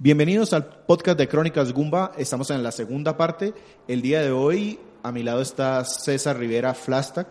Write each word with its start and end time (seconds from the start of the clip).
Bienvenidos 0.00 0.52
al 0.52 0.64
podcast 0.86 1.18
de 1.18 1.26
Crónicas 1.26 1.72
Gumba. 1.72 2.12
Estamos 2.16 2.48
en 2.52 2.62
la 2.62 2.70
segunda 2.70 3.16
parte. 3.16 3.52
El 3.88 4.00
día 4.00 4.22
de 4.22 4.30
hoy 4.30 4.78
a 5.02 5.10
mi 5.10 5.24
lado 5.24 5.40
está 5.40 5.84
César 5.84 6.38
Rivera 6.38 6.72
Flastak. 6.72 7.26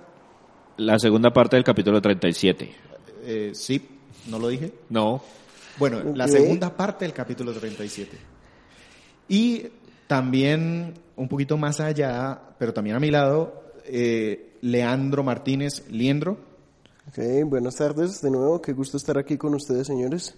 La 0.76 1.00
segunda 1.00 1.32
parte 1.32 1.56
del 1.56 1.64
capítulo 1.64 2.02
37. 2.02 2.76
Eh, 3.24 3.52
sí, 3.54 3.88
¿no 4.28 4.38
lo 4.38 4.50
dije? 4.50 4.74
No. 4.90 5.24
Bueno, 5.78 6.14
la 6.14 6.28
segunda 6.28 6.76
parte 6.76 7.06
del 7.06 7.14
capítulo 7.14 7.54
37. 7.54 8.18
Y 9.30 9.68
también 10.06 10.94
un 11.16 11.30
poquito 11.30 11.56
más 11.56 11.80
allá, 11.80 12.38
pero 12.60 12.74
también 12.74 12.98
a 12.98 13.00
mi 13.00 13.12
lado, 13.12 13.64
eh, 13.86 14.58
Leandro 14.60 15.24
Martínez 15.24 15.90
Liendro. 15.90 16.38
Ok, 17.08 17.46
buenas 17.46 17.78
tardes 17.78 18.22
de 18.22 18.30
nuevo, 18.30 18.62
qué 18.62 18.74
gusto 18.74 18.98
estar 18.98 19.18
aquí 19.18 19.38
con 19.38 19.54
ustedes, 19.54 19.88
señores. 19.88 20.36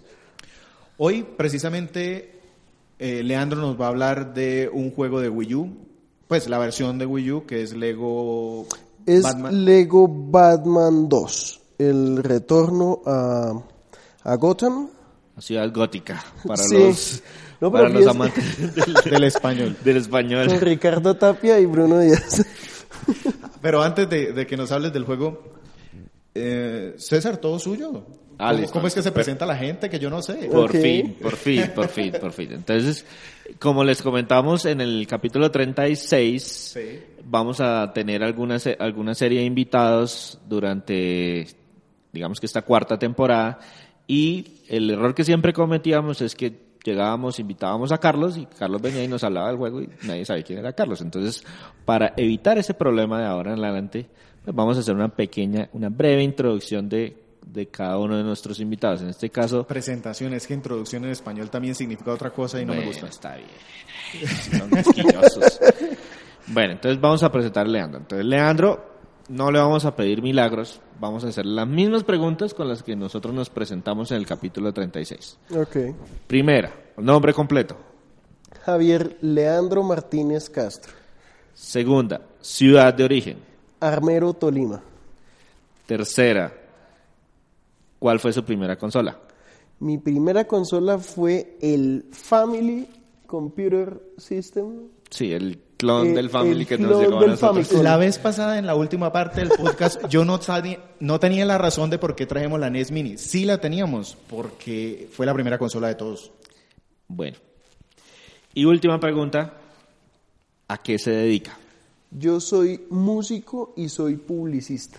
Hoy, 1.02 1.22
precisamente, 1.22 2.38
eh, 2.98 3.22
Leandro 3.22 3.58
nos 3.58 3.80
va 3.80 3.86
a 3.86 3.88
hablar 3.88 4.34
de 4.34 4.68
un 4.70 4.90
juego 4.90 5.18
de 5.20 5.30
Wii 5.30 5.54
U, 5.54 5.70
pues 6.28 6.46
la 6.46 6.58
versión 6.58 6.98
de 6.98 7.06
Wii 7.06 7.32
U 7.32 7.46
que 7.46 7.62
es 7.62 7.74
Lego 7.74 8.66
Es 9.06 9.22
Batman. 9.22 9.64
Lego 9.64 10.06
Batman 10.08 11.08
2, 11.08 11.60
el 11.78 12.22
retorno 12.22 13.00
a, 13.06 13.54
a 14.24 14.34
Gotham. 14.36 14.90
Ciudad 15.38 15.72
gótica. 15.72 16.22
Para 16.46 16.62
Sí. 16.62 16.74
los, 16.74 17.22
No, 17.62 17.72
para 17.72 17.88
los 17.88 18.06
amantes 18.06 18.74
del, 18.74 18.94
del 19.10 19.24
español. 19.24 19.76
del 19.82 19.96
español. 19.96 20.48
Con 20.48 20.60
Ricardo 20.60 21.16
Tapia 21.16 21.58
y 21.60 21.64
Bruno 21.64 21.98
Díaz. 22.00 22.44
Pero 23.62 23.82
antes 23.82 24.06
de, 24.10 24.34
de 24.34 24.46
que 24.46 24.58
nos 24.58 24.70
hables 24.70 24.92
del 24.92 25.04
juego, 25.04 25.42
eh, 26.34 26.94
César, 26.98 27.38
todo 27.38 27.58
suyo. 27.58 28.04
Ah, 28.40 28.52
¿Cómo, 28.54 28.70
cómo 28.70 28.86
es 28.86 28.94
que 28.94 29.02
se 29.02 29.12
presenta 29.12 29.44
la 29.46 29.56
gente 29.56 29.88
que 29.90 29.98
yo 29.98 30.08
no 30.10 30.22
sé? 30.22 30.34
Por 30.50 30.70
Ok. 30.70 30.76
fin, 30.76 31.16
por 31.20 31.36
fin, 31.36 31.64
por 31.74 31.88
fin, 31.88 32.12
por 32.20 32.32
fin. 32.32 32.52
Entonces, 32.52 33.04
como 33.58 33.84
les 33.84 34.00
comentamos 34.02 34.64
en 34.64 34.80
el 34.80 35.06
capítulo 35.06 35.50
36, 35.50 36.42
Sí. 36.42 37.00
vamos 37.24 37.60
a 37.60 37.92
tener 37.92 38.22
alguna, 38.22 38.56
alguna 38.78 39.14
serie 39.14 39.40
de 39.40 39.44
invitados 39.46 40.38
durante, 40.48 41.46
digamos 42.12 42.40
que 42.40 42.46
esta 42.46 42.62
cuarta 42.62 42.98
temporada. 42.98 43.58
Y 44.06 44.62
el 44.68 44.90
error 44.90 45.14
que 45.14 45.24
siempre 45.24 45.52
cometíamos 45.52 46.20
es 46.22 46.34
que 46.34 46.70
llegábamos, 46.82 47.38
invitábamos 47.38 47.92
a 47.92 47.98
Carlos 47.98 48.36
y 48.38 48.46
Carlos 48.46 48.80
venía 48.80 49.04
y 49.04 49.08
nos 49.08 49.22
hablaba 49.22 49.48
del 49.48 49.56
juego 49.58 49.82
y 49.82 49.88
nadie 50.04 50.24
sabía 50.24 50.42
quién 50.42 50.58
era 50.60 50.72
Carlos. 50.72 51.00
Entonces, 51.02 51.44
para 51.84 52.14
evitar 52.16 52.58
ese 52.58 52.74
problema 52.74 53.20
de 53.20 53.26
ahora 53.26 53.52
en 53.52 53.62
adelante, 53.62 54.06
pues 54.44 54.56
vamos 54.56 54.76
a 54.76 54.80
hacer 54.80 54.94
una 54.94 55.08
pequeña, 55.14 55.68
una 55.74 55.90
breve 55.90 56.22
introducción 56.22 56.88
de, 56.88 57.19
de 57.52 57.66
cada 57.66 57.98
uno 57.98 58.16
de 58.16 58.22
nuestros 58.22 58.60
invitados. 58.60 59.02
En 59.02 59.08
este 59.08 59.30
caso, 59.30 59.64
Presentación, 59.66 60.34
es 60.34 60.46
que 60.46 60.54
introducción 60.54 61.04
en 61.04 61.10
español 61.10 61.50
también 61.50 61.74
significa 61.74 62.12
otra 62.12 62.30
cosa 62.30 62.60
y 62.60 62.64
no 62.64 62.74
me 62.74 62.84
gusta. 62.84 63.06
Está 63.06 63.36
bien. 63.36 63.48
Son 64.58 64.70
bueno, 66.48 66.72
entonces 66.72 67.00
vamos 67.00 67.22
a 67.22 67.30
presentar 67.30 67.66
a 67.66 67.68
Leandro. 67.68 68.00
Entonces, 68.00 68.26
Leandro, 68.26 68.90
no 69.28 69.50
le 69.50 69.58
vamos 69.58 69.84
a 69.84 69.94
pedir 69.94 70.22
milagros. 70.22 70.80
Vamos 70.98 71.24
a 71.24 71.28
hacer 71.28 71.46
las 71.46 71.66
mismas 71.66 72.04
preguntas 72.04 72.52
con 72.52 72.68
las 72.68 72.82
que 72.82 72.96
nosotros 72.96 73.34
nos 73.34 73.48
presentamos 73.48 74.10
en 74.10 74.18
el 74.18 74.26
capítulo 74.26 74.72
36. 74.72 75.38
Ok. 75.56 75.76
Primera, 76.26 76.72
nombre 76.96 77.32
completo. 77.32 77.76
Javier 78.64 79.16
Leandro 79.22 79.82
Martínez 79.82 80.50
Castro, 80.50 80.92
Segunda, 81.54 82.22
ciudad 82.40 82.92
de 82.92 83.04
origen. 83.04 83.38
Armero 83.80 84.34
Tolima. 84.34 84.82
Tercera, 85.86 86.52
¿cuál 88.00 88.18
fue 88.18 88.32
su 88.32 88.44
primera 88.44 88.76
consola? 88.76 89.16
Mi 89.78 89.98
primera 89.98 90.46
consola 90.46 90.98
fue 90.98 91.56
el 91.60 92.06
Family 92.10 92.88
Computer 93.26 94.02
System. 94.18 94.88
Sí, 95.08 95.32
el 95.32 95.58
clon 95.76 96.08
Eh, 96.08 96.14
del 96.14 96.28
Family 96.28 96.66
que 96.66 96.76
nos 96.76 97.00
llegó 97.00 97.20
a 97.20 97.26
nosotros. 97.26 97.72
La 97.82 97.96
vez 97.96 98.18
pasada, 98.18 98.58
en 98.58 98.66
la 98.66 98.74
última 98.74 99.12
parte 99.12 99.40
del 99.40 99.50
podcast, 99.50 100.04
yo 100.10 100.24
no, 100.24 100.40
no 100.98 101.20
tenía 101.20 101.46
la 101.46 101.56
razón 101.56 101.88
de 101.88 101.98
por 101.98 102.14
qué 102.16 102.26
trajimos 102.26 102.60
la 102.60 102.68
NES 102.68 102.90
Mini. 102.90 103.16
Sí 103.16 103.44
la 103.44 103.58
teníamos, 103.58 104.16
porque 104.28 105.08
fue 105.12 105.24
la 105.24 105.32
primera 105.32 105.58
consola 105.58 105.88
de 105.88 105.94
todos. 105.94 106.32
Bueno. 107.08 107.38
Y 108.52 108.64
última 108.64 108.98
pregunta, 108.98 109.54
¿a 110.68 110.78
qué 110.78 110.98
se 110.98 111.12
dedica? 111.12 111.56
Yo 112.10 112.40
soy 112.40 112.84
músico 112.90 113.72
y 113.76 113.88
soy 113.88 114.16
publicista. 114.16 114.98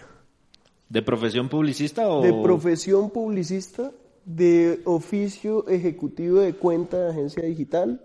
¿De 0.92 1.02
profesión 1.02 1.48
publicista 1.48 2.10
o...? 2.10 2.22
De 2.22 2.34
profesión 2.34 3.12
publicista, 3.12 3.92
de 4.26 4.82
oficio 4.84 5.66
ejecutivo 5.70 6.42
de 6.42 6.54
cuenta 6.54 6.98
de 6.98 7.12
agencia 7.12 7.44
digital 7.44 8.02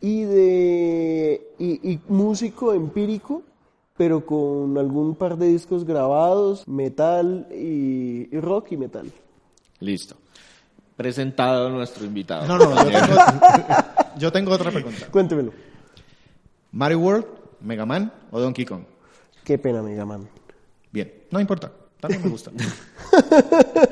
y 0.00 0.22
de 0.24 1.54
y, 1.60 1.92
y 1.92 2.00
músico 2.08 2.72
empírico, 2.72 3.44
pero 3.96 4.26
con 4.26 4.76
algún 4.76 5.14
par 5.14 5.38
de 5.38 5.50
discos 5.50 5.84
grabados, 5.84 6.66
metal 6.66 7.46
y, 7.52 8.34
y 8.34 8.40
rock 8.40 8.72
y 8.72 8.76
metal. 8.76 9.06
Listo. 9.78 10.16
Presentado 10.96 11.70
nuestro 11.70 12.04
invitado. 12.04 12.44
No, 12.48 12.58
no, 12.58 12.74
yo 12.74 12.90
tengo, 12.90 13.20
yo 14.18 14.32
tengo 14.32 14.52
otra 14.52 14.72
pregunta. 14.72 15.06
Cuéntemelo. 15.12 15.52
¿Mario 16.72 16.98
World, 16.98 17.26
Mega 17.60 17.86
Man 17.86 18.12
o 18.32 18.40
Donkey 18.40 18.64
Kong? 18.64 18.82
Qué 19.44 19.58
pena, 19.58 19.80
Mega 19.80 20.04
Man. 20.04 20.28
Bien, 20.90 21.12
no 21.30 21.38
importa. 21.38 21.70
También 22.00 22.22
me 22.22 22.30
gusta. 22.30 22.50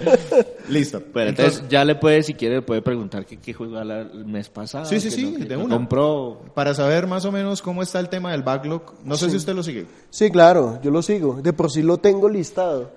Listo. 0.68 1.02
Pero 1.12 1.30
entonces, 1.30 1.62
ya 1.68 1.84
le 1.84 1.94
puede, 1.94 2.22
si 2.22 2.34
quiere, 2.34 2.56
le 2.56 2.62
puede 2.62 2.82
preguntar 2.82 3.24
qué, 3.26 3.38
qué 3.38 3.52
jugó 3.52 3.80
el 3.80 4.24
mes 4.24 4.48
pasado. 4.48 4.84
Sí, 4.86 5.00
sí, 5.00 5.10
sí, 5.10 5.36
no- 5.38 5.44
de 5.44 5.56
una. 5.56 5.76
compró. 5.76 6.40
Para 6.54 6.74
saber 6.74 7.06
más 7.06 7.24
o 7.24 7.32
menos 7.32 7.62
cómo 7.62 7.82
está 7.82 8.00
el 8.00 8.08
tema 8.08 8.32
del 8.32 8.42
backlog, 8.42 8.94
no 9.04 9.16
sé 9.16 9.30
si 9.30 9.36
usted 9.36 9.54
lo 9.54 9.62
sigue. 9.62 9.86
Sí, 10.10 10.30
claro, 10.30 10.80
yo 10.82 10.90
lo 10.90 11.02
sigo. 11.02 11.40
De 11.42 11.52
por 11.52 11.70
sí 11.70 11.82
lo 11.82 11.98
tengo 11.98 12.28
listado. 12.28 12.90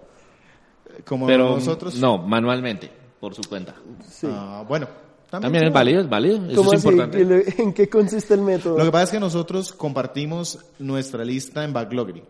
Como 1.06 1.26
Pero 1.28 1.56
nosotros. 1.56 1.96
no, 1.96 2.18
manualmente, 2.18 2.92
por 3.20 3.34
su 3.34 3.42
cuenta. 3.44 3.76
Sí. 4.10 4.28
Ah, 4.30 4.64
bueno. 4.68 4.88
También 5.30 5.64
es 5.64 5.72
válido, 5.74 6.02
es 6.02 6.10
válido. 6.10 6.46
Eso 6.48 6.56
¿Cómo 6.58 6.74
es 6.74 6.80
así? 6.80 6.90
importante. 6.90 7.18
¿Qué 7.18 7.26
le- 7.26 7.56
¿En 7.64 7.74
qué 7.74 7.88
consiste 7.88 8.34
el 8.34 8.42
método? 8.42 8.78
Lo 8.78 8.84
que 8.84 8.92
pasa 8.92 9.06
es 9.06 9.12
que 9.12 9.20
nosotros 9.22 9.72
compartimos 9.72 10.60
nuestra 10.78 11.24
lista 11.24 11.64
en 11.64 11.72
Backloggery. 11.72 12.22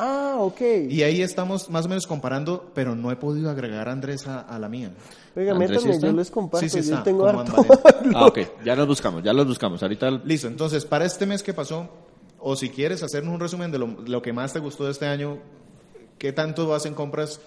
Ah, 0.00 0.36
ok. 0.38 0.60
Y 0.88 1.02
ahí 1.02 1.22
estamos 1.22 1.68
más 1.70 1.86
o 1.86 1.88
menos 1.88 2.06
comparando, 2.06 2.70
pero 2.74 2.94
no 2.94 3.10
he 3.10 3.16
podido 3.16 3.50
agregar 3.50 3.88
a 3.88 3.92
Andrés 3.92 4.26
a, 4.28 4.40
a 4.40 4.58
la 4.58 4.68
mía. 4.68 4.92
Oiga, 5.36 5.52
Andrés, 5.52 5.82
¿sí 5.82 5.88
métanme, 5.88 6.12
yo 6.12 6.16
les 6.16 6.30
comparto. 6.30 6.68
Sí, 6.68 6.70
sí 6.70 6.88
yo 6.88 6.94
está, 6.94 7.02
tengo 7.04 7.26
como 7.26 7.40
harto. 7.40 7.64
Ah, 8.14 8.26
ok. 8.26 8.38
Ya 8.64 8.76
los 8.76 8.86
buscamos, 8.86 9.22
ya 9.22 9.32
los 9.32 9.46
buscamos. 9.46 9.82
Ahorita 9.82 10.10
Listo, 10.24 10.46
entonces, 10.48 10.84
para 10.84 11.04
este 11.04 11.26
mes 11.26 11.42
que 11.42 11.52
pasó, 11.54 11.88
o 12.38 12.54
si 12.56 12.70
quieres 12.70 13.02
hacernos 13.02 13.34
un 13.34 13.40
resumen 13.40 13.70
de 13.72 13.78
lo, 13.78 13.86
lo 14.06 14.22
que 14.22 14.32
más 14.32 14.52
te 14.52 14.60
gustó 14.60 14.84
de 14.84 14.92
este 14.92 15.06
año, 15.06 15.38
¿qué 16.18 16.32
tanto 16.32 16.66
vas 16.68 16.86
en 16.86 16.94
compras? 16.94 17.40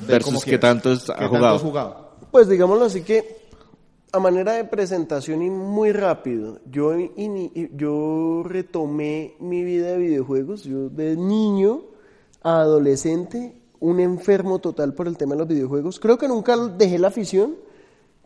De 0.00 0.06
Versus 0.12 0.32
cómo 0.32 0.40
qué 0.42 0.58
tanto 0.58 0.90
has- 0.92 1.04
¿Qué 1.04 1.12
ha 1.12 1.16
tanto 1.16 1.36
jugado? 1.36 1.56
has 1.56 1.62
jugado? 1.62 2.10
Pues 2.30 2.48
digámoslo 2.48 2.84
así 2.86 3.02
que, 3.02 3.45
a 4.12 4.18
manera 4.18 4.52
de 4.52 4.64
presentación 4.64 5.42
y 5.42 5.50
muy 5.50 5.92
rápido, 5.92 6.60
yo, 6.70 6.92
yo 7.74 8.42
retomé 8.44 9.34
mi 9.40 9.64
vida 9.64 9.88
de 9.88 9.98
videojuegos. 9.98 10.64
Yo 10.64 10.88
de 10.88 11.16
niño 11.16 11.82
a 12.42 12.60
adolescente, 12.60 13.56
un 13.80 14.00
enfermo 14.00 14.58
total 14.60 14.94
por 14.94 15.08
el 15.08 15.16
tema 15.16 15.34
de 15.34 15.40
los 15.40 15.48
videojuegos. 15.48 16.00
Creo 16.00 16.18
que 16.18 16.28
nunca 16.28 16.56
dejé 16.56 16.98
la 16.98 17.08
afición, 17.08 17.56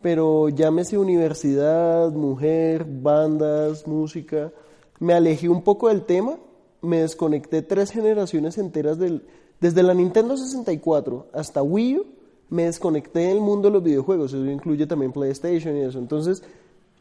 pero 0.01 0.49
llámese 0.49 0.97
universidad, 0.97 2.11
mujer, 2.11 2.85
bandas, 2.85 3.87
música. 3.87 4.51
Me 4.99 5.13
alejé 5.13 5.49
un 5.49 5.63
poco 5.63 5.89
del 5.89 6.03
tema, 6.03 6.37
me 6.81 7.01
desconecté 7.01 7.61
tres 7.61 7.91
generaciones 7.91 8.57
enteras 8.57 8.97
del... 8.97 9.25
Desde 9.59 9.83
la 9.83 9.93
Nintendo 9.93 10.37
64 10.37 11.27
hasta 11.33 11.61
Wii 11.61 11.97
U, 11.99 12.05
me 12.51 12.65
desconecté 12.65 13.21
del 13.21 13.41
mundo 13.41 13.69
de 13.69 13.73
los 13.73 13.83
videojuegos. 13.83 14.33
Eso 14.33 14.45
incluye 14.45 14.85
también 14.85 15.11
PlayStation 15.11 15.75
y 15.75 15.81
eso. 15.81 15.97
Entonces, 15.97 16.43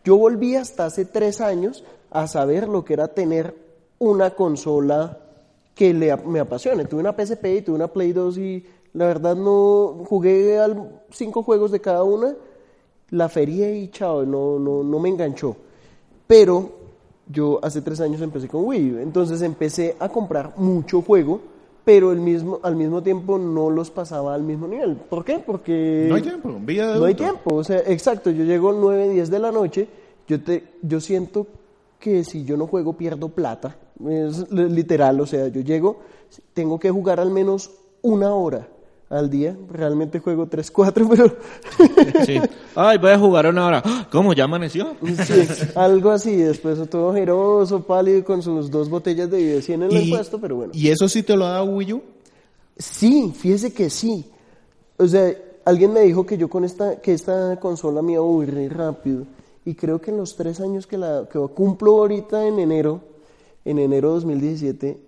yo 0.02 0.17
volví 0.17 0.56
hasta 0.56 0.87
hace 0.87 1.05
tres 1.05 1.43
años 1.43 1.85
a 2.11 2.26
saber 2.26 2.67
lo 2.69 2.85
que 2.85 2.94
era 2.94 3.08
tener 3.08 3.55
una 3.99 4.31
consola 4.31 5.19
que 5.75 5.93
me 5.93 6.41
apasione. 6.41 6.87
Tuve 6.87 7.00
una 7.00 7.12
PSP 7.14 7.44
y 7.58 7.62
tuve 7.62 7.76
una 7.76 7.88
Play 7.88 8.12
2 8.12 8.38
y 8.38 8.64
la 8.94 9.06
verdad 9.06 9.37
no 9.37 10.05
jugué 10.08 10.58
al- 10.58 11.02
cinco 11.11 11.43
juegos 11.43 11.70
de 11.70 11.81
cada 11.81 12.02
una, 12.02 12.35
la 13.11 13.29
feria 13.29 13.70
y 13.76 13.88
chao, 13.88 14.25
no, 14.25 14.58
no, 14.58 14.82
no 14.82 14.99
me 14.99 15.08
enganchó. 15.11 15.56
Pero 16.26 16.70
yo 17.29 17.61
hace 17.62 17.82
tres 17.82 18.00
años 18.00 18.20
empecé 18.20 18.49
con 18.49 18.64
Wii, 18.64 18.99
entonces 19.00 19.43
empecé 19.43 19.97
a 20.00 20.08
comprar 20.08 20.55
mucho 20.56 21.02
juego, 21.02 21.41
pero 21.85 22.12
el 22.12 22.21
mismo, 22.21 22.61
al 22.62 22.77
mismo 22.77 23.03
tiempo 23.03 23.38
no 23.38 23.71
los 23.71 23.91
pasaba 23.91 24.35
al 24.35 24.43
mismo 24.43 24.69
nivel. 24.69 24.97
¿Por 24.97 25.25
qué? 25.25 25.38
Porque... 25.38 26.06
No 26.09 26.15
hay 26.17 26.23
tiempo, 26.23 26.55
vida 26.61 26.93
de 26.93 26.99
No 26.99 27.05
hay 27.06 27.15
tiempo, 27.15 27.55
o 27.55 27.65
sea, 27.65 27.79
exacto, 27.87 28.31
yo 28.31 28.44
llego 28.44 28.73
9, 28.73 29.09
10 29.11 29.31
de 29.31 29.38
la 29.38 29.50
noche, 29.53 29.88
yo, 30.29 30.43
te, 30.43 30.65
yo 30.82 31.00
siento 31.00 31.47
que 31.99 32.25
si 32.25 32.44
yo 32.44 32.56
no 32.56 32.67
juego 32.67 32.94
pierdo 32.94 33.29
plata, 33.29 33.77
es 34.09 34.50
li- 34.50 34.69
literal, 34.71 35.21
o 35.21 35.27
sea, 35.27 35.49
yo 35.49 35.61
llego, 35.61 35.99
tengo 36.55 36.79
que 36.79 36.91
jugar 36.91 37.21
al 37.21 37.31
menos 37.31 37.71
una 38.03 38.35
hora 38.35 38.67
al 39.11 39.29
día. 39.29 39.57
Realmente 39.69 40.21
juego 40.21 40.47
3, 40.47 40.71
4, 40.71 41.09
pero 41.11 41.37
Sí. 42.25 42.41
Ay, 42.75 42.97
voy 42.99 43.11
a 43.11 43.19
jugar 43.19 43.47
una 43.49 43.67
hora. 43.67 43.83
¡Ah! 43.85 44.09
¿Cómo? 44.11 44.33
¿Ya 44.33 44.45
amaneció? 44.45 44.97
sí, 45.27 45.43
algo 45.75 46.11
así. 46.11 46.37
Después 46.37 46.89
todo 46.89 47.09
ojeroso, 47.09 47.83
pálido, 47.83 48.25
con 48.25 48.41
sus 48.41 48.71
dos 48.71 48.89
botellas 48.89 49.31
de 49.31 49.39
video 49.39 49.61
100 49.61 49.83
en 49.83 49.93
el 49.93 50.09
puesto, 50.09 50.41
pero 50.41 50.57
bueno. 50.57 50.73
¿Y 50.75 50.89
eso 50.89 51.09
sí 51.09 51.23
te 51.23 51.37
lo 51.37 51.45
da 51.45 51.62
Wii 51.62 51.93
U? 51.93 52.03
Sí, 52.79 53.35
fíjese 53.37 53.75
que 53.75 53.91
sí. 53.91 54.25
O 54.97 55.07
sea, 55.07 55.35
alguien 55.65 55.93
me 55.93 56.01
dijo 56.01 56.25
que 56.25 56.39
yo 56.39 56.49
con 56.49 56.65
esta, 56.65 57.01
que 57.01 57.12
esta 57.12 57.59
consola 57.59 58.01
me 58.01 58.12
iba 58.12 58.23
a 58.23 58.25
aburrir 58.25 58.75
rápido. 58.75 59.27
Y 59.65 59.75
creo 59.75 60.01
que 60.01 60.11
en 60.11 60.17
los 60.17 60.37
tres 60.37 60.61
años 60.61 60.87
que 60.87 60.97
la 60.97 61.29
que 61.31 61.39
cumplo 61.55 61.99
ahorita 61.99 62.47
en 62.47 62.59
enero, 62.59 63.01
en 63.65 63.79
enero 63.79 64.09
de 64.09 64.15
2017, 64.15 64.99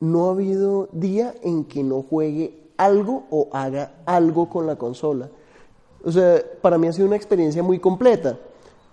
no 0.00 0.26
ha 0.28 0.32
habido 0.32 0.88
día 0.92 1.34
en 1.42 1.64
que 1.64 1.84
no 1.84 2.02
juegue 2.02 2.63
algo 2.76 3.24
o 3.30 3.48
haga 3.52 3.96
algo 4.06 4.48
con 4.48 4.66
la 4.66 4.76
consola. 4.76 5.28
O 6.04 6.12
sea, 6.12 6.42
para 6.60 6.78
mí 6.78 6.86
ha 6.86 6.92
sido 6.92 7.06
una 7.06 7.16
experiencia 7.16 7.62
muy 7.62 7.78
completa. 7.78 8.38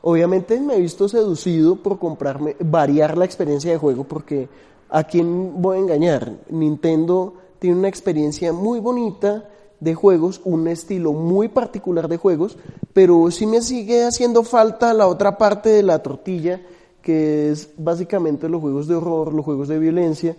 Obviamente 0.02 0.60
me 0.60 0.76
he 0.76 0.80
visto 0.82 1.08
seducido 1.08 1.76
por 1.76 2.00
comprarme, 2.00 2.56
variar 2.60 3.18
la 3.18 3.26
experiencia 3.26 3.72
de 3.72 3.78
juego, 3.78 4.04
porque 4.04 4.50
a 4.90 5.04
quién 5.04 5.62
voy 5.62 5.78
a 5.78 5.82
engañar. 5.82 6.32
Nintendo 6.50 7.34
tiene 7.60 7.78
una 7.78 7.88
experiencia 7.88 8.54
muy 8.54 8.80
bonita 8.80 9.50
de 9.80 9.96
juegos, 9.96 10.42
un 10.46 10.68
estilo 10.68 11.12
muy 11.12 11.50
particular 11.50 12.08
de 12.08 12.18
juegos, 12.18 12.58
pero 12.94 13.30
sí 13.32 13.46
me 13.46 13.62
sigue 13.62 14.06
haciendo 14.06 14.44
falta 14.44 14.94
la 14.94 15.08
otra 15.08 15.38
parte 15.38 15.70
de 15.70 15.84
la 15.84 16.02
tortilla, 16.02 16.62
que 17.02 17.52
es 17.52 17.70
básicamente 17.78 18.48
los 18.48 18.62
juegos 18.62 18.88
de 18.88 18.96
horror, 18.96 19.34
los 19.34 19.44
juegos 19.44 19.68
de 19.68 19.80
violencia, 19.80 20.36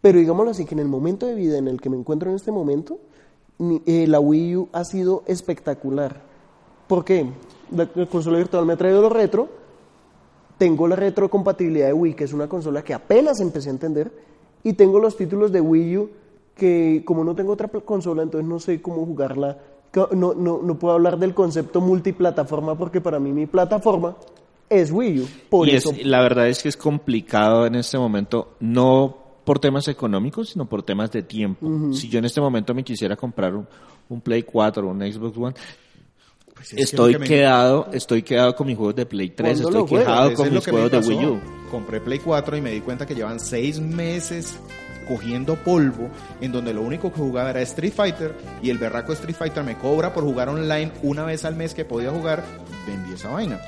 pero 0.00 0.18
digámoslo 0.18 0.50
así, 0.50 0.64
que 0.64 0.74
en 0.74 0.80
el 0.80 0.88
momento 0.88 1.26
de 1.26 1.34
vida 1.34 1.58
en 1.58 1.68
el 1.68 1.80
que 1.80 1.90
me 1.90 1.96
encuentro 1.96 2.30
en 2.30 2.36
este 2.36 2.52
momento, 2.52 2.98
eh, 3.86 4.06
la 4.06 4.20
Wii 4.20 4.56
U 4.56 4.68
ha 4.72 4.84
sido 4.84 5.24
espectacular. 5.26 6.22
¿Por 6.86 7.04
qué? 7.04 7.26
La, 7.74 7.88
la 7.94 8.06
consola 8.06 8.38
virtual 8.38 8.64
me 8.64 8.74
ha 8.74 8.76
traído 8.76 9.02
lo 9.02 9.08
retro, 9.08 9.48
tengo 10.56 10.88
la 10.88 10.96
retrocompatibilidad 10.96 11.86
de 11.86 11.92
Wii, 11.92 12.14
que 12.14 12.24
es 12.24 12.32
una 12.32 12.48
consola 12.48 12.82
que 12.82 12.94
apenas 12.94 13.40
empecé 13.40 13.68
a 13.68 13.72
entender, 13.72 14.12
y 14.64 14.72
tengo 14.72 14.98
los 14.98 15.16
títulos 15.16 15.52
de 15.52 15.60
Wii 15.60 15.96
U 15.98 16.10
que 16.58 17.02
como 17.06 17.24
no 17.24 17.34
tengo 17.34 17.52
otra 17.52 17.68
consola, 17.68 18.22
entonces 18.22 18.46
no 18.46 18.58
sé 18.58 18.82
cómo 18.82 19.06
jugarla. 19.06 19.58
No, 20.12 20.34
no, 20.34 20.60
no 20.62 20.78
puedo 20.78 20.94
hablar 20.94 21.18
del 21.18 21.32
concepto 21.32 21.80
multiplataforma 21.80 22.76
porque 22.76 23.00
para 23.00 23.18
mí 23.18 23.32
mi 23.32 23.46
plataforma 23.46 24.16
es 24.68 24.90
Wii 24.92 25.20
U. 25.20 25.26
Por 25.48 25.68
y 25.68 25.76
eso, 25.76 25.92
es, 25.92 26.04
la 26.04 26.20
verdad 26.20 26.48
es 26.48 26.62
que 26.62 26.68
es 26.68 26.76
complicado 26.76 27.64
en 27.64 27.76
este 27.76 27.96
momento, 27.96 28.56
no 28.60 29.27
por 29.48 29.58
temas 29.58 29.88
económicos, 29.88 30.50
sino 30.50 30.66
por 30.68 30.82
temas 30.82 31.10
de 31.10 31.22
tiempo. 31.22 31.66
Si 31.92 32.08
yo 32.08 32.18
en 32.18 32.26
este 32.26 32.40
momento 32.40 32.74
me 32.74 32.84
quisiera 32.84 33.16
comprar 33.16 33.54
un, 33.54 33.66
un 34.08 34.20
Play 34.20 34.42
4 34.44 34.86
o 34.86 34.90
un 34.90 35.00
Xbox 35.00 35.36
One, 35.36 35.54
Pues 36.54 36.72
es 36.74 36.78
estoy 36.92 37.12
lo 37.14 37.18
que 37.18 37.22
me- 37.22 37.28
quedado, 37.28 37.88
estoy 37.92 38.22
quedado 38.22 38.54
con 38.54 38.66
mis 38.66 38.76
juegos 38.76 38.94
de 38.96 39.06
Play 39.06 39.30
3, 39.30 39.60
¿Cuándo 39.62 39.68
estoy 39.86 40.00
Eso 40.00 40.34
con 40.36 40.46
es 40.46 40.52
mis 40.52 40.66
juegos 40.66 40.90
de. 40.90 40.98
Wii 40.98 41.26
U. 41.26 41.40
Compré 41.70 42.00
Play 42.00 42.18
4 42.18 42.56
y 42.56 42.60
me 42.60 42.70
di 42.72 42.80
cuenta 42.80 43.06
que 43.06 43.14
llevan 43.14 43.40
seis 43.40 43.80
meses 43.80 44.58
cogiendo 45.06 45.56
polvo, 45.56 46.10
en 46.42 46.52
donde 46.52 46.74
lo 46.74 46.82
único 46.82 47.10
que 47.10 47.18
jugaba 47.18 47.48
era 47.50 47.62
Street 47.62 47.92
Fighter 47.94 48.34
y 48.62 48.68
el 48.68 48.76
berraco 48.76 49.12
Street 49.14 49.34
Fighter 49.36 49.64
me 49.64 49.78
cobra 49.78 50.12
por 50.12 50.22
jugar 50.24 50.50
online 50.50 50.92
una 51.02 51.24
vez 51.24 51.46
al 51.46 51.56
mes 51.56 51.72
que 51.72 51.84
podía 51.86 52.10
jugar, 52.10 52.44
vendí 52.86 53.14
esa 53.14 53.30
vaina. 53.30 53.58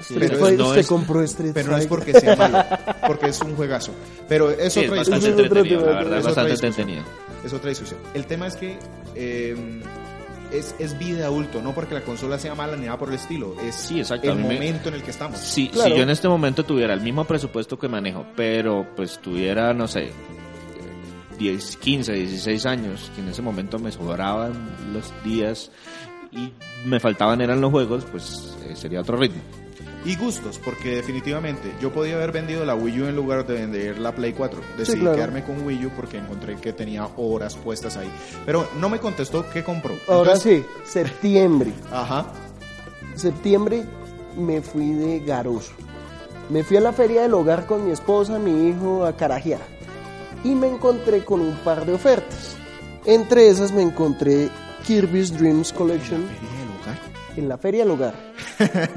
Street 0.00 0.20
pero 0.28 0.38
Fighter, 0.38 0.58
no 0.58 0.66
usted 0.66 0.80
es- 0.80 0.86
compró 0.86 1.22
Street 1.22 1.52
Pero 1.54 1.70
no 1.70 1.76
es 1.78 1.86
porque 1.86 2.12
sea 2.20 2.36
malo, 2.36 2.64
porque 3.06 3.26
es 3.28 3.40
un 3.40 3.56
juegazo. 3.56 3.92
Pero 4.28 4.50
es 4.50 4.72
Sí, 4.72 4.80
es 4.80 4.86
otra 4.86 4.98
bastante 4.98 5.26
discusión. 5.26 5.32
Es 5.40 5.46
entretenido, 5.46 5.80
la 5.86 5.98
verdad, 5.98 6.18
es 6.18 6.24
es 6.26 6.30
otra 6.32 6.42
bastante 6.44 6.50
discusión. 6.50 6.88
entretenido. 6.90 7.04
Es 7.44 7.52
otra 7.52 7.68
discusión. 7.70 8.00
El 8.14 8.26
tema 8.26 8.46
es 8.46 8.56
que 8.56 8.78
eh, 9.14 9.80
es, 10.52 10.74
es 10.78 10.98
vida 10.98 11.18
de 11.18 11.24
adulto, 11.24 11.62
no 11.62 11.74
porque 11.74 11.94
la 11.94 12.02
consola 12.02 12.38
sea 12.38 12.54
mala 12.54 12.76
ni 12.76 12.84
nada 12.86 12.98
por 12.98 13.08
el 13.08 13.14
estilo. 13.14 13.56
Es 13.60 13.74
Sí, 13.74 13.98
exacto. 14.00 14.30
El 14.30 14.36
mí 14.38 14.42
me- 14.44 14.54
momento 14.54 14.88
en 14.90 14.94
el 14.96 15.02
que 15.02 15.10
estamos. 15.10 15.38
Si, 15.40 15.68
Claro. 15.68 15.90
si 15.90 15.96
yo 15.96 16.02
en 16.02 16.10
este 16.10 16.28
momento 16.28 16.64
tuviera 16.64 16.92
el 16.94 17.00
mismo 17.00 17.24
presupuesto 17.24 17.78
que 17.78 17.88
manejo, 17.88 18.26
pero 18.36 18.86
pues 18.94 19.18
tuviera, 19.20 19.72
no 19.74 19.88
sé, 19.88 20.10
10, 21.38 21.76
15, 21.78 22.12
16 22.12 22.64
años, 22.66 23.10
que 23.14 23.20
en 23.20 23.28
ese 23.28 23.42
momento 23.42 23.78
me 23.78 23.92
sobraban 23.92 24.52
los 24.92 25.12
días 25.22 25.70
y 26.32 26.52
me 26.86 26.98
faltaban 27.00 27.40
eran 27.40 27.60
los 27.60 27.70
juegos, 27.70 28.04
pues 28.10 28.56
eh, 28.66 28.74
sería 28.74 29.00
otro 29.00 29.16
ritmo. 29.16 29.40
Y 30.06 30.14
gustos, 30.16 30.58
porque 30.64 30.94
definitivamente 30.96 31.74
yo 31.80 31.92
podía 31.92 32.14
haber 32.14 32.30
vendido 32.30 32.64
la 32.64 32.76
Wii 32.76 33.00
U 33.02 33.06
en 33.08 33.16
lugar 33.16 33.44
de 33.46 33.54
vender 33.54 33.98
la 33.98 34.14
Play 34.14 34.32
4. 34.32 34.60
Decidí 34.78 35.00
claro. 35.00 35.16
quedarme 35.16 35.42
con 35.42 35.66
Wii 35.66 35.86
U 35.86 35.90
porque 35.96 36.18
encontré 36.18 36.54
que 36.56 36.72
tenía 36.72 37.08
horas 37.16 37.56
puestas 37.56 37.96
ahí. 37.96 38.08
Pero 38.44 38.68
no 38.78 38.88
me 38.88 39.00
contestó 39.00 39.44
qué 39.50 39.64
compró. 39.64 39.94
Ahora 40.06 40.34
Entonces- 40.34 40.64
sí, 40.64 40.90
septiembre. 40.90 41.72
Ajá. 41.90 42.26
septiembre 43.16 43.84
me 44.36 44.60
fui 44.62 44.92
de 44.92 45.20
garoso. 45.20 45.72
Me 46.50 46.62
fui 46.62 46.76
a 46.76 46.80
la 46.80 46.92
feria 46.92 47.22
del 47.22 47.34
hogar 47.34 47.66
con 47.66 47.84
mi 47.84 47.90
esposa, 47.90 48.38
mi 48.38 48.68
hijo, 48.68 49.04
a 49.04 49.16
carajear. 49.16 49.60
Y 50.44 50.50
me 50.54 50.68
encontré 50.68 51.24
con 51.24 51.40
un 51.40 51.56
par 51.56 51.84
de 51.84 51.94
ofertas. 51.94 52.56
Entre 53.04 53.48
esas 53.48 53.72
me 53.72 53.82
encontré 53.82 54.50
Kirby's 54.86 55.36
Dreams 55.36 55.72
Collection. 55.72 56.24
En 57.40 57.48
la 57.48 57.58
feria 57.58 57.82
del 57.84 57.92
hogar. 57.92 58.14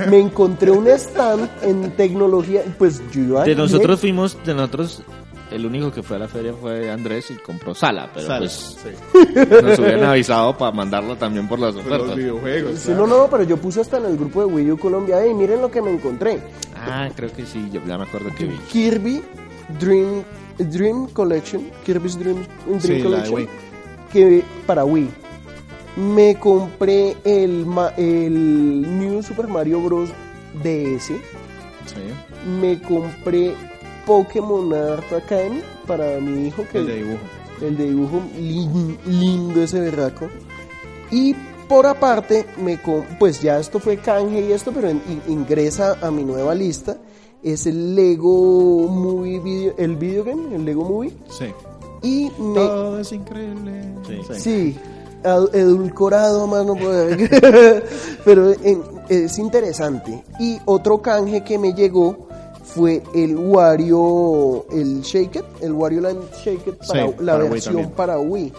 Me 0.09 0.19
encontré 0.19 0.71
un 0.71 0.87
stand 0.87 1.49
en 1.61 1.91
tecnología, 1.95 2.61
pues 2.77 3.01
yo 3.11 3.21
iba 3.21 3.43
De 3.43 3.55
nosotros 3.55 3.99
fuimos, 3.99 4.37
de 4.45 4.53
nosotros, 4.53 5.01
el 5.51 5.65
único 5.65 5.91
que 5.91 6.03
fue 6.03 6.15
a 6.17 6.19
la 6.19 6.27
feria 6.27 6.53
fue 6.53 6.89
Andrés 6.91 7.31
y 7.31 7.35
compró 7.35 7.73
sala, 7.73 8.09
pero 8.13 8.27
Sala, 8.27 8.39
pues 8.39 8.77
sí. 8.83 8.89
nos 9.63 9.79
hubieran 9.79 10.03
avisado 10.05 10.57
para 10.57 10.71
mandarlo 10.71 11.15
también 11.15 11.47
por 11.47 11.59
las 11.59 11.73
Por 11.73 11.85
los 11.85 11.93
ofertas. 11.95 12.15
videojuegos. 12.17 12.79
Sí, 12.79 12.91
no, 12.91 13.07
no, 13.07 13.27
pero 13.29 13.43
yo 13.43 13.57
puse 13.57 13.81
hasta 13.81 13.97
en 13.97 14.05
el 14.05 14.17
grupo 14.17 14.41
de 14.41 14.45
Wii 14.53 14.71
U 14.71 14.77
Colombia, 14.77 15.17
hey, 15.23 15.33
miren 15.33 15.61
lo 15.61 15.71
que 15.71 15.81
me 15.81 15.91
encontré. 15.91 16.39
Ah, 16.75 17.09
creo 17.15 17.31
que 17.33 17.45
sí, 17.45 17.67
yo 17.71 17.81
ya 17.85 17.97
me 17.97 18.03
acuerdo 18.05 18.29
que 18.37 18.45
vi. 18.45 18.55
Kirby 18.71 19.21
Dream, 19.79 20.23
Dream 20.57 21.07
Collection, 21.09 21.69
Kirby's 21.85 22.17
Dream, 22.17 22.45
Dream 22.65 22.79
Sí, 22.81 22.87
la 22.89 22.93
de 22.97 23.03
Collection, 23.03 23.35
Wii. 23.35 23.49
que 24.11 24.43
para 24.65 24.85
Wii. 24.85 25.09
Me 25.95 26.35
compré 26.35 27.15
el, 27.23 27.65
el 27.97 28.99
New 28.99 29.21
Super 29.23 29.47
Mario 29.47 29.81
Bros. 29.81 30.09
DS. 30.63 31.07
Sí. 31.07 31.15
Me 32.59 32.81
compré 32.81 33.53
Pokémon 34.05 34.73
Art 34.73 35.11
Academy 35.13 35.61
para 35.85 36.19
mi 36.19 36.47
hijo, 36.47 36.63
que 36.71 36.79
El 36.79 36.87
de 36.87 36.95
dibujo. 36.95 37.19
el 37.61 37.77
de 37.77 37.85
dibujo 37.89 38.21
lin- 38.37 38.97
lindo 39.05 39.61
ese 39.63 39.79
berraco. 39.79 40.27
Y 41.11 41.35
por 41.67 41.85
aparte, 41.85 42.45
me 42.57 42.79
pues 43.19 43.41
ya 43.41 43.59
esto 43.59 43.79
fue 43.79 43.97
canje 43.97 44.47
y 44.47 44.51
esto, 44.51 44.71
pero 44.71 44.89
in- 44.89 45.01
in- 45.07 45.33
ingresa 45.33 45.97
a 46.01 46.09
mi 46.09 46.23
nueva 46.23 46.55
lista. 46.55 46.97
Es 47.43 47.65
el 47.67 47.95
Lego 47.95 48.87
Movie 48.89 49.39
Video, 49.39 49.73
el 49.77 49.95
video 49.95 50.23
game, 50.23 50.55
el 50.55 50.65
Lego 50.65 50.83
Movie. 50.83 51.13
Sí. 51.29 51.45
Y 52.01 52.31
me, 52.41 52.55
Todo 52.55 52.99
es 52.99 53.11
increíble. 53.11 53.81
Sí, 54.37 54.75
ad- 54.77 54.98
edulcorado 55.23 56.47
más 56.47 56.65
no 56.65 56.75
poder. 56.75 57.83
Pero 58.25 58.51
en- 58.63 58.83
es 59.09 59.37
interesante. 59.39 60.23
Y 60.39 60.59
otro 60.65 61.01
canje 61.01 61.43
que 61.43 61.57
me 61.57 61.73
llegó 61.73 62.27
fue 62.63 63.01
el 63.15 63.35
Wario, 63.35 64.65
el 64.71 65.01
Shake 65.01 65.37
It, 65.37 65.45
el 65.61 65.71
Wario 65.73 66.01
Land 66.01 66.19
Shake 66.43 66.67
It 66.67 66.75
para 66.87 67.07
Sí, 67.07 67.13
la 67.19 67.31
para 67.33 67.43
Wii 67.45 67.51
versión 67.53 67.73
también. 67.75 67.95
para 67.95 68.19
Wii. 68.19 68.53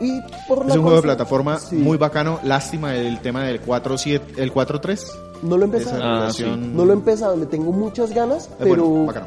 Y 0.00 0.20
por 0.46 0.64
la 0.64 0.70
Es 0.72 0.76
un 0.76 0.82
juego 0.82 0.96
de 0.96 1.02
plataforma 1.02 1.58
Sí. 1.58 1.74
muy 1.76 1.96
bacano. 1.96 2.38
Lástima 2.44 2.94
el 2.94 3.20
tema 3.20 3.44
del 3.44 3.60
4.7, 3.64 4.20
el 4.36 4.52
4.3. 4.52 5.04
No 5.42 5.56
lo 5.56 5.62
he 5.62 5.64
empezado. 5.66 6.02
Ah, 6.02 6.14
relación- 6.20 6.76
No 6.76 6.84
lo 6.84 6.92
he 6.92 6.96
empezado, 6.96 7.36
le 7.36 7.46
tengo 7.46 7.72
muchas 7.72 8.12
ganas, 8.12 8.44
Es 8.44 8.50
pero 8.58 8.84
bueno, 8.84 9.06
bacano. 9.06 9.26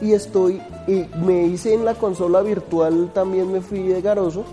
y 0.00 0.12
estoy 0.12 0.62
y 0.86 1.04
me 1.22 1.46
hice 1.46 1.74
en 1.74 1.84
la 1.84 1.94
consola 1.94 2.40
virtual 2.42 3.10
también 3.12 3.50
me 3.52 3.60
fui 3.60 3.82
de 3.82 4.00
garoso 4.00 4.44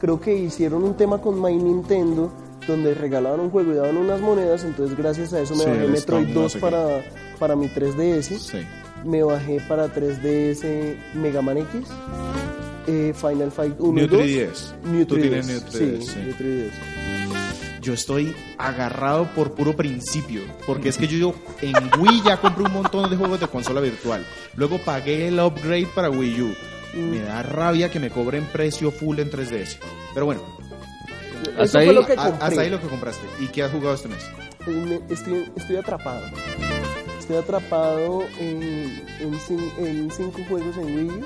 creo 0.00 0.20
que 0.20 0.36
hicieron 0.36 0.82
un 0.84 0.96
tema 0.96 1.18
con 1.20 1.40
My 1.40 1.54
Nintendo 1.56 2.32
donde 2.66 2.94
regalaban 2.94 3.40
un 3.40 3.50
juego 3.50 3.72
y 3.72 3.76
daban 3.76 3.96
unas 3.96 4.20
monedas 4.20 4.64
entonces 4.64 4.96
gracias 4.96 5.32
a 5.32 5.40
eso 5.40 5.54
me 5.54 5.64
Sí, 5.64 5.70
bajé 5.70 5.88
Metroid 5.88 5.96
Stone, 6.22 6.34
no 6.34 6.40
2 6.42 6.52
sé 6.52 6.58
qué. 6.58 6.62
para 6.62 7.04
para 7.38 7.56
mi 7.56 7.68
3DS 7.68 8.38
Sí. 8.38 8.58
me 9.04 9.22
bajé 9.22 9.60
para 9.68 9.86
3DS 9.92 10.96
Mega 11.14 11.42
Man 11.42 11.58
X 11.58 11.86
eh, 12.88 13.12
Final 13.14 13.50
Fight 13.52 13.74
1 13.78 13.92
New 13.92 14.04
y 14.04 14.08
2 14.08 14.20
3DS. 14.20 14.74
New 14.90 15.06
Tú 15.06 15.16
tienes 15.16 15.46
3DS, 15.48 15.50
New 15.50 15.60
3DS, 15.60 16.00
sí, 16.02 16.06
sí. 16.06 16.18
New 16.20 16.34
3DS. 16.34 16.72
Yo 17.82 17.92
estoy 17.94 18.34
agarrado 18.58 19.26
por 19.34 19.52
puro 19.52 19.76
principio, 19.76 20.40
porque 20.66 20.88
es 20.88 20.96
que 20.98 21.06
yo, 21.06 21.18
yo 21.18 21.34
en 21.62 21.74
Wii 22.00 22.22
ya 22.24 22.36
compré 22.40 22.64
un 22.64 22.72
montón 22.72 23.08
de 23.08 23.16
juegos 23.16 23.38
de 23.38 23.46
consola 23.46 23.80
virtual. 23.80 24.26
Luego 24.56 24.78
pagué 24.78 25.28
el 25.28 25.38
upgrade 25.38 25.86
para 25.94 26.10
Wii 26.10 26.42
U. 26.42 26.54
Me 26.96 27.20
da 27.20 27.42
rabia 27.42 27.90
que 27.90 28.00
me 28.00 28.10
cobren 28.10 28.44
precio 28.46 28.90
full 28.90 29.18
en 29.18 29.30
3DS. 29.30 29.78
Pero 30.14 30.26
bueno, 30.26 30.42
Eso 31.42 31.62
Hasta 31.62 31.78
ahí- 31.80 31.92
lo 31.94 32.04
que 32.06 32.12
a- 32.14 32.24
hasta 32.40 32.60
ahí 32.62 32.70
lo 32.70 32.80
que 32.80 32.88
compraste. 32.88 33.26
¿Y 33.38 33.46
qué 33.48 33.62
has 33.62 33.70
jugado 33.70 33.94
este 33.94 34.08
mes? 34.08 34.24
Me- 34.66 35.00
estoy, 35.12 35.50
estoy 35.54 35.76
atrapado. 35.76 36.22
Estoy 37.20 37.36
atrapado 37.36 38.22
en, 38.40 39.04
en, 39.20 39.32
cin- 39.34 39.72
en 39.78 40.10
cinco 40.10 40.38
juegos 40.48 40.76
en 40.78 40.96
Wii 40.96 41.24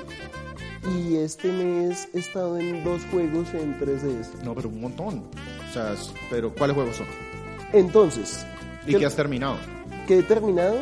y 1.11 1.15
este 1.17 1.51
mes 1.51 2.07
he 2.13 2.19
estado 2.19 2.57
en 2.57 2.83
dos 2.83 3.01
juegos 3.11 3.47
en 3.53 3.79
3DS. 3.79 4.43
No, 4.43 4.53
pero 4.53 4.67
un 4.69 4.81
montón. 4.81 5.23
O 5.69 5.73
sea, 5.73 5.95
pero 6.29 6.53
¿cuáles 6.53 6.75
juegos 6.75 6.97
son? 6.97 7.07
Entonces, 7.73 8.45
¿Y 8.85 8.91
¿qué- 8.93 8.99
qué 8.99 9.05
has 9.05 9.15
terminado? 9.15 9.57
que 10.07 10.19
he 10.19 10.23
terminado 10.23 10.81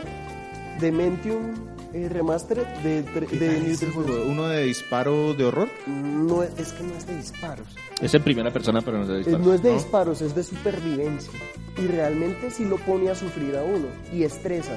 Dementium 0.79 1.53
eh, 1.93 2.07
Remastered 2.09 2.67
de, 2.83 3.03
tre- 3.05 3.27
¿Qué 3.27 3.37
de 3.37 3.59
New 3.59 3.71
ese 3.73 3.87
3DS. 3.87 3.93
juego? 3.93 4.23
¿Uno 4.27 4.47
de 4.47 4.63
disparo 4.63 5.33
de 5.33 5.45
horror? 5.45 5.69
No 5.87 6.43
es, 6.43 6.51
es 6.59 6.71
que 6.73 6.83
no 6.83 6.93
es 6.95 7.05
de 7.07 7.15
disparos. 7.17 7.67
Es 8.01 8.13
en 8.13 8.23
primera 8.23 8.51
persona, 8.51 8.81
pero 8.81 8.99
no 8.99 9.05
se 9.05 9.13
Eh, 9.13 9.17
dispara. 9.17 9.37
no 9.39 9.53
es 9.53 9.61
de 9.63 9.69
¿no? 9.69 9.75
disparos, 9.75 10.21
es 10.21 10.35
de 10.35 10.43
supervivencia. 10.43 11.31
Y 11.77 11.87
realmente 11.87 12.51
sí 12.51 12.65
lo 12.65 12.77
pone 12.77 13.09
a 13.09 13.15
sufrir 13.15 13.55
a 13.55 13.63
uno 13.63 13.87
y 14.13 14.23
estresa. 14.23 14.75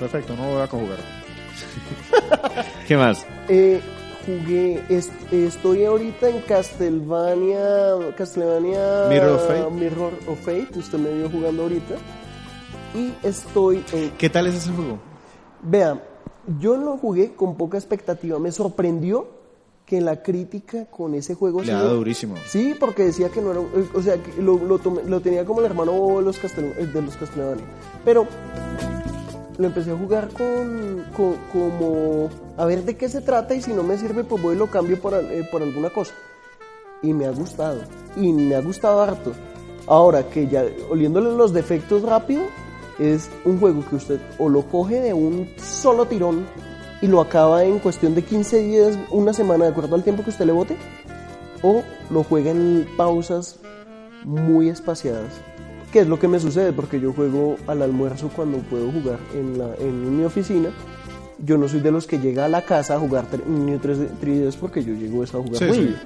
Perfecto, 0.00 0.34
no 0.36 0.48
voy 0.52 0.62
a 0.62 0.66
jugar. 0.66 0.98
¿Qué 2.86 2.96
más? 2.96 3.26
Eh, 3.48 3.80
jugué, 4.26 4.82
es- 4.88 5.10
estoy 5.30 5.84
ahorita 5.84 6.28
en 6.28 6.40
Castlevania, 6.42 8.14
Castlevania 8.16 9.06
Mirror 9.08 9.30
of 9.32 9.46
Fate. 9.46 9.70
Mirror 9.70 10.12
of 10.28 10.38
Fate, 10.40 10.68
usted 10.78 10.98
me 10.98 11.10
vio 11.14 11.30
jugando 11.30 11.62
ahorita. 11.64 11.94
Y 12.94 13.12
estoy 13.26 13.84
en, 13.92 14.10
¿Qué 14.12 14.30
tal 14.30 14.46
es 14.46 14.54
ese 14.54 14.70
juego? 14.70 14.98
vea, 15.62 16.00
yo 16.58 16.76
lo 16.76 16.96
jugué 16.96 17.32
con 17.34 17.56
poca 17.56 17.76
expectativa, 17.78 18.38
me 18.38 18.52
sorprendió 18.52 19.26
que 19.84 20.00
la 20.02 20.22
crítica 20.22 20.84
con 20.86 21.14
ese 21.14 21.34
juego 21.34 21.62
Le 21.62 21.72
ha 21.72 21.76
dado 21.82 21.96
durísimo. 21.96 22.34
Sí, 22.46 22.74
porque 22.78 23.04
decía 23.04 23.30
que 23.30 23.40
no 23.40 23.52
era, 23.52 23.60
o 23.94 24.02
sea, 24.02 24.22
que 24.22 24.42
lo, 24.42 24.58
lo, 24.58 24.78
tomé- 24.78 25.02
lo 25.04 25.20
tenía 25.20 25.44
como 25.46 25.60
el 25.60 25.66
hermano 25.66 25.92
bobo 25.92 26.18
de 26.18 26.24
los, 26.26 26.38
Castel- 26.42 26.74
eh, 26.78 26.86
de 26.86 27.00
los 27.02 27.16
Castlevania. 27.16 27.64
Pero 28.04 28.26
lo 29.56 29.66
empecé 29.66 29.90
a 29.92 29.96
jugar 29.96 30.28
con, 30.34 31.04
con- 31.16 31.36
como 31.52 32.28
a 32.56 32.64
ver 32.66 32.84
de 32.84 32.96
qué 32.96 33.08
se 33.08 33.20
trata 33.22 33.54
y 33.54 33.62
si 33.62 33.72
no 33.72 33.82
me 33.82 33.96
sirve 33.96 34.24
pues 34.24 34.42
voy 34.42 34.56
y 34.56 34.58
lo 34.58 34.66
cambio 34.68 35.00
por, 35.00 35.14
eh, 35.14 35.48
por 35.50 35.62
alguna 35.62 35.90
cosa. 35.90 36.12
Y 37.02 37.14
me 37.14 37.24
ha 37.26 37.30
gustado, 37.30 37.80
y 38.16 38.32
me 38.32 38.54
ha 38.56 38.60
gustado 38.60 39.00
harto. 39.00 39.32
Ahora 39.86 40.28
que 40.28 40.48
ya 40.48 40.64
oliéndole 40.90 41.32
los 41.32 41.52
defectos 41.54 42.02
rápido, 42.02 42.42
es 42.98 43.30
un 43.44 43.58
juego 43.58 43.84
que 43.88 43.96
usted 43.96 44.20
o 44.38 44.48
lo 44.48 44.62
coge 44.62 45.00
de 45.00 45.12
un 45.14 45.48
solo 45.56 46.06
tirón 46.06 46.46
y 47.00 47.06
lo 47.06 47.20
acaba 47.20 47.64
en 47.64 47.78
cuestión 47.78 48.14
de 48.14 48.22
15 48.24 48.58
días, 48.62 48.98
una 49.10 49.32
semana, 49.32 49.64
de 49.66 49.70
acuerdo 49.70 49.94
al 49.94 50.02
tiempo 50.02 50.24
que 50.24 50.30
usted 50.30 50.46
le 50.46 50.52
bote, 50.52 50.76
o 51.62 51.82
lo 52.10 52.24
juega 52.24 52.50
en 52.50 52.86
pausas 52.96 53.60
muy 54.24 54.68
espaciadas. 54.68 55.32
¿Qué 55.92 56.00
es 56.00 56.06
lo 56.08 56.18
que 56.18 56.28
me 56.28 56.38
sucede? 56.40 56.72
Porque 56.72 57.00
yo 57.00 57.12
juego 57.12 57.56
al 57.66 57.82
almuerzo 57.82 58.30
cuando 58.34 58.58
puedo 58.58 58.90
jugar 58.90 59.18
en, 59.34 59.58
la, 59.58 59.70
en 59.78 60.18
mi 60.18 60.24
oficina. 60.24 60.70
Yo 61.38 61.56
no 61.56 61.68
soy 61.68 61.80
de 61.80 61.92
los 61.92 62.06
que 62.08 62.18
llega 62.18 62.44
a 62.46 62.48
la 62.48 62.62
casa 62.62 62.96
a 62.96 62.98
jugar 62.98 63.24
New 63.46 63.78
3D 63.78 64.08
3DS 64.20 64.56
porque 64.56 64.82
yo 64.84 64.92
llego 64.92 65.22
a 65.22 65.26
jugar 65.26 65.56
Sí, 65.56 65.64
Wii. 65.66 65.74
sí. 65.74 65.96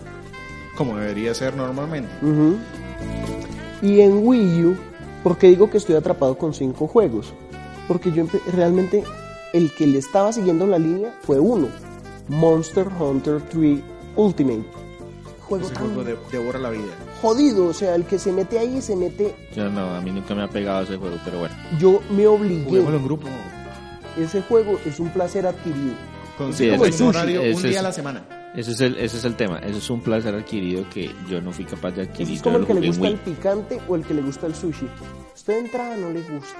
Como 0.76 0.96
debería 0.98 1.34
ser 1.34 1.56
normalmente. 1.56 2.10
Y 3.80 4.00
en 4.00 4.26
Wii 4.26 4.64
U, 4.66 4.76
¿por 5.22 5.38
qué 5.38 5.48
digo 5.48 5.70
que 5.70 5.78
estoy 5.78 5.96
atrapado 5.96 6.36
con 6.36 6.52
cinco 6.54 6.86
juegos? 6.86 7.32
Porque 7.88 8.12
yo 8.12 8.24
empe- 8.24 8.42
realmente 8.52 9.04
el 9.52 9.70
que 9.74 9.86
le 9.86 9.98
estaba 9.98 10.32
siguiendo 10.32 10.66
la 10.66 10.78
línea 10.78 11.14
fue 11.22 11.38
uno, 11.40 11.68
Monster 12.28 12.88
Hunter 12.98 13.40
3 13.50 13.80
Ultimate. 14.16 14.64
Juego 15.48 15.64
Ese 15.66 15.74
tan 15.74 15.84
juego 15.86 16.04
de- 16.04 16.16
devora 16.30 16.58
la 16.58 16.70
vida. 16.70 16.92
jodido, 17.20 17.66
o 17.66 17.74
sea, 17.74 17.94
el 17.94 18.04
que 18.04 18.18
se 18.18 18.32
mete 18.32 18.58
ahí 18.58 18.80
se 18.80 18.96
mete. 18.96 19.34
Yo 19.54 19.68
no, 19.68 19.94
a 19.94 20.00
mí 20.00 20.10
nunca 20.10 20.34
me 20.34 20.42
ha 20.42 20.48
pegado 20.48 20.82
ese 20.84 20.96
juego, 20.96 21.16
pero 21.24 21.40
bueno. 21.40 21.54
Yo 21.78 22.00
me 22.10 22.26
obligué. 22.26 22.78
En 22.80 23.04
grupo. 23.04 23.26
Ese 24.18 24.42
juego 24.42 24.78
es 24.86 24.98
un 25.00 25.10
placer 25.10 25.46
adquirido. 25.46 25.94
Con 26.38 26.52
Sí, 26.54 26.70
como 26.70 26.84
ese- 26.86 27.02
un 27.02 27.08
horario, 27.10 27.42
un 27.42 27.62
día 27.62 27.70
es- 27.72 27.76
a 27.78 27.82
la 27.82 27.92
semana. 27.92 28.22
Ese 28.54 28.72
es, 28.72 28.80
el, 28.82 28.96
ese 28.98 29.16
es 29.16 29.24
el 29.24 29.34
tema. 29.34 29.58
Eso 29.60 29.78
es 29.78 29.88
un 29.90 30.00
placer 30.02 30.34
adquirido 30.34 30.84
que 30.92 31.10
yo 31.28 31.40
no 31.40 31.52
fui 31.52 31.64
capaz 31.64 31.92
de 31.92 32.02
adquirir. 32.02 32.36
es 32.36 32.42
como 32.42 32.58
el 32.58 32.66
que 32.66 32.74
le 32.74 32.86
gusta 32.86 33.06
el 33.08 33.16
picante 33.16 33.80
o 33.88 33.96
el 33.96 34.04
que 34.04 34.12
le 34.12 34.20
gusta 34.22 34.46
el 34.46 34.54
sushi. 34.54 34.86
Usted 35.34 35.54
de 35.54 35.58
entrada 35.60 35.96
no 35.96 36.10
le 36.10 36.20
gusta, 36.20 36.58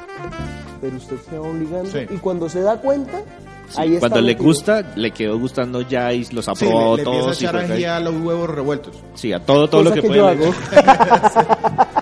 pero 0.81 0.97
usted 0.97 1.17
se 1.29 1.39
va 1.39 1.47
obligando 1.49 1.91
Sí. 1.91 1.99
y 2.09 2.17
cuando 2.17 2.49
se 2.49 2.63
da 2.63 2.79
cuenta, 2.81 3.21
Sí, 3.69 3.77
ahí 3.81 3.89
está. 3.95 4.01
Cuando 4.09 4.21
le 4.23 4.33
metido. 4.33 4.45
gusta, 4.45 4.93
le 4.97 5.11
quedó 5.11 5.39
gustando 5.39 5.83
ya 5.83 6.13
y 6.15 6.25
los 6.33 6.47
Sí, 6.47 6.51
aprobó 6.51 6.97
le 6.97 7.03
empieza 7.03 7.29
a 7.29 7.33
echar 7.35 7.57
ahí. 7.57 7.85
a 7.85 8.01
los 8.01 8.15
huevos 8.23 8.49
revueltos. 8.51 8.97
Sí, 9.15 9.33
a 9.35 9.45
todo, 9.45 9.69
todo 9.69 9.83
lo 9.85 9.93
que, 9.93 10.01
que 10.01 10.09
puede. 10.09 10.19
yo 10.21 10.31
le- 10.35 10.45
hago. 10.47 10.55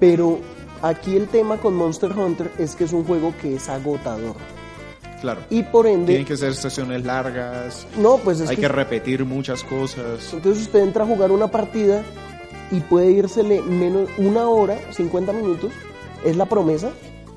Pero 0.00 0.38
aquí 0.82 1.16
el 1.16 1.28
tema 1.28 1.56
con 1.58 1.74
Monster 1.74 2.12
Hunter 2.12 2.50
es 2.58 2.74
que 2.76 2.84
es 2.84 2.92
un 2.92 3.04
juego 3.04 3.34
que 3.40 3.56
es 3.56 3.68
agotador. 3.68 4.36
Claro. 5.24 5.40
Y 5.48 5.62
por 5.62 5.86
ende, 5.86 6.06
Tienen 6.08 6.26
que 6.26 6.36
ser 6.36 6.54
sesiones 6.54 7.02
largas. 7.02 7.86
no, 7.96 8.18
pues 8.18 8.40
es 8.40 8.50
Hay 8.50 8.56
que, 8.56 8.62
que 8.62 8.68
repetir 8.68 9.24
muchas 9.24 9.64
cosas. 9.64 10.34
entonces 10.34 10.64
usted 10.64 10.80
entra 10.80 11.04
a 11.04 11.06
jugar 11.06 11.32
una 11.32 11.46
partida 11.50 12.02
y 12.70 12.80
puede 12.80 13.10
irsele 13.10 13.62
menos 13.62 14.10
una 14.18 14.46
hora, 14.48 14.76
50 14.92 15.32
minutos, 15.32 15.72
es 16.26 16.36
la 16.36 16.44
promesa. 16.44 16.90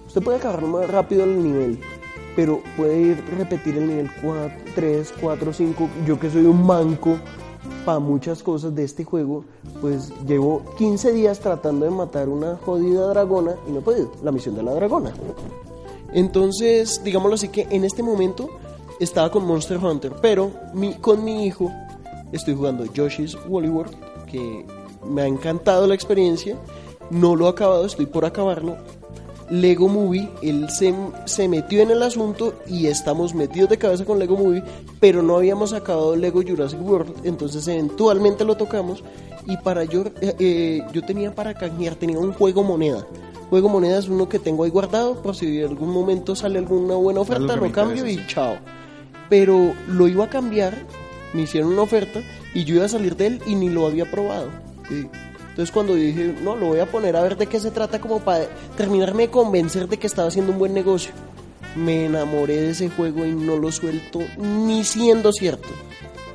Usted 0.06 0.22
puede 0.22 0.38
acabar 0.38 0.62
más 0.64 0.90
rápido 0.90 1.24
el 1.24 1.42
nivel, 1.42 1.80
pero 2.36 2.62
puede 2.76 3.00
ir 3.00 3.24
repetir 3.38 3.78
el 3.78 3.88
nivel 3.88 4.10
4, 4.22 4.52
3, 4.76 5.14
4, 5.22 5.54
5. 5.54 5.90
Yo 6.06 6.20
que 6.20 6.30
soy 6.30 6.46
un 6.46 6.66
manco 6.66 7.18
para 7.86 8.00
muchas 8.00 8.44
cosas 8.44 8.76
de 8.76 8.84
este 8.84 9.06
juego, 9.06 9.46
pues 9.80 10.12
llevo 10.26 10.64
15 10.78 11.14
días 11.14 11.40
tratando 11.40 11.86
de 11.86 11.92
matar 11.92 12.28
una 12.28 12.58
jodida 12.58 13.08
dragona 13.08 13.54
y 13.66 13.72
no 13.72 13.80
he 13.80 13.82
podido. 13.82 14.12
La 14.24 14.32
misión 14.34 14.56
de 14.56 14.64
la 14.64 14.74
dragona. 14.74 15.12
Entonces, 16.14 17.02
digámoslo 17.04 17.36
así 17.36 17.50
que 17.50 17.68
en 17.70 17.84
este 17.84 18.04
momento 18.04 18.50
estaba 19.00 19.30
con 19.32 19.46
Monster 19.46 19.78
Hunter, 19.78 20.14
pero 20.22 20.52
mi- 20.74 20.96
con 20.96 21.24
mi 21.24 21.46
hijo 21.46 21.72
estoy 22.32 22.56
jugando 22.56 22.86
Yoshi's 22.86 23.38
Woolly 23.48 23.70
World, 23.70 23.96
que 24.26 24.66
me 25.06 25.22
ha 25.22 25.28
encantado 25.28 25.88
la 25.88 25.96
experiencia. 25.96 26.56
No 27.10 27.36
lo 27.36 27.46
he 27.48 27.50
acabado, 27.50 27.86
estoy 27.86 28.06
por 28.06 28.26
acabarlo. 28.26 28.78
Lego 29.50 29.88
Movie, 29.88 30.30
él 30.42 30.70
se, 30.70 30.94
se 31.24 31.48
metió 31.48 31.82
en 31.82 31.90
el 31.92 32.04
asunto 32.04 32.54
y 32.68 32.88
estamos 32.88 33.34
metidos 33.34 33.70
de 33.70 33.78
cabeza 33.78 34.04
con 34.04 34.20
Lego 34.20 34.36
Movie, 34.36 34.62
pero 35.00 35.22
no 35.24 35.38
habíamos 35.38 35.72
acabado 35.72 36.18
Lego 36.18 36.42
Jurassic 36.46 36.82
World, 36.86 37.14
entonces 37.26 37.66
eventualmente 37.70 38.44
lo 38.44 38.58
tocamos 38.58 39.06
y 39.46 39.56
para 39.56 39.86
yo, 39.86 40.04
eh, 40.20 40.36
eh, 40.40 40.82
yo 40.92 41.02
tenía 41.02 41.34
para 41.34 41.54
canjear, 41.54 41.96
tenía 41.96 42.20
un 42.20 42.34
juego 42.34 42.62
moneda. 42.62 43.08
Juego 43.50 43.70
moneda 43.70 44.00
es 44.00 44.10
uno 44.10 44.28
que 44.28 44.40
tengo 44.40 44.64
ahí 44.64 44.70
guardado 44.70 45.22
por 45.22 45.36
si 45.36 45.60
en 45.60 45.70
algún 45.70 45.92
momento 45.92 46.36
sale 46.36 46.60
alguna 46.60 46.96
buena 46.96 47.22
oferta, 47.22 47.56
lo 47.56 47.72
cambio 47.72 47.98
interese, 47.98 48.12
y 48.12 48.18
sí. 48.18 48.24
chao. 48.28 48.58
Pero 49.30 49.74
lo 49.88 50.08
iba 50.08 50.26
a 50.26 50.30
cambiar, 50.30 50.86
me 51.34 51.44
hicieron 51.44 51.72
una 51.72 51.82
oferta 51.82 52.22
y 52.54 52.66
yo 52.66 52.76
iba 52.76 52.86
a 52.86 52.90
salir 52.90 53.16
de 53.16 53.28
él 53.28 53.42
y 53.46 53.56
ni 53.56 53.70
lo 53.70 53.86
había 53.86 54.10
probado. 54.10 54.50
Y 54.90 55.08
entonces 55.50 55.72
cuando 55.74 55.96
dije, 55.96 56.36
no, 56.44 56.56
lo 56.56 56.68
voy 56.68 56.80
a 56.80 56.86
poner 56.86 57.16
a 57.16 57.24
ver 57.24 57.38
de 57.38 57.48
qué 57.48 57.60
se 57.60 57.72
trata 57.72 58.00
como 58.00 58.20
para 58.20 58.48
terminarme 58.76 59.24
de 59.24 59.32
convencer 59.32 59.88
de 59.88 59.98
que 59.98 60.08
estaba 60.08 60.28
haciendo 60.28 60.52
un 60.52 60.60
buen 60.60 60.74
negocio. 60.74 61.12
Me 61.76 62.06
enamoré 62.06 62.58
de 62.58 62.70
ese 62.72 62.90
juego 62.90 63.26
y 63.26 63.32
no 63.32 63.58
lo 63.58 63.72
suelto 63.72 64.20
ni 64.38 64.84
siendo 64.84 65.32
cierto. 65.32 65.68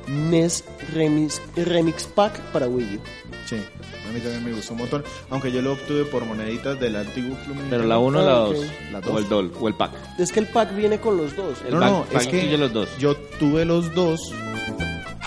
NES 0.07 0.63
Remix, 0.93 1.41
Remix 1.55 2.05
Pack 2.05 2.39
para 2.51 2.67
Wii 2.67 2.95
U. 2.95 2.99
Sí, 3.45 3.57
a 4.07 4.11
mí 4.13 4.19
también 4.19 4.43
me 4.43 4.51
gustó 4.53 4.73
un 4.73 4.79
montón. 4.79 5.03
Aunque 5.29 5.51
yo 5.51 5.61
lo 5.61 5.73
obtuve 5.73 6.05
por 6.05 6.25
moneditas 6.25 6.79
del 6.79 6.95
antiguo 6.95 7.35
Club 7.45 7.55
Pero 7.69 7.83
Nintendo. 7.83 7.87
la 7.87 7.99
1 7.99 8.19
o 8.19 8.25
la 8.25 8.31
Ah, 8.31 8.39
2. 8.39 8.57
ok. 8.57 8.65
La 8.91 8.97
O 8.99 9.01
dos. 9.01 9.21
el 9.23 9.29
DOL, 9.29 9.51
o 9.59 9.67
el 9.67 9.73
pack. 9.75 9.91
Es 10.19 10.31
que 10.31 10.39
el 10.39 10.47
pack 10.47 10.75
viene 10.75 10.99
con 10.99 11.17
los 11.17 11.35
dos. 11.35 11.57
El 11.67 11.73
No, 11.75 11.79
pack- 11.79 11.89
no, 11.91 12.03
pack 12.11 12.21
es 12.21 12.27
que 12.27 12.57
los 12.57 12.73
dos. 12.73 12.89
yo 12.99 13.15
tuve 13.39 13.65
los 13.65 13.93
dos 13.93 14.31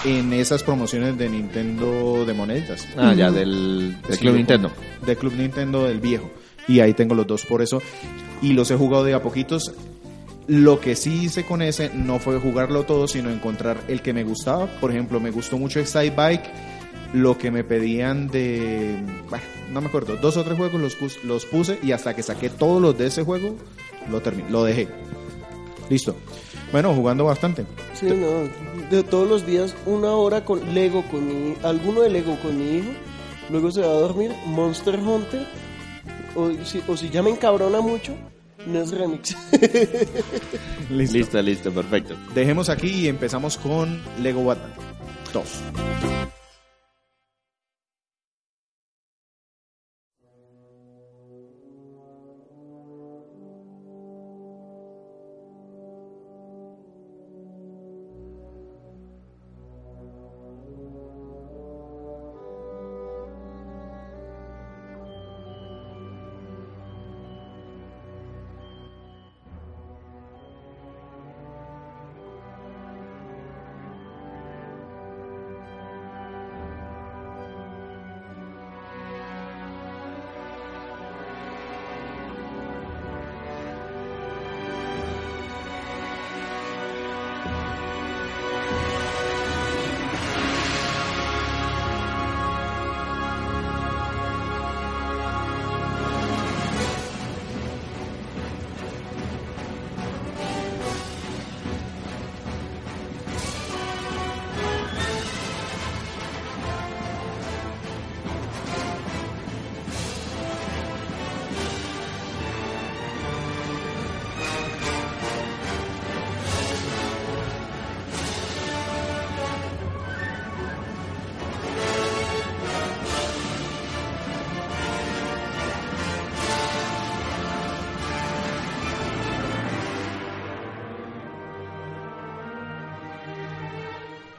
en 0.04 0.32
esas 0.32 0.62
promociones 0.62 1.18
de 1.18 1.28
Nintendo 1.28 2.24
de 2.24 2.32
moneditas. 2.34 2.86
Ah, 2.96 3.12
ya, 3.14 3.30
del, 3.30 3.96
del 4.02 4.12
Sí, 4.14 4.20
Club 4.20 4.36
Nintendo. 4.36 4.70
con- 4.70 5.06
De 5.06 5.16
Club 5.16 5.32
Nintendo 5.36 5.84
del 5.84 6.00
viejo. 6.00 6.30
Y 6.68 6.80
ahí 6.80 6.94
tengo 6.94 7.14
los 7.14 7.26
dos 7.26 7.44
por 7.46 7.62
eso. 7.62 7.80
Y 8.42 8.52
los 8.52 8.70
he 8.70 8.76
jugado 8.76 9.04
de 9.04 9.14
a 9.14 9.22
poquitos. 9.22 9.72
Lo 10.48 10.78
que 10.78 10.94
sí 10.94 11.24
hice 11.24 11.44
con 11.44 11.60
ese 11.60 11.90
no 11.92 12.20
fue 12.20 12.38
jugarlo 12.38 12.84
todo, 12.84 13.08
sino 13.08 13.30
encontrar 13.30 13.78
el 13.88 14.00
que 14.00 14.12
me 14.12 14.22
gustaba. 14.22 14.66
Por 14.80 14.92
ejemplo, 14.92 15.18
me 15.18 15.30
gustó 15.32 15.58
mucho 15.58 15.80
Excite 15.80 16.10
Bike. 16.10 16.44
Lo 17.16 17.38
que 17.38 17.50
me 17.50 17.64
pedían 17.64 18.28
de. 18.28 19.02
Bueno, 19.30 19.44
no 19.72 19.80
me 19.80 19.86
acuerdo. 19.86 20.16
Dos 20.16 20.36
o 20.36 20.44
tres 20.44 20.58
juegos 20.58 20.78
los, 20.78 21.24
los 21.24 21.46
puse 21.46 21.78
y 21.82 21.92
hasta 21.92 22.14
que 22.14 22.22
saqué 22.22 22.50
todos 22.50 22.82
los 22.82 22.98
de 22.98 23.06
ese 23.06 23.24
juego, 23.24 23.56
lo, 24.10 24.20
terminé, 24.20 24.50
lo 24.50 24.64
dejé. 24.64 24.86
Listo. 25.88 26.14
Bueno, 26.72 26.92
jugando 26.94 27.24
bastante. 27.24 27.64
Sí, 27.94 28.04
no. 28.04 28.50
De 28.90 29.02
todos 29.02 29.26
los 29.26 29.46
días, 29.46 29.74
una 29.86 30.10
hora 30.10 30.44
con 30.44 30.74
Lego, 30.74 31.04
con 31.10 31.26
mi, 31.26 31.54
alguno 31.62 32.02
de 32.02 32.10
Lego 32.10 32.36
con 32.42 32.58
mi 32.58 32.78
hijo. 32.78 32.90
Luego 33.48 33.70
se 33.70 33.80
va 33.80 33.86
a 33.86 34.00
dormir 34.00 34.32
Monster 34.44 34.98
Hunter. 34.98 35.46
O 36.34 36.50
si, 36.66 36.82
o 36.86 36.98
si 36.98 37.08
ya 37.08 37.22
me 37.22 37.30
encabrona 37.30 37.80
mucho, 37.80 38.12
no 38.66 38.78
es 38.82 38.90
remix. 38.90 39.34
Listo. 40.90 41.16
Listo, 41.16 41.40
listo, 41.40 41.72
perfecto. 41.72 42.14
Dejemos 42.34 42.68
aquí 42.68 42.88
y 42.88 43.08
empezamos 43.08 43.56
con 43.56 44.02
Lego 44.20 44.44
Batman 44.44 44.74
2. 45.32 45.62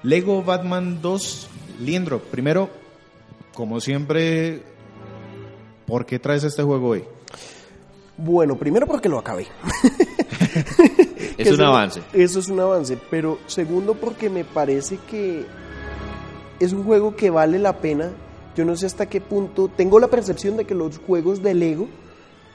Lego 0.08 0.42
Batman 0.42 1.02
2, 1.02 1.50
Liendro. 1.82 2.20
Primero, 2.20 2.70
como 3.54 3.82
siempre, 3.82 4.62
¿por 5.86 6.06
qué 6.06 6.18
traes 6.18 6.46
este 6.46 6.64
juego 6.64 6.88
hoy? 6.90 7.04
Bueno, 8.16 8.56
primero 8.58 8.88
porque 8.88 9.10
lo 9.10 9.20
acabé. 9.20 9.48
Es 11.38 11.50
un 11.50 11.54
eso- 11.56 11.66
avance. 11.68 12.02
Eso 12.14 12.40
es 12.40 12.48
un 12.48 12.60
avance, 12.62 12.98
pero 13.12 13.38
segundo 13.46 13.94
porque 13.96 14.28
me 14.30 14.44
parece 14.44 14.98
que 15.10 15.46
es 16.60 16.74
un 16.74 16.84
juego 16.84 17.16
que 17.16 17.30
vale 17.30 17.60
la 17.60 17.78
pena. 17.80 18.10
Yo 18.56 18.66
no 18.66 18.76
sé 18.76 18.88
hasta 18.88 19.06
qué 19.08 19.22
punto, 19.22 19.68
tengo 19.68 20.00
la 20.00 20.08
percepción 20.08 20.58
de 20.58 20.66
que 20.66 20.74
los 20.74 20.98
juegos 20.98 21.44
de 21.44 21.54
Lego 21.54 21.90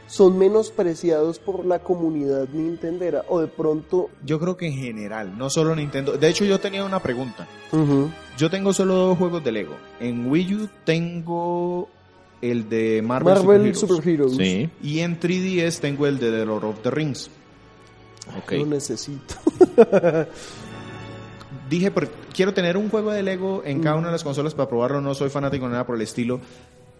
son 0.06 0.38
menospreciados 0.38 1.38
por 1.38 1.64
la 1.64 1.78
comunidad 1.78 2.49
nintendera 2.52 3.25
o 3.28 3.40
de 3.40 3.47
pronto... 3.49 4.11
Yo 4.25 4.38
creo 4.38 4.56
que 4.56 4.66
en 4.66 4.75
general, 4.75 5.37
no 5.38 5.49
solo 5.49 5.75
Nintendo. 5.75 6.12
De 6.18 6.28
hecho, 6.28 6.44
yo 6.44 6.61
tenía 6.61 6.85
una 6.85 7.00
pregunta. 7.00 7.47
Yo 8.37 8.50
tengo 8.50 8.73
solo 8.73 8.94
dos 8.94 9.18
juegos 9.18 9.42
de 9.42 9.52
Lego. 9.52 9.75
En 10.00 10.30
Wii 10.30 10.54
U 10.54 10.68
tengo 10.85 11.88
el 12.42 12.68
de 12.68 13.00
Marvel, 13.02 13.35
Marvel 13.35 13.75
Super 13.75 13.97
Heroes. 13.97 13.97
Super 13.97 14.09
Heroes. 14.09 14.37
Sí, 14.37 14.68
Y 14.82 14.99
en 15.00 15.18
3DS 15.18 15.78
tengo 15.80 16.06
el 16.06 16.18
de 16.18 16.30
The 16.30 16.44
Lord 16.44 16.64
of 16.64 16.82
the 16.82 16.90
Rings. 16.90 17.30
ok. 18.37 18.52
Lo 18.52 18.66
necesito. 18.66 19.35
Dije, 21.71 21.90
pero 21.90 22.09
quiero 22.35 22.53
tener 22.53 22.76
un 22.76 22.90
juego 22.90 23.12
de 23.12 23.22
Lego 23.22 23.62
en 23.64 23.81
cada 23.81 23.96
una 23.96 24.09
de 24.09 24.12
las 24.12 24.24
consolas 24.24 24.55
para 24.55 24.68
probarlo. 24.68 25.00
No 25.00 25.14
soy 25.14 25.31
fanático 25.31 25.64
de 25.64 25.70
nada 25.72 25.87
por 25.87 25.96
el 25.96 26.03
estilo. 26.03 26.40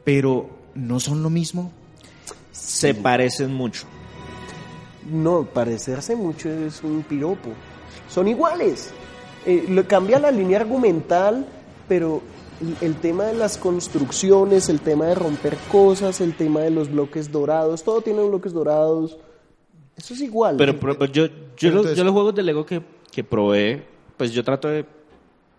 Pero 0.05 0.48
no 0.74 0.98
son 0.98 1.22
lo 1.22 1.29
mismo. 1.29 1.72
Se 2.52 2.94
parecen 2.94 3.52
mucho. 3.52 3.86
No, 5.10 5.44
parecerse 5.44 6.14
mucho 6.14 6.48
es 6.48 6.82
un 6.84 7.02
piropo. 7.02 7.50
Son 8.08 8.28
iguales. 8.28 8.90
Eh, 9.44 9.66
lo- 9.68 9.86
cambia 9.88 10.18
la 10.18 10.30
línea 10.30 10.60
argumental, 10.60 11.44
pero 11.88 12.22
el 12.80 12.94
tema 12.96 13.24
de 13.24 13.34
las 13.34 13.58
construcciones, 13.58 14.68
el 14.68 14.80
tema 14.80 15.06
de 15.06 15.14
romper 15.16 15.56
cosas, 15.70 16.20
el 16.20 16.34
tema 16.36 16.60
de 16.60 16.70
los 16.70 16.90
bloques 16.90 17.32
dorados, 17.32 17.82
todo 17.82 18.00
tiene 18.02 18.22
bloques 18.22 18.52
dorados. 18.52 19.18
Eso 19.96 20.14
es 20.14 20.20
igual. 20.20 20.56
Pero, 20.56 20.78
pero- 20.78 20.98
pero 20.98 21.12
yo, 21.12 21.26
yo, 21.26 21.32
Pero 21.60 21.82
los, 21.82 21.96
yo 21.96 22.04
los 22.04 22.12
juegos 22.12 22.34
de 22.34 22.42
Lego 22.42 22.64
que, 22.64 22.82
que 23.10 23.24
probé, 23.24 23.84
pues 24.16 24.32
yo 24.32 24.44
trato 24.44 24.68
de, 24.68 24.84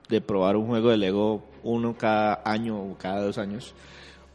de 0.07 0.21
probar 0.21 0.55
un 0.55 0.67
juego 0.67 0.89
de 0.89 0.97
Lego 0.97 1.43
uno 1.63 1.95
cada 1.97 2.41
año 2.45 2.77
o 2.81 2.95
cada 2.97 3.21
dos 3.23 3.37
años. 3.37 3.73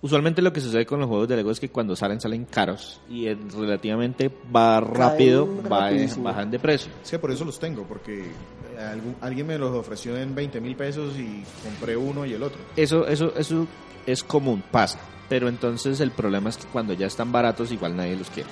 Usualmente 0.00 0.40
lo 0.42 0.52
que 0.52 0.60
sucede 0.60 0.86
con 0.86 1.00
los 1.00 1.08
juegos 1.08 1.26
de 1.28 1.34
Lego 1.36 1.50
es 1.50 1.58
que 1.58 1.70
cuando 1.70 1.96
salen, 1.96 2.20
salen 2.20 2.44
caros 2.44 3.00
y 3.10 3.26
eh, 3.26 3.36
relativamente 3.56 4.30
va 4.54 4.78
rápido, 4.80 5.48
va, 5.70 5.86
rapidísimo. 5.88 6.24
bajan 6.24 6.50
de 6.52 6.58
precio. 6.60 6.92
Sí, 7.02 7.18
por 7.18 7.32
eso 7.32 7.44
los 7.44 7.58
tengo. 7.58 7.82
Porque 7.82 8.20
eh, 8.26 8.80
algún- 8.80 9.16
alguien 9.20 9.46
me 9.48 9.58
los 9.58 9.74
ofreció 9.74 10.16
en 10.16 10.34
20 10.36 10.60
mil 10.60 10.76
pesos 10.76 11.16
y 11.18 11.42
compré 11.64 11.96
uno 11.96 12.24
y 12.24 12.32
el 12.32 12.42
otro. 12.44 12.60
Eso, 12.76 13.08
eso, 13.08 13.32
eso 13.36 13.66
es 14.06 14.22
común, 14.22 14.62
pasa. 14.70 15.00
Pero 15.28 15.48
entonces 15.48 15.98
el 16.00 16.12
problema 16.12 16.48
es 16.50 16.56
que 16.58 16.66
cuando 16.68 16.92
ya 16.92 17.06
están 17.08 17.32
baratos, 17.32 17.72
igual 17.72 17.96
nadie 17.96 18.14
los 18.14 18.30
quiere. 18.30 18.48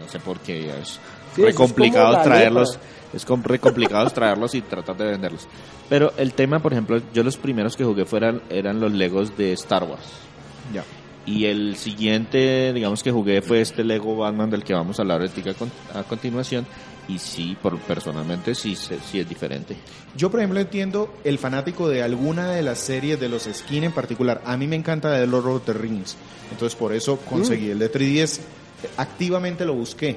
No 0.00 0.08
sé 0.08 0.18
por 0.18 0.40
qué. 0.40 0.68
Es 0.80 0.98
Sí, 1.36 1.42
re 1.42 1.50
es 1.50 1.54
complicado 1.54 2.20
traerlos. 2.22 2.76
Es 3.14 3.24
re 3.44 3.58
complicado 3.60 4.10
traerlos 4.10 4.54
y 4.56 4.62
tratar 4.62 4.96
de 4.96 5.04
venderlos. 5.06 5.46
Pero 5.88 6.12
el 6.16 6.32
tema, 6.34 6.58
por 6.58 6.72
ejemplo, 6.72 7.00
yo 7.14 7.22
los 7.22 7.36
primeros 7.36 7.76
que 7.76 7.84
jugué 7.84 8.04
fueran, 8.04 8.42
eran 8.50 8.80
los 8.80 8.92
Legos 8.92 9.36
de 9.38 9.52
Star 9.52 9.84
Wars. 9.84 10.02
Ya. 10.72 10.84
Y 11.26 11.44
el 11.44 11.76
siguiente, 11.76 12.72
digamos 12.72 13.02
que 13.02 13.10
jugué 13.10 13.42
fue 13.42 13.60
este 13.60 13.84
Lego 13.84 14.16
Batman 14.16 14.48
del 14.48 14.64
que 14.64 14.72
vamos 14.72 14.98
a 14.98 15.02
hablar 15.02 15.20
ahorita 15.20 15.50
a, 15.50 15.54
con- 15.54 15.70
a 15.94 16.02
continuación. 16.04 16.66
Y 17.06 17.18
sí, 17.18 17.56
por, 17.62 17.78
personalmente 17.80 18.54
sí, 18.54 18.76
sí 18.76 19.18
es 19.18 19.26
diferente. 19.28 19.76
Yo, 20.16 20.30
por 20.30 20.40
ejemplo, 20.40 20.60
entiendo 20.60 21.14
el 21.24 21.38
fanático 21.38 21.88
de 21.88 22.02
alguna 22.02 22.50
de 22.52 22.62
las 22.62 22.78
series 22.78 23.18
de 23.18 23.28
los 23.30 23.44
skin 23.44 23.84
en 23.84 23.92
particular. 23.92 24.42
A 24.44 24.56
mí 24.58 24.66
me 24.66 24.76
encanta 24.76 25.18
The 25.18 25.26
Lord 25.26 25.46
of 25.48 25.64
the 25.64 25.72
Rings. 25.72 26.16
Entonces, 26.50 26.76
por 26.78 26.92
eso 26.94 27.16
conseguí 27.18 27.70
el 27.70 27.78
de 27.78 27.90
3DS. 27.92 28.40
Activamente 28.98 29.64
lo 29.64 29.74
busqué. 29.74 30.16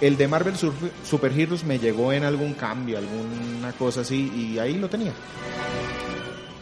El 0.00 0.16
de 0.18 0.28
Marvel 0.28 0.54
Super 0.56 1.32
Heroes 1.38 1.64
me 1.64 1.78
llegó 1.78 2.12
en 2.12 2.24
algún 2.24 2.52
cambio, 2.54 2.98
alguna 2.98 3.72
cosa 3.78 4.02
así, 4.02 4.30
y 4.34 4.58
ahí 4.58 4.74
lo 4.74 4.88
tenía. 4.90 5.12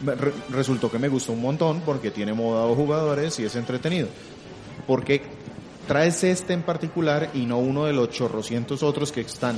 Re- 0.05 0.33
resultó 0.49 0.91
que 0.91 0.99
me 0.99 1.07
gustó 1.07 1.31
un 1.33 1.41
montón 1.41 1.81
porque 1.85 2.11
tiene 2.11 2.33
modo 2.33 2.61
a 2.63 2.67
dos 2.67 2.75
jugadores 2.77 3.39
y 3.39 3.45
es 3.45 3.55
entretenido. 3.55 4.07
Porque 4.87 5.21
traes 5.87 6.23
este 6.23 6.53
en 6.53 6.63
particular 6.63 7.29
y 7.33 7.45
no 7.45 7.57
uno 7.59 7.85
de 7.85 7.93
los 7.93 8.09
chorrocientos 8.09 8.83
otros 8.83 9.11
que 9.11 9.21
están. 9.21 9.55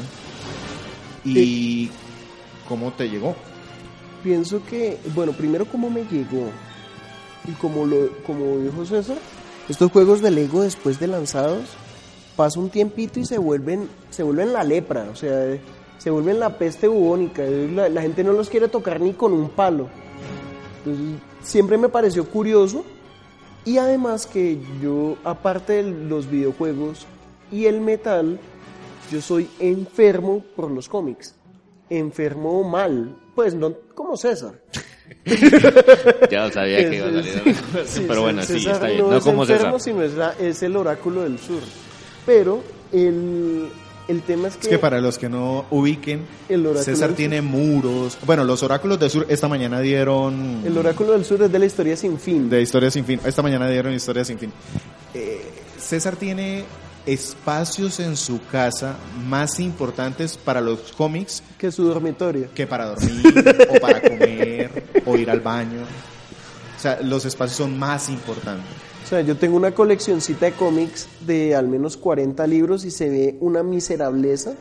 ¿Y 1.23 1.89
cómo 2.67 2.91
te 2.93 3.09
llegó? 3.09 3.35
Pienso 4.23 4.63
que, 4.65 4.97
bueno, 5.13 5.31
primero 5.33 5.65
cómo 5.65 5.89
me 5.89 6.03
llegó 6.03 6.49
y 7.47 7.51
como 7.53 7.85
lo 7.85 8.09
como 8.25 8.57
dijo 8.57 8.85
César, 8.85 9.17
estos 9.69 9.91
juegos 9.91 10.21
de 10.21 10.31
Lego 10.31 10.63
después 10.63 10.99
de 10.99 11.07
lanzados 11.07 11.61
pasa 12.35 12.59
un 12.59 12.69
tiempito 12.69 13.19
y 13.19 13.25
se 13.25 13.37
vuelven 13.37 13.87
se 14.09 14.23
vuelven 14.23 14.51
la 14.51 14.63
lepra, 14.63 15.07
o 15.11 15.15
sea, 15.15 15.57
se 15.99 16.09
vuelven 16.09 16.39
la 16.39 16.57
peste 16.57 16.87
bubónica, 16.87 17.43
la, 17.43 17.87
la 17.89 18.01
gente 18.01 18.23
no 18.23 18.33
los 18.33 18.49
quiere 18.49 18.67
tocar 18.67 18.99
ni 18.99 19.13
con 19.13 19.31
un 19.33 19.49
palo. 19.49 19.89
Entonces, 20.85 21.19
siempre 21.41 21.77
me 21.77 21.89
pareció 21.89 22.25
curioso 22.25 22.85
y 23.65 23.77
además 23.79 24.27
que 24.27 24.59
yo 24.81 25.17
aparte 25.23 25.81
de 25.83 25.91
los 25.91 26.29
videojuegos 26.29 27.05
y 27.51 27.65
el 27.65 27.81
metal, 27.81 28.39
yo 29.11 29.21
soy 29.21 29.49
enfermo 29.59 30.43
por 30.55 30.69
los 30.69 30.87
cómics. 30.89 31.33
Enfermo 31.89 32.63
mal, 32.63 33.15
pues 33.35 33.53
no 33.55 33.73
como 33.93 34.15
César. 34.17 34.53
Ya 36.31 36.51
sabía 36.51 36.89
que 36.89 36.95
iba 36.97 37.07
a 37.07 37.11
salir. 37.11 37.55
Sí, 37.85 38.05
Pero 38.07 38.21
bueno, 38.23 38.41
sí, 38.41 38.53
César 38.53 38.73
está 38.73 38.87
bien. 38.87 39.01
No, 39.01 39.11
No 39.11 39.17
es 39.17 39.23
como 39.23 39.43
enfermo, 39.43 39.79
César. 39.79 39.81
sino 39.81 40.01
es, 40.03 40.13
la- 40.13 40.33
es 40.39 40.63
el 40.63 40.75
oráculo 40.75 41.21
del 41.23 41.37
sur. 41.39 41.61
Pero 42.25 42.63
el, 42.91 43.67
el 44.07 44.21
tema 44.21 44.47
es 44.49 44.55
que, 44.55 44.61
Es 44.61 44.67
que 44.67 44.77
para 44.79 45.01
los 45.01 45.17
que 45.17 45.29
no 45.29 45.65
ubiquen, 45.71 46.25
El 46.49 46.67
César 46.77 47.13
tiene 47.13 47.41
muros. 47.41 48.17
Bueno, 48.25 48.43
los 48.43 48.61
oráculos 48.63 48.99
del 48.99 49.09
sur 49.09 49.25
esta 49.29 49.47
mañana 49.47 49.79
dieron 49.79 50.61
el 50.65 50.77
oráculo 50.77 51.13
del 51.13 51.25
sur 51.25 51.41
es 51.41 51.51
de 51.51 51.59
la 51.59 51.65
historia 51.65 51.95
sin 51.97 52.19
fin. 52.19 52.49
de 52.49 52.61
historia 52.61 52.91
sin 52.91 53.05
fin. 53.05 53.19
Esta 53.25 53.41
mañana 53.41 53.67
dieron 53.69 53.93
historia 53.93 54.23
sin 54.25 54.37
fin. 54.37 54.51
Eh, 55.13 55.41
César 55.79 56.15
tiene 56.15 56.63
espacios 57.05 57.99
en 57.99 58.17
su 58.17 58.43
casa 58.47 58.95
más 59.27 59.59
importantes 59.59 60.37
para 60.37 60.59
los 60.61 60.91
cómics 60.93 61.43
Que 61.57 61.71
su 61.71 61.83
dormitorio. 61.83 62.49
que 62.55 62.65
para 62.65 62.85
dormir 62.87 63.23
o 63.69 63.79
para 63.79 64.01
comer 64.01 64.83
o 65.05 65.15
ir 65.15 65.29
al 65.29 65.39
baño. 65.41 65.81
O 66.75 66.79
sea, 66.79 66.99
los 67.01 67.23
espacios 67.25 67.57
son 67.57 67.77
más 67.77 68.09
importantes. 68.09 68.65
O 69.05 69.07
sea, 69.07 69.21
yo 69.21 69.37
tengo 69.37 69.55
una 69.55 69.71
coleccioncita 69.71 70.47
de 70.47 70.53
cómics 70.53 71.07
de 71.21 71.55
al 71.55 71.67
menos 71.67 71.95
40 71.95 72.45
libros 72.47 72.85
y 72.85 72.91
se 72.91 73.07
ve 73.09 73.37
una 73.39 73.61
miserableza 73.61 74.55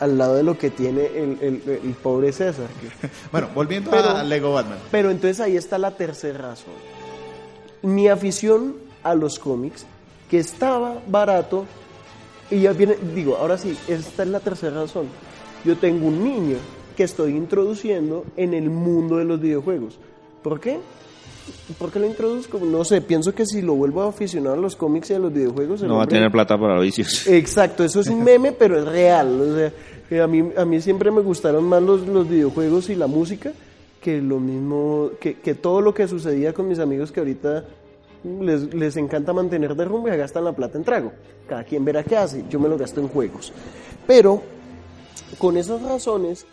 al 0.00 0.18
lado 0.18 0.34
de 0.34 0.42
lo 0.42 0.58
que 0.58 0.70
tiene 0.70 1.06
el, 1.06 1.38
el- 1.40 1.62
el 1.84 1.94
pobre 2.02 2.32
César. 2.32 2.66
Bueno, 3.32 3.48
volviendo 3.54 3.90
Pero- 3.92 4.10
a 4.10 4.24
Lego 4.24 4.52
Batman. 4.52 4.78
Pero 4.90 5.10
entonces 5.10 5.40
ahí 5.40 5.56
está 5.56 5.78
la 5.78 5.92
tercera 5.92 6.38
razón. 6.50 6.74
Mi 7.82 8.08
afición 8.08 8.74
a 9.04 9.14
los 9.14 9.38
cómics, 9.38 9.86
que 10.28 10.38
estaba 10.38 11.00
barato, 11.06 11.64
y 12.50 12.60
ya 12.62 12.72
viene, 12.72 12.96
digo, 13.14 13.36
ahora 13.36 13.56
sí, 13.56 13.76
esta 13.86 14.24
es 14.24 14.28
la 14.28 14.40
tercera 14.40 14.80
razón. 14.82 15.06
Yo 15.64 15.76
tengo 15.78 16.08
un 16.08 16.24
niño 16.24 16.56
que 16.96 17.04
estoy 17.04 17.36
introduciendo 17.36 18.24
en 18.36 18.52
el 18.54 18.68
mundo 18.70 19.16
de 19.18 19.24
los 19.24 19.40
videojuegos. 19.40 19.98
¿Por 20.42 20.58
qué? 20.60 20.78
¿Por 21.78 21.90
qué 21.90 21.98
lo 21.98 22.06
introduzco? 22.06 22.58
No 22.58 22.84
sé, 22.84 23.00
pienso 23.00 23.34
que 23.34 23.44
si 23.46 23.62
lo 23.62 23.74
vuelvo 23.74 24.02
a 24.02 24.08
aficionar 24.08 24.54
a 24.54 24.56
los 24.56 24.76
cómics 24.76 25.10
y 25.10 25.14
a 25.14 25.18
los 25.18 25.32
videojuegos... 25.32 25.82
No 25.82 25.96
va 25.96 26.04
a 26.04 26.08
tener 26.08 26.30
plata 26.30 26.58
para 26.58 26.80
vicios. 26.80 27.26
Exacto, 27.28 27.84
eso 27.84 28.00
es 28.00 28.08
un 28.08 28.22
meme, 28.24 28.52
pero 28.52 28.78
es 28.78 28.84
real. 28.84 29.40
O 29.40 29.54
sea, 29.56 29.72
que 30.08 30.20
a, 30.20 30.26
mí, 30.26 30.50
a 30.56 30.64
mí 30.64 30.80
siempre 30.80 31.10
me 31.10 31.20
gustaron 31.20 31.64
más 31.64 31.82
los, 31.82 32.06
los 32.06 32.28
videojuegos 32.28 32.88
y 32.90 32.94
la 32.94 33.06
música 33.06 33.52
que 34.00 34.20
lo 34.20 34.38
mismo, 34.38 35.10
que, 35.20 35.34
que 35.34 35.54
todo 35.54 35.80
lo 35.80 35.92
que 35.92 36.06
sucedía 36.06 36.52
con 36.52 36.68
mis 36.68 36.78
amigos 36.78 37.10
que 37.10 37.20
ahorita 37.20 37.64
les, 38.40 38.72
les 38.72 38.96
encanta 38.96 39.32
mantener 39.32 39.74
de 39.74 39.84
rumbo 39.84 40.08
y 40.08 40.16
gastan 40.16 40.44
la 40.44 40.52
plata 40.52 40.78
en 40.78 40.84
trago. 40.84 41.12
Cada 41.48 41.64
quien 41.64 41.84
verá 41.84 42.04
qué 42.04 42.16
hace, 42.16 42.44
yo 42.48 42.60
me 42.60 42.68
lo 42.68 42.78
gasto 42.78 43.00
en 43.00 43.08
juegos. 43.08 43.52
Pero 44.06 44.42
con 45.38 45.56
esas 45.56 45.82
razones 45.82 46.46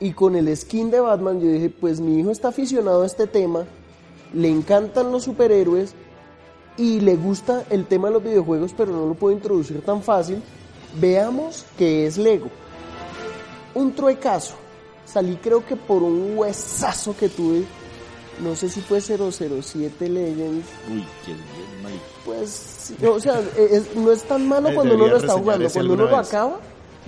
y 0.00 0.12
con 0.12 0.36
el 0.36 0.54
skin 0.56 0.90
de 0.90 1.00
Batman, 1.00 1.40
yo 1.40 1.48
dije, 1.48 1.70
pues 1.70 2.00
mi 2.00 2.20
hijo 2.20 2.30
está 2.30 2.48
aficionado 2.48 3.02
a 3.02 3.06
este 3.06 3.26
tema, 3.26 3.64
le 4.34 4.48
encantan 4.48 5.12
los 5.12 5.24
superhéroes 5.24 5.94
y 6.76 7.00
le 7.00 7.16
gusta 7.16 7.64
el 7.70 7.86
tema 7.86 8.08
de 8.08 8.14
los 8.14 8.22
videojuegos, 8.24 8.72
pero 8.76 8.92
no 8.92 9.06
lo 9.06 9.14
puedo 9.14 9.34
introducir 9.34 9.82
tan 9.82 10.02
fácil. 10.02 10.42
Veamos 11.00 11.64
qué 11.76 12.06
es 12.06 12.16
Lego. 12.18 12.48
Un 13.74 13.92
truecazo. 13.94 14.54
Salí 15.04 15.36
creo 15.36 15.64
que 15.66 15.76
por 15.76 16.02
un 16.02 16.36
huesazo 16.38 17.14
que 17.16 17.28
tuve, 17.28 17.64
no 18.42 18.56
sé 18.56 18.68
si 18.68 18.80
fue 18.80 19.00
007 19.00 20.08
Legends, 20.08 20.66
Uy, 20.90 21.00
es 21.22 21.26
bien 21.26 21.82
mal. 21.82 21.92
pues, 22.24 22.94
o 23.06 23.20
sea, 23.20 23.40
es- 23.58 23.94
no 23.94 24.10
es 24.12 24.22
tan 24.24 24.48
malo 24.48 24.70
cuando 24.74 24.94
uno 24.94 25.06
lo 25.08 25.16
está 25.16 25.32
jugando. 25.34 25.68
Cuando 25.70 25.94
uno 25.94 26.06
lo 26.06 26.16
acaba, 26.16 26.60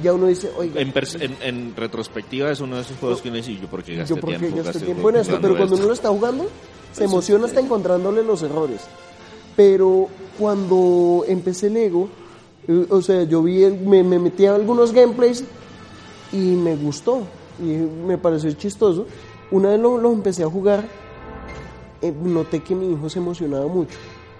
ya 0.02 0.12
uno 0.12 0.26
dice, 0.26 0.50
oiga, 0.57 0.80
En, 0.80 0.92
pers- 0.92 1.20
en- 1.20 1.37
en 1.42 1.76
retrospectiva 1.76 2.50
es 2.50 2.61
uno 2.61 2.76
de 2.76 2.83
esos 2.83 2.96
juegos 2.98 3.22
que 3.22 3.28
uno 3.28 3.37
dice, 3.37 3.52
¿y 3.52 3.61
yo 3.61 3.68
por 3.68 3.83
qué 3.83 3.96
gasté 3.96 4.14
yo 4.14 4.20
porque 4.20 4.37
tiempo, 4.38 4.57
gasté 4.62 4.80
tiempo 4.80 5.09
en 5.11 5.16
esto, 5.16 5.38
pero 5.40 5.57
cuando 5.57 5.76
uno 5.76 5.87
lo 5.87 5.92
está 5.92 6.09
jugando, 6.09 6.46
se 6.92 7.04
emociona 7.04 7.46
hasta 7.46 7.61
encontrándole 7.61 8.22
los 8.22 8.42
errores. 8.42 8.80
Pero 9.57 10.09
cuando 10.38 11.24
empecé 11.28 11.70
Lego, 11.70 12.09
eh, 12.66 12.87
o 12.90 13.00
sea, 13.02 13.22
yo 13.24 13.42
vi, 13.42 13.62
el- 13.62 13.78
me, 13.80 14.02
me 14.02 14.18
metí 14.18 14.46
a 14.46 14.54
algunos 14.54 14.92
gameplays 14.92 15.44
y 16.33 16.38
me 16.38 16.74
gustó, 16.76 17.22
y 17.61 17.64
me 17.64 18.18
pareció 18.18 18.50
chistoso. 18.52 19.07
Una 19.52 19.70
vez 19.70 19.78
lo, 19.80 19.98
lo 19.98 20.11
empecé 20.12 20.42
a 20.42 20.48
jugar, 20.48 20.85
eh, 22.02 22.12
noté 22.24 22.61
que 22.64 22.74
mi 22.74 22.92
hijo 22.92 23.09
se 23.09 23.18
emocionaba 23.20 23.66
mucho 23.68 23.96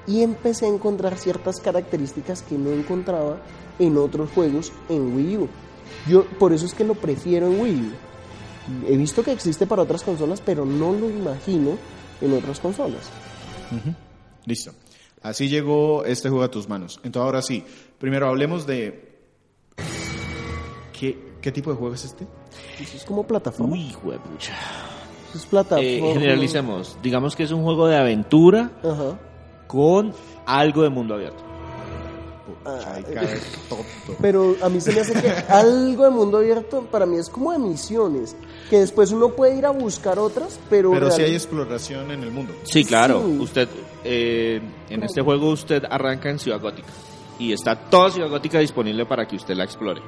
y 0.07 0.23
empecé 0.23 0.67
a 0.67 0.69
encontrar 0.69 1.17
ciertas 1.17 1.61
características 1.61 2.43
que 2.43 2.57
no 2.57 2.71
encontraba 2.71 3.39
en 3.79 3.97
otros 3.97 4.31
juegos 4.31 4.73
en 4.89 5.15
Wii 5.17 5.37
U. 5.39 5.49
Yo 6.09 6.25
por 6.39 6.53
eso 6.53 6.67
es 6.67 6.75
que 6.75 6.85
lo 6.85 6.95
prefiero 6.95 7.47
en 7.47 7.61
Wii 7.61 7.81
U. 7.81 8.87
He 8.89 8.97
visto 8.97 9.23
que 9.23 9.33
existe 9.33 9.67
para 9.67 9.83
otras 9.83 10.03
consolas, 10.03 10.41
pero 10.41 10.65
no 10.65 10.93
lo 10.93 11.11
imagino 11.11 11.77
en 12.21 12.33
otras 12.33 12.61
consolas. 12.61 13.11
Listo. 14.47 14.73
Así 15.23 15.49
llegó 15.49 16.05
este 16.05 16.29
juego 16.29 16.45
a 16.45 16.51
tus 16.51 16.69
manos. 16.69 17.01
Entonces 17.03 17.27
ahora 17.27 17.43
sí, 17.43 17.65
primero 17.99 18.29
hablemos 18.29 18.67
de... 18.67 19.15
¿Qué, 20.99 21.37
qué 21.41 21.51
tipo 21.51 21.71
de 21.71 21.77
juego 21.77 21.95
es 21.95 22.05
este? 22.05 22.27
Eso 22.81 22.97
es 22.97 23.05
como 23.05 23.27
plataforma. 23.27 23.73
Uy, 23.73 23.91
juepucha. 23.93 24.55
Eso 25.29 25.39
es 25.39 25.47
plataforma. 25.47 25.89
Eh, 25.89 26.13
generalicemos. 26.13 26.99
Digamos 27.03 27.35
que 27.37 27.43
es 27.43 27.51
un 27.51 27.63
juego 27.63 27.89
de 27.89 27.97
aventura 27.97 28.71
Ajá. 28.83 29.19
Con 29.75 30.13
algo 30.47 30.85
de 30.85 30.89
mundo 30.89 31.15
abierto. 31.15 31.43
Tonto. 33.69 33.85
Pero 34.23 34.55
a 34.63 34.69
mí 34.69 34.81
se 34.81 34.93
me 34.93 35.01
hace 35.01 35.21
que 35.21 35.29
algo 35.29 36.05
de 36.05 36.11
mundo 36.11 36.39
abierto 36.39 36.83
para 36.91 37.07
mí 37.07 37.17
es 37.19 37.29
como 37.29 37.51
de 37.53 37.59
misiones, 37.59 38.37
que 38.71 38.79
después 38.79 39.11
uno 39.11 39.31
puede 39.31 39.59
ir 39.59 39.67
a 39.67 39.71
buscar 39.71 40.19
otras, 40.19 40.61
pero... 40.71 40.93
Pero 40.93 41.07
sí 41.11 41.15
hay 41.15 41.19
realmente- 41.31 41.37
exploración 41.37 42.11
en 42.13 42.23
el 42.23 42.31
mundo. 42.31 42.53
Sí, 42.63 42.85
claro. 42.85 43.23
Sí. 43.27 43.39
Usted, 43.41 43.69
eh, 44.05 44.61
en 44.89 45.03
este 45.03 45.23
juego 45.23 45.51
usted 45.51 45.83
arranca 45.91 46.31
en 46.31 46.39
Ciudad 46.39 46.61
Gótica 46.61 46.89
y 47.39 47.53
está 47.53 47.75
toda 47.77 48.11
Ciudad 48.11 48.29
Gótica 48.31 48.61
disponible 48.61 49.05
para 49.07 49.27
que 49.27 49.37
usted 49.37 49.55
la 49.57 49.65
explore. 49.65 50.01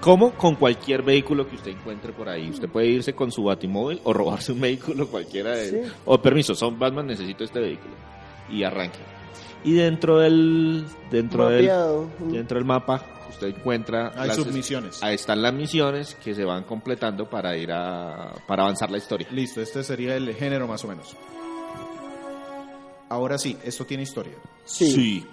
Como 0.00 0.32
con 0.32 0.56
cualquier 0.56 1.02
vehículo 1.02 1.48
que 1.48 1.56
usted 1.56 1.72
encuentre 1.72 2.12
por 2.12 2.28
ahí. 2.28 2.50
Usted 2.50 2.68
puede 2.68 2.86
irse 2.88 3.14
con 3.14 3.30
su 3.30 3.44
batimóvil 3.44 4.00
o 4.04 4.12
robarse 4.12 4.52
un 4.52 4.60
vehículo 4.60 5.06
cualquiera 5.08 5.50
de 5.52 5.70
Sí. 5.70 5.92
O 6.06 6.20
permiso, 6.20 6.54
son 6.54 6.78
Batman, 6.78 7.06
necesito 7.06 7.44
este 7.44 7.60
vehículo. 7.60 7.94
Y 8.50 8.64
arranque. 8.64 8.98
Y 9.64 9.74
dentro 9.74 10.18
del 10.18 10.84
dentro 11.10 11.48
del 11.48 11.66
dentro 12.32 12.56
del 12.58 12.64
mapa 12.64 13.04
usted 13.28 13.48
encuentra 13.48 14.12
Hay 14.16 14.28
las- 14.28 14.36
submisiones. 14.36 15.02
Ahí 15.02 15.14
están 15.14 15.42
las 15.42 15.52
misiones 15.52 16.14
que 16.16 16.34
se 16.34 16.44
van 16.44 16.64
completando 16.64 17.28
para 17.28 17.56
ir 17.56 17.70
a 17.72 18.32
para 18.46 18.62
avanzar 18.62 18.90
la 18.90 18.98
historia. 18.98 19.28
Listo, 19.30 19.60
este 19.60 19.82
sería 19.84 20.16
el 20.16 20.34
género 20.34 20.66
más 20.66 20.82
o 20.84 20.88
menos. 20.88 21.14
Ahora 23.08 23.38
sí, 23.38 23.56
esto 23.64 23.84
tiene 23.84 24.04
historia. 24.04 24.34
Sí, 24.64 25.26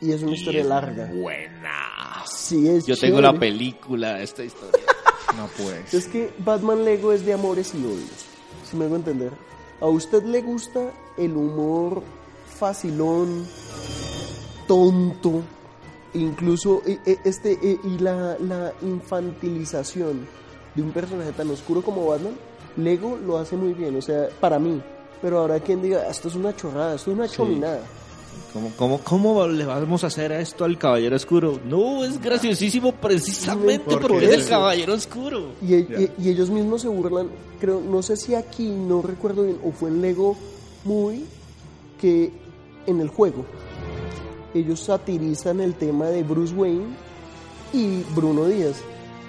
y 0.00 0.12
es 0.12 0.22
una 0.22 0.32
historia 0.34 0.58
Y 0.60 0.62
es 0.62 0.68
larga. 0.68 1.06
Buena. 1.06 2.22
Sí, 2.30 2.68
es 2.68 2.86
Yo 2.86 2.96
tengo 2.96 3.20
la 3.20 3.32
película 3.32 4.14
de 4.14 4.24
esta 4.24 4.44
historia. 4.44 4.84
No 5.36 5.48
pues. 5.58 5.92
Es 5.92 6.06
que 6.06 6.32
Batman 6.38 6.82
Lego 6.84 7.12
es 7.12 7.26
de 7.26 7.34
amores 7.34 7.74
y 7.74 7.84
odios, 7.84 8.24
si 8.64 8.74
me 8.76 8.86
hago 8.86 8.96
entender. 8.96 9.32
¿A 9.82 9.86
usted 9.86 10.22
le 10.22 10.40
gusta 10.40 10.92
el 11.18 11.32
humor 11.36 12.02
facilón, 12.58 13.44
tonto, 14.66 15.42
incluso 16.14 16.82
eh, 16.86 16.98
eh, 17.06 17.18
este 17.24 17.52
eh, 17.62 17.78
y 17.84 17.98
la, 17.98 18.36
la 18.40 18.72
infantilización 18.82 20.26
de 20.74 20.82
un 20.82 20.90
personaje 20.92 21.32
tan 21.32 21.50
oscuro 21.50 21.82
como 21.82 22.06
Batman? 22.06 22.34
Lego 22.76 23.16
lo 23.24 23.38
hace 23.38 23.56
muy 23.56 23.72
bien, 23.72 23.96
o 23.96 24.02
sea, 24.02 24.28
para 24.40 24.58
mí. 24.58 24.82
Pero 25.22 25.38
ahora 25.38 25.60
quien 25.60 25.80
diga, 25.80 26.06
esto 26.10 26.28
es 26.28 26.34
una 26.34 26.54
chorrada, 26.54 26.94
esto 26.96 27.10
es 27.10 27.16
una 27.16 27.28
chominada. 27.28 27.80
¿Cómo, 28.52 28.70
cómo, 28.76 29.00
¿Cómo 29.00 29.46
le 29.48 29.64
vamos 29.64 30.04
a 30.04 30.08
hacer 30.08 30.30
a 30.32 30.40
esto 30.40 30.64
al 30.64 30.76
Caballero 30.78 31.16
Oscuro? 31.16 31.58
No, 31.66 32.04
es 32.04 32.20
graciosísimo 32.20 32.92
precisamente 32.92 33.96
Por 33.96 34.08
porque 34.08 34.26
es 34.26 34.32
el. 34.44 34.48
Caballero 34.48 34.92
Oscuro. 34.94 35.52
Y, 35.62 35.74
e- 35.74 36.12
y- 36.18 36.22
y 36.26 36.30
ellos 36.30 36.50
mismos 36.50 36.82
se 36.82 36.88
burlan, 36.88 37.28
creo, 37.60 37.80
no 37.80 38.02
sé 38.02 38.16
si 38.16 38.34
aquí, 38.34 38.68
no 38.68 39.00
recuerdo 39.00 39.42
bien, 39.44 39.58
o 39.64 39.72
fue 39.72 39.88
en 39.88 40.02
Lego 40.02 40.36
Movie, 40.84 41.24
que 41.98 42.30
en 42.86 43.00
el 43.00 43.08
juego 43.08 43.44
ellos 44.58 44.80
satirizan 44.80 45.60
el 45.60 45.74
tema 45.74 46.06
de 46.06 46.22
Bruce 46.22 46.54
Wayne 46.54 46.86
y 47.72 48.02
Bruno 48.14 48.46
Díaz. 48.46 48.76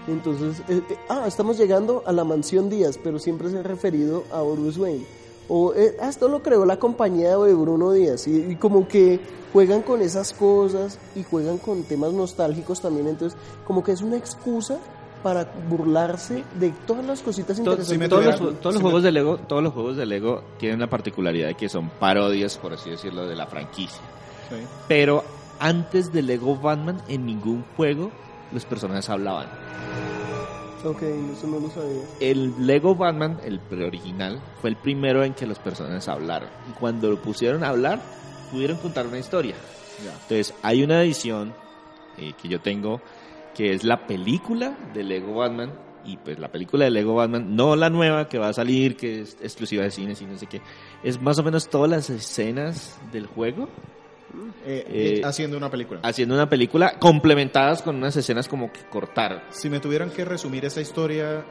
Entonces, 0.08 0.62
eh, 0.70 0.82
eh, 0.90 0.98
ah, 1.10 1.26
estamos 1.28 1.58
llegando 1.58 2.04
a 2.06 2.14
la 2.14 2.24
mansión 2.24 2.70
Díaz, 2.70 2.98
pero 3.04 3.20
siempre 3.20 3.50
se 3.50 3.60
ha 3.60 3.64
referido 3.64 4.24
a 4.32 4.42
Bruce 4.42 4.80
Wayne. 4.80 5.06
O 5.50 5.74
eh, 5.74 5.98
ah, 6.02 6.10
esto 6.10 6.30
lo 6.30 6.42
creó 6.42 6.66
la 6.66 6.80
compañía 6.80 7.38
de 7.38 7.54
Bruno 7.54 7.92
Díaz. 7.92 8.28
Y, 8.28 8.38
y 8.38 8.56
como 8.56 8.88
que 8.88 9.20
juegan 9.52 9.82
con 9.82 10.02
esas 10.02 10.34
cosas 10.34 10.98
y 11.16 11.24
juegan 11.24 11.58
con 11.58 11.84
temas 11.84 12.14
nostálgicos 12.14 12.82
también. 12.82 13.08
Entonces, 13.08 13.38
como 13.66 13.84
que 13.84 13.92
es 13.92 14.02
una 14.02 14.18
excusa 14.18 14.80
para 15.24 15.46
burlarse 15.70 16.44
de 16.60 16.72
todas 16.86 17.06
las 17.06 17.22
cositas 17.22 17.58
interesantes. 17.58 17.88
sí 18.04 18.10
todos 18.10 18.26
los, 18.26 18.38
todos 18.38 18.64
los 18.64 18.74
sí 18.74 18.78
me- 18.78 18.82
juegos 18.84 19.04
de 19.04 19.12
Lego, 19.12 19.38
todos 19.38 19.64
los 19.64 19.74
juegos 19.74 19.98
de 19.98 20.06
Lego 20.06 20.44
tienen 20.58 20.80
la 20.80 20.88
particularidad 20.88 21.48
de 21.48 21.56
que 21.56 21.68
son 21.70 21.90
parodias, 21.90 22.58
por 22.58 22.74
así 22.74 22.90
decirlo, 22.90 23.26
de 23.28 23.36
la 23.36 23.48
franquicia. 23.48 24.02
Sí. 24.50 24.56
Pero 24.88 25.24
antes 25.60 26.12
de 26.14 26.22
Lego 26.22 26.56
Batman, 26.58 27.02
en 27.08 27.26
ningún 27.26 27.66
juego 27.76 28.12
los 28.54 28.64
personajes 28.66 29.10
hablaban. 29.10 29.48
Ok, 30.86 31.02
eso 31.02 31.48
no 31.48 31.60
lo 31.60 31.70
sabía. 31.70 32.04
El 32.20 32.54
Lego 32.66 32.96
Batman, 32.96 33.40
el 33.44 33.60
original, 33.84 34.40
fue 34.62 34.70
el 34.70 34.76
primero 34.78 35.24
en 35.24 35.34
que 35.34 35.48
los 35.48 35.58
personajes 35.60 36.08
hablaron. 36.08 36.48
Y 36.70 36.74
cuando 36.80 37.10
lo 37.10 37.18
pusieron 37.18 37.64
a 37.64 37.70
hablar, 37.70 38.00
pudieron 38.52 38.78
contar 38.78 39.08
una 39.08 39.18
historia. 39.18 39.56
Entonces, 40.00 40.54
hay 40.62 40.84
una 40.84 41.02
edición 41.02 41.54
eh, 42.18 42.34
que 42.42 42.48
yo 42.48 42.62
tengo 42.62 43.02
que 43.58 43.74
es 43.74 43.84
la 43.84 44.06
película 44.08 44.78
de 44.94 45.04
Lego 45.04 45.34
Batman. 45.36 45.74
Y 46.06 46.16
pues 46.16 46.40
la 46.40 46.50
película 46.50 46.86
de 46.86 46.92
Lego 46.92 47.16
Batman, 47.16 47.54
no 47.54 47.76
la 47.76 47.90
nueva 47.90 48.30
que 48.30 48.38
va 48.38 48.48
a 48.50 48.54
salir, 48.54 48.96
que 48.96 49.22
es 49.22 49.36
exclusiva 49.42 49.84
de 49.84 49.92
cines 49.92 50.22
y 50.22 50.26
no 50.26 50.38
sé 50.38 50.46
qué. 50.48 50.62
Es 51.04 51.22
más 51.22 51.38
o 51.40 51.44
menos 51.44 51.68
todas 51.68 51.90
las 51.90 52.10
escenas 52.10 52.98
del 53.12 53.26
juego 53.26 53.68
Eh, 54.66 54.86
Eh, 55.20 55.22
haciendo 55.26 55.58
una 55.58 55.70
película. 55.70 56.00
haciendo 56.04 56.36
una 56.36 56.48
película 56.48 56.98
complementadas 57.00 57.82
con 57.82 57.96
unas 57.98 58.16
escenas 58.16 58.48
como 58.48 58.72
que 58.72 58.82
cortaron. 58.90 59.42
Si 59.50 59.70
me 59.70 59.80
tuvieran 59.80 60.10
que 60.12 60.24
resumir 60.24 60.64
esa 60.64 60.80
historia, 60.80 61.44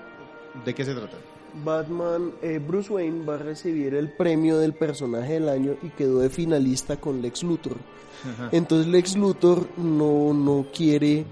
¿de 0.65 0.75
qué 0.75 0.85
se 0.85 0.95
trata? 0.95 1.17
Batman, 1.65 2.33
eh, 2.43 2.59
Bruce 2.65 2.93
Wayne 2.93 3.25
va 3.27 3.35
a 3.35 3.39
recibir 3.39 3.95
el 3.95 4.13
premio 4.13 4.59
del 4.59 4.75
personaje 4.75 5.35
del 5.35 5.49
año 5.49 5.75
y 5.83 5.89
quedó 5.91 6.21
de 6.21 6.31
finalista 6.31 6.97
con 6.99 7.21
Lex 7.23 7.43
Luthor. 7.43 7.77
Entonces 8.53 8.87
Lex 8.87 9.17
Luthor 9.17 9.67
no, 9.79 10.33
no 10.35 10.67
quiere 10.75 11.25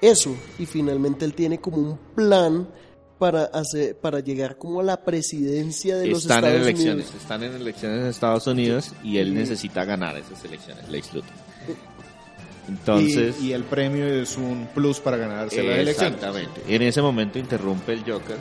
eso 0.00 0.36
y 0.58 0.66
finalmente 0.66 1.24
él 1.24 1.34
tiene 1.34 1.58
como 1.60 1.78
un 1.78 1.98
plan 2.14 2.68
para 3.18 3.44
hacer 3.44 3.96
para 3.96 4.20
llegar 4.20 4.58
como 4.58 4.80
a 4.80 4.82
la 4.82 5.02
presidencia 5.04 5.96
de 5.96 6.08
los 6.08 6.22
Están 6.22 6.44
en 6.44 6.50
Estados 6.50 6.66
elecciones, 6.66 7.04
Unidos. 7.06 7.22
están 7.22 7.42
en 7.44 7.52
elecciones 7.54 8.00
en 8.00 8.06
Estados 8.08 8.46
Unidos 8.46 8.92
y 9.02 9.18
él 9.18 9.34
necesita 9.34 9.84
ganar 9.84 10.16
esas 10.16 10.44
elecciones, 10.44 10.88
Lex 10.88 11.14
Luthor. 11.14 11.30
Entonces, 12.68 13.36
y, 13.40 13.48
y 13.48 13.52
el 13.52 13.62
premio 13.64 14.06
es 14.06 14.36
un 14.38 14.66
plus 14.74 14.98
para 14.98 15.16
ganarse 15.18 15.62
la 15.62 15.76
elección. 15.76 16.14
exactamente. 16.14 16.62
En 16.66 16.82
ese 16.82 17.02
momento 17.02 17.38
interrumpe 17.38 17.92
el 17.92 18.00
Joker 18.00 18.36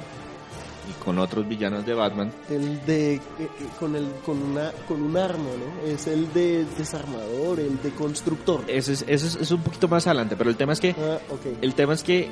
y 0.90 1.04
con 1.04 1.18
otros 1.20 1.48
villanos 1.48 1.86
de 1.86 1.94
Batman 1.94 2.32
El 2.50 2.86
de 2.86 3.16
eh, 3.16 3.22
eh, 3.40 3.50
con 3.80 3.96
el 3.96 4.08
con 4.26 4.42
una 4.42 4.72
con 4.88 5.02
un 5.02 5.16
arma, 5.18 5.44
¿no? 5.44 5.88
Es 5.90 6.08
el 6.08 6.32
de 6.34 6.66
desarmador, 6.78 7.60
el 7.60 7.82
de 7.82 7.90
constructor. 7.92 8.64
Ese 8.68 8.94
es, 8.94 9.02
ese 9.08 9.28
es, 9.28 9.36
es 9.36 9.52
un 9.52 9.62
poquito 9.62 9.88
más 9.88 10.06
adelante, 10.08 10.36
pero 10.36 10.50
el 10.50 10.56
tema 10.58 10.74
es 10.74 10.80
que 10.80 10.92
Ah, 10.92 11.20
ok. 11.30 11.58
el 11.62 11.74
tema 11.74 11.94
es 11.94 12.04
que 12.04 12.30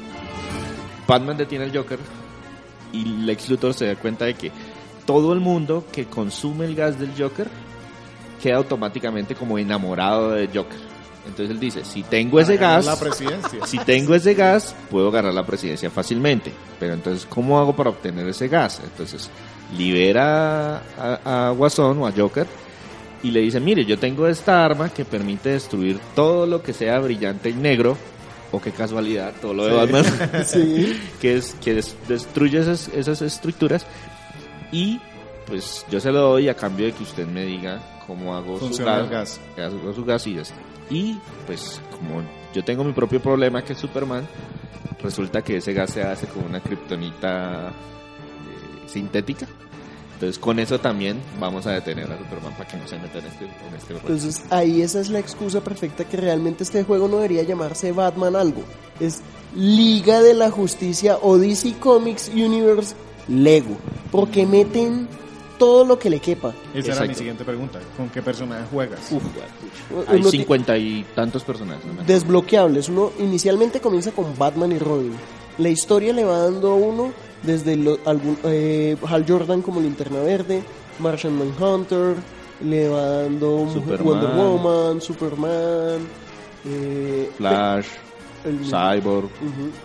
Batman 1.07 1.37
detiene 1.37 1.65
al 1.65 1.75
Joker 1.75 1.99
y 2.93 3.05
Lex 3.05 3.49
Luthor 3.49 3.73
se 3.73 3.85
da 3.87 3.95
cuenta 3.95 4.25
de 4.25 4.33
que 4.33 4.51
todo 5.05 5.33
el 5.33 5.39
mundo 5.39 5.85
que 5.91 6.05
consume 6.05 6.65
el 6.65 6.75
gas 6.75 6.99
del 6.99 7.11
Joker 7.17 7.47
queda 8.41 8.57
automáticamente 8.57 9.35
como 9.35 9.57
enamorado 9.57 10.31
del 10.31 10.47
Joker. 10.47 10.90
Entonces 11.25 11.51
él 11.51 11.59
dice, 11.59 11.85
si 11.85 12.03
tengo 12.03 12.39
ese 12.39 12.57
gas, 12.57 12.85
La 12.85 12.95
presidencia. 12.99 13.65
si 13.67 13.77
tengo 13.79 14.15
ese 14.15 14.33
gas, 14.33 14.75
puedo 14.89 15.11
ganar 15.11 15.33
la 15.33 15.45
presidencia 15.45 15.89
fácilmente. 15.91 16.51
Pero 16.79 16.93
entonces, 16.93 17.25
¿cómo 17.29 17.59
hago 17.59 17.75
para 17.75 17.91
obtener 17.91 18.27
ese 18.27 18.47
gas? 18.47 18.81
Entonces, 18.83 19.29
libera 19.77 20.77
a, 20.97 21.47
a 21.47 21.49
Guasón 21.51 21.99
o 21.99 22.07
a 22.07 22.11
Joker 22.11 22.47
y 23.23 23.31
le 23.31 23.41
dice, 23.41 23.59
mire, 23.59 23.85
yo 23.85 23.99
tengo 23.99 24.27
esta 24.27 24.65
arma 24.65 24.89
que 24.89 25.05
permite 25.05 25.49
destruir 25.49 25.99
todo 26.15 26.45
lo 26.47 26.61
que 26.63 26.73
sea 26.73 26.99
brillante 26.99 27.49
y 27.49 27.53
negro. 27.53 27.97
O 28.53 28.59
qué 28.61 28.71
casualidad, 28.71 29.31
todo 29.41 29.53
lo 29.53 29.65
de 29.65 29.73
Batman, 29.73 30.03
Sí. 30.45 30.99
que 31.21 31.37
es 31.37 31.55
que 31.63 31.75
des- 31.75 31.95
destruye 32.09 32.59
esas, 32.59 32.89
esas 32.89 33.21
estructuras. 33.21 33.85
Y 34.73 34.99
pues 35.47 35.85
yo 35.89 36.01
se 36.01 36.11
lo 36.11 36.19
doy 36.21 36.49
a 36.49 36.53
cambio 36.55 36.85
de 36.87 36.91
que 36.91 37.03
usted 37.03 37.25
me 37.27 37.45
diga 37.45 37.79
cómo 38.07 38.35
hago 38.35 38.59
su 38.59 38.65
Funciona 38.65 39.03
gas, 39.03 39.39
el 39.55 39.63
gas. 39.63 39.73
hago 39.73 39.93
su 39.93 40.03
gas 40.03 40.27
y 40.27 40.35
ya 40.35 40.41
está. 40.41 40.55
Y 40.91 41.17
pues 41.47 41.81
como 41.91 42.21
yo 42.53 42.63
tengo 42.63 42.83
mi 42.83 42.91
propio 42.91 43.21
problema 43.21 43.63
que 43.63 43.73
es 43.73 43.79
Superman, 43.79 44.27
resulta 45.01 45.41
que 45.41 45.57
ese 45.57 45.73
gas 45.73 45.91
se 45.91 46.03
hace 46.03 46.27
con 46.27 46.43
una 46.43 46.61
kriptonita 46.61 47.69
eh, 47.69 48.87
sintética. 48.87 49.47
Entonces 50.15 50.37
con 50.37 50.59
eso 50.59 50.79
también 50.79 51.19
vamos 51.39 51.65
a 51.65 51.71
detener 51.71 52.11
a 52.11 52.17
Superman 52.17 52.53
para 52.53 52.67
que 52.67 52.77
no 52.77 52.87
se 52.87 52.99
meta 52.99 53.19
en 53.19 53.25
este, 53.25 53.45
en 53.45 53.75
este. 53.75 53.93
Entonces 53.93 54.43
ahí 54.49 54.81
esa 54.81 54.99
es 54.99 55.09
la 55.09 55.19
excusa 55.19 55.61
perfecta 55.61 56.03
que 56.03 56.17
realmente 56.17 56.63
este 56.63 56.83
juego 56.83 57.07
no 57.07 57.15
debería 57.15 57.43
llamarse 57.43 57.93
Batman 57.93 58.35
algo. 58.35 58.61
Es 58.99 59.21
Liga 59.55 60.21
de 60.21 60.33
la 60.33 60.51
Justicia 60.51 61.17
o 61.21 61.37
DC 61.37 61.77
Comics 61.79 62.29
Universe 62.29 62.95
Lego. 63.27 63.77
Porque 64.11 64.45
meten 64.45 65.07
todo 65.61 65.85
lo 65.85 65.99
que 65.99 66.09
le 66.09 66.19
quepa. 66.19 66.49
Esa 66.49 66.57
era 66.73 66.79
mi 66.79 66.89
Exacto. 66.89 67.13
siguiente 67.19 67.43
pregunta. 67.45 67.79
¿Con 67.95 68.09
qué 68.09 68.23
personaje 68.23 68.63
juegas? 68.71 68.99
Uf, 69.11 69.21
hay 70.07 70.23
cincuenta 70.23 70.75
y 70.75 71.05
tantos 71.13 71.43
personajes. 71.43 71.85
¿no? 71.85 72.01
desbloqueables. 72.03 72.89
Uno 72.89 73.11
inicialmente 73.19 73.79
comienza 73.79 74.11
con 74.11 74.35
Batman 74.35 74.71
y 74.71 74.79
Robin. 74.79 75.13
La 75.59 75.69
historia 75.69 76.13
le 76.13 76.23
va 76.23 76.39
dando 76.39 76.71
a 76.71 76.75
uno 76.75 77.11
desde 77.43 77.75
lo- 77.75 77.99
algún, 78.05 78.39
eh, 78.43 78.97
Hal 79.07 79.23
Jordan 79.27 79.61
como 79.61 79.79
Linterna 79.81 80.19
Verde, 80.21 80.63
Martian 80.97 81.37
Manhunter, 81.37 82.15
le 82.65 82.89
va 82.89 83.01
dando 83.23 83.69
Superman. 83.71 84.07
Wonder 84.07 84.29
Woman, 84.35 85.01
Superman, 85.01 85.99
eh, 86.65 87.29
Flash, 87.37 87.85
el- 88.45 88.59
Cyborg. 88.65 89.29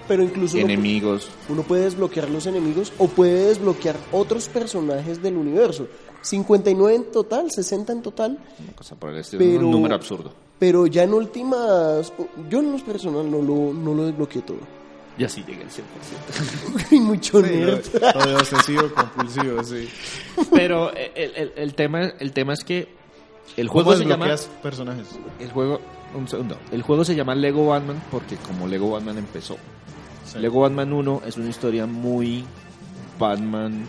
Pero 0.09 0.23
incluso 0.23 0.57
uno, 0.57 0.67
enemigos. 0.67 1.29
uno 1.49 1.63
puede 1.63 1.85
desbloquear 1.85 2.29
los 2.31 2.47
enemigos 2.47 2.93
o 2.99 3.09
puede 3.09 3.47
desbloquear 3.49 3.97
otros 4.13 4.49
personajes 4.49 5.23
del 5.23 5.37
universo. 5.37 5.87
59 6.23 6.95
en 6.95 7.05
total, 7.13 7.51
60 7.51 7.93
en 7.93 8.03
total. 8.03 8.39
Una 8.59 8.73
cosa 8.75 8.97
por 8.97 9.11
el 9.11 9.19
estilo, 9.19 9.45
Pero- 9.45 9.67
un 9.67 9.71
número 9.71 9.95
absurdo. 9.95 10.33
Pero 10.59 10.87
ya 10.87 11.03
en 11.03 11.13
últimas, 11.13 12.13
yo 12.49 12.61
en 12.61 12.73
los 12.73 12.81
personal 12.83 13.31
no 13.31 13.43
lo, 13.43 13.75
no 13.75 13.93
lo 13.95 14.07
desbloqueé 14.07 14.41
todo. 14.43 14.57
Ya 15.19 15.29
sí 15.29 15.45
llegué 15.47 15.63
al 15.63 15.71
100%. 15.71 16.87
Hay 16.93 17.01
mucho 17.01 17.43
Sí, 17.45 17.51
nerd. 17.51 17.85
lo 18.15 18.27
de 18.27 18.35
obsesivo 18.37 18.83
compulsivo, 18.95 19.63
sí. 19.65 19.89
Pero 20.53 20.95
eh, 20.97 21.13
el, 21.15 21.33
el- 21.37 21.53
el 21.57 21.75
tema, 21.75 22.01
el 22.19 22.33
tema 22.33 22.55
es 22.55 22.65
que 22.65 22.89
el 23.57 23.69
¿Cómo 23.69 23.85
juego 23.85 23.99
se 23.99 24.05
llama... 24.05 24.27
desbloqueas 24.27 24.63
personajes? 24.63 25.07
El 25.41 25.51
juego, 25.53 25.81
un 26.17 26.29
segundo. 26.29 26.59
El 26.71 26.83
juego 26.83 27.05
se 27.05 27.15
llama 27.15 27.35
Lego 27.35 27.67
Batman 27.67 28.03
porque 28.11 28.37
como 28.37 28.67
Lego 28.67 28.91
Batman 28.91 29.19
empezó. 29.19 29.57
Sí. 30.25 30.39
Lego 30.39 30.61
Batman 30.61 30.93
1 30.93 31.23
es 31.27 31.37
una 31.37 31.49
historia 31.49 31.87
muy 31.87 32.45
Batman, 33.19 33.87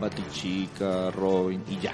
Batichica, 0.00 1.10
Robin 1.10 1.62
y 1.68 1.78
ya. 1.78 1.92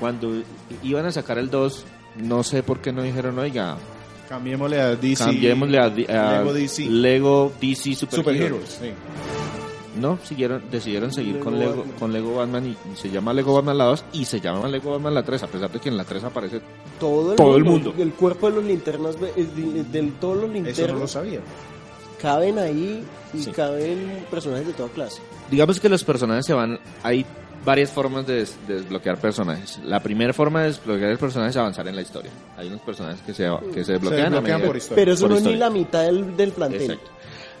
Cuando 0.00 0.42
iban 0.82 1.06
a 1.06 1.12
sacar 1.12 1.38
el 1.38 1.50
2, 1.50 1.84
no 2.16 2.42
sé 2.42 2.62
por 2.62 2.80
qué 2.80 2.92
no 2.92 3.02
dijeron, 3.02 3.38
oiga, 3.38 3.76
Cambiémosle 4.28 4.80
a 4.80 4.96
DC. 4.96 5.24
cambiémosle 5.24 5.78
a, 5.78 5.88
Lego 5.88 6.52
DC. 6.54 6.86
Lego 6.88 7.52
DC 7.60 7.94
Super, 7.94 8.16
Super 8.16 8.34
Heroes. 8.34 8.80
Heroes, 8.80 8.94
sí. 8.96 9.61
No, 10.00 10.18
siguieron, 10.24 10.62
decidieron 10.70 11.12
seguir 11.12 11.34
Lego 11.34 11.44
con, 11.44 11.58
Lego, 11.58 11.76
Batman. 11.76 11.96
con 11.98 12.12
Lego 12.12 12.34
Batman 12.36 12.66
y, 12.66 12.96
se 12.96 13.10
llama 13.10 13.32
Lego 13.34 13.54
Batman 13.54 13.76
la 13.78 13.84
2 13.84 14.04
y 14.14 14.24
se 14.24 14.40
llama 14.40 14.66
Lego 14.68 14.92
Batman 14.92 15.14
la 15.14 15.22
3, 15.22 15.42
a 15.42 15.46
pesar 15.48 15.70
de 15.70 15.78
que 15.80 15.88
en 15.90 15.96
la 15.96 16.04
3 16.04 16.24
aparece 16.24 16.60
Todo 16.98 17.32
el, 17.32 17.36
Todo 17.36 17.56
el 17.56 17.64
mundo. 17.64 17.92
El 17.98 18.12
cuerpo 18.14 18.48
de 18.48 18.56
los 18.56 18.64
linternas, 18.64 19.20
ve- 19.20 19.32
eh, 19.36 19.46
de, 19.54 19.84
de 20.02 20.10
todos 20.20 20.36
los 20.36 20.44
Eso 20.44 20.52
no 20.52 20.60
lo 20.60 20.64
linternas, 20.64 21.10
sabía. 21.10 21.40
caben 22.20 22.58
ahí 22.58 23.04
y 23.34 23.38
Sí. 23.42 23.50
caben 23.50 24.24
personajes 24.30 24.66
de 24.66 24.72
toda 24.72 24.88
clase. 24.90 25.20
Digamos 25.50 25.80
que 25.80 25.88
los 25.88 26.04
personajes 26.04 26.46
se 26.46 26.52
van. 26.54 26.78
Hay 27.02 27.26
varias 27.64 27.90
formas 27.90 28.26
de, 28.26 28.34
des- 28.36 28.56
de 28.66 28.74
desbloquear 28.76 29.18
personajes. 29.20 29.78
La 29.84 30.00
primera 30.02 30.32
forma 30.32 30.62
de 30.62 30.68
desbloquear 30.68 31.10
el 31.10 31.18
personaje 31.18 31.50
es 31.50 31.56
avanzar 31.56 31.86
en 31.88 31.96
la 31.96 32.02
historia. 32.02 32.30
Hay 32.56 32.68
unos 32.68 32.80
personajes 32.80 33.20
que 33.22 33.34
se, 33.34 33.48
que 33.74 33.84
se 33.84 33.92
desbloquean, 33.92 34.20
a 34.26 34.30
desbloquean 34.30 34.56
medida- 34.58 34.66
por 34.66 34.76
historia. 34.76 34.96
Pero 34.96 35.12
eso 35.12 35.22
por 35.22 35.30
no 35.32 35.36
es 35.36 35.42
ni 35.44 35.56
la 35.56 35.70
mitad 35.70 36.02
del, 36.02 36.36
del 36.36 36.52
plantel. 36.52 36.82
Exacto. 36.82 37.10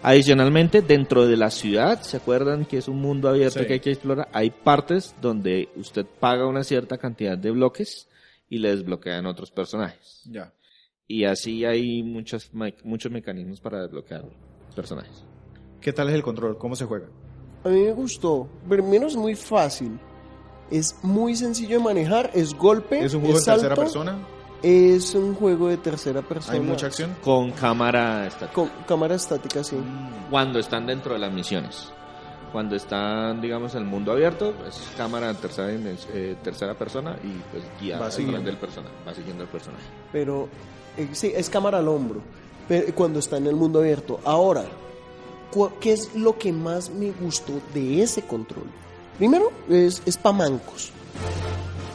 Adicionalmente, 0.02 0.82
dentro 0.82 1.26
de 1.26 1.36
la 1.36 1.50
ciudad, 1.50 2.02
¿se 2.02 2.16
acuerdan 2.16 2.64
que 2.64 2.78
es 2.78 2.88
un 2.88 3.00
mundo 3.00 3.28
abierto 3.28 3.60
Sí. 3.60 3.66
que 3.66 3.72
hay 3.74 3.80
que 3.80 3.90
explorar? 3.92 4.28
Hay 4.32 4.50
partes 4.50 5.14
donde 5.20 5.68
usted 5.76 6.04
paga 6.18 6.46
una 6.46 6.64
cierta 6.64 6.98
cantidad 6.98 7.38
de 7.38 7.50
bloques 7.52 8.08
y 8.48 8.58
le 8.58 8.70
desbloquean 8.74 9.26
otros 9.26 9.50
personajes. 9.52 10.22
Ya. 10.28 10.52
Y 11.06 11.24
así 11.24 11.64
hay 11.64 12.02
muchos, 12.02 12.50
muchos 12.84 13.12
mecanismos 13.12 13.60
para 13.60 13.82
desbloquear 13.82 14.24
personajes. 14.74 15.24
¿Qué 15.80 15.92
tal 15.92 16.08
es 16.08 16.14
el 16.14 16.22
control? 16.22 16.58
¿Cómo 16.58 16.74
se 16.74 16.84
juega? 16.84 17.06
A 17.64 17.68
mí 17.68 17.80
me 17.82 17.92
gustó. 17.92 18.48
Primero 18.68 19.06
es 19.06 19.14
muy 19.16 19.34
fácil. 19.36 19.98
Es 20.70 20.96
muy 21.02 21.36
sencillo 21.36 21.78
de 21.78 21.84
manejar. 21.84 22.30
Es 22.34 22.54
golpe. 22.54 23.04
¿Es 23.04 23.14
un 23.14 23.20
juego 23.20 23.36
en 23.38 23.42
salto, 23.44 23.60
tercera 23.68 23.76
persona? 23.82 24.18
Es 24.62 25.14
un 25.14 25.34
juego 25.34 25.68
de 25.68 25.76
tercera 25.76 26.22
persona. 26.22 26.54
¿Hay 26.58 26.60
mucha 26.60 26.86
acción? 26.86 27.16
Con 27.22 27.50
cámara 27.50 28.26
estática. 28.26 28.52
Con 28.52 28.70
cámara 28.86 29.16
estática, 29.16 29.64
sí. 29.64 29.76
cuando 30.30 30.58
están 30.60 30.86
dentro 30.86 31.14
de 31.14 31.18
las 31.18 31.32
misiones. 31.32 31.90
Cuando 32.52 32.76
están, 32.76 33.40
digamos, 33.40 33.74
en 33.74 33.82
el 33.82 33.88
mundo 33.88 34.12
abierto, 34.12 34.54
es 34.68 34.78
cámara 34.96 35.30
en 35.30 35.36
tercera, 35.36 35.68
eh, 35.72 36.36
tercera 36.44 36.74
persona 36.74 37.16
y 37.24 37.32
pues 37.50 37.64
guía 37.80 37.98
Va 37.98 38.10
siguiendo. 38.10 38.42
del 38.42 38.58
personaje, 38.58 38.94
va 39.08 39.14
siguiendo 39.14 39.44
al 39.44 39.48
personaje. 39.48 39.82
Pero 40.12 40.48
eh, 40.96 41.08
sí, 41.12 41.32
es 41.34 41.48
cámara 41.48 41.78
al 41.78 41.88
hombro. 41.88 42.20
Pero, 42.68 42.94
cuando 42.94 43.18
está 43.18 43.38
en 43.38 43.46
el 43.46 43.56
mundo 43.56 43.80
abierto. 43.80 44.20
Ahora, 44.24 44.64
¿qué 45.80 45.92
es 45.92 46.14
lo 46.14 46.38
que 46.38 46.52
más 46.52 46.90
me 46.90 47.10
gustó 47.10 47.54
de 47.74 48.02
ese 48.02 48.22
control? 48.22 48.66
Primero, 49.18 49.50
es, 49.68 50.02
es 50.04 50.16
pa' 50.18 50.32
mancos. 50.32 50.92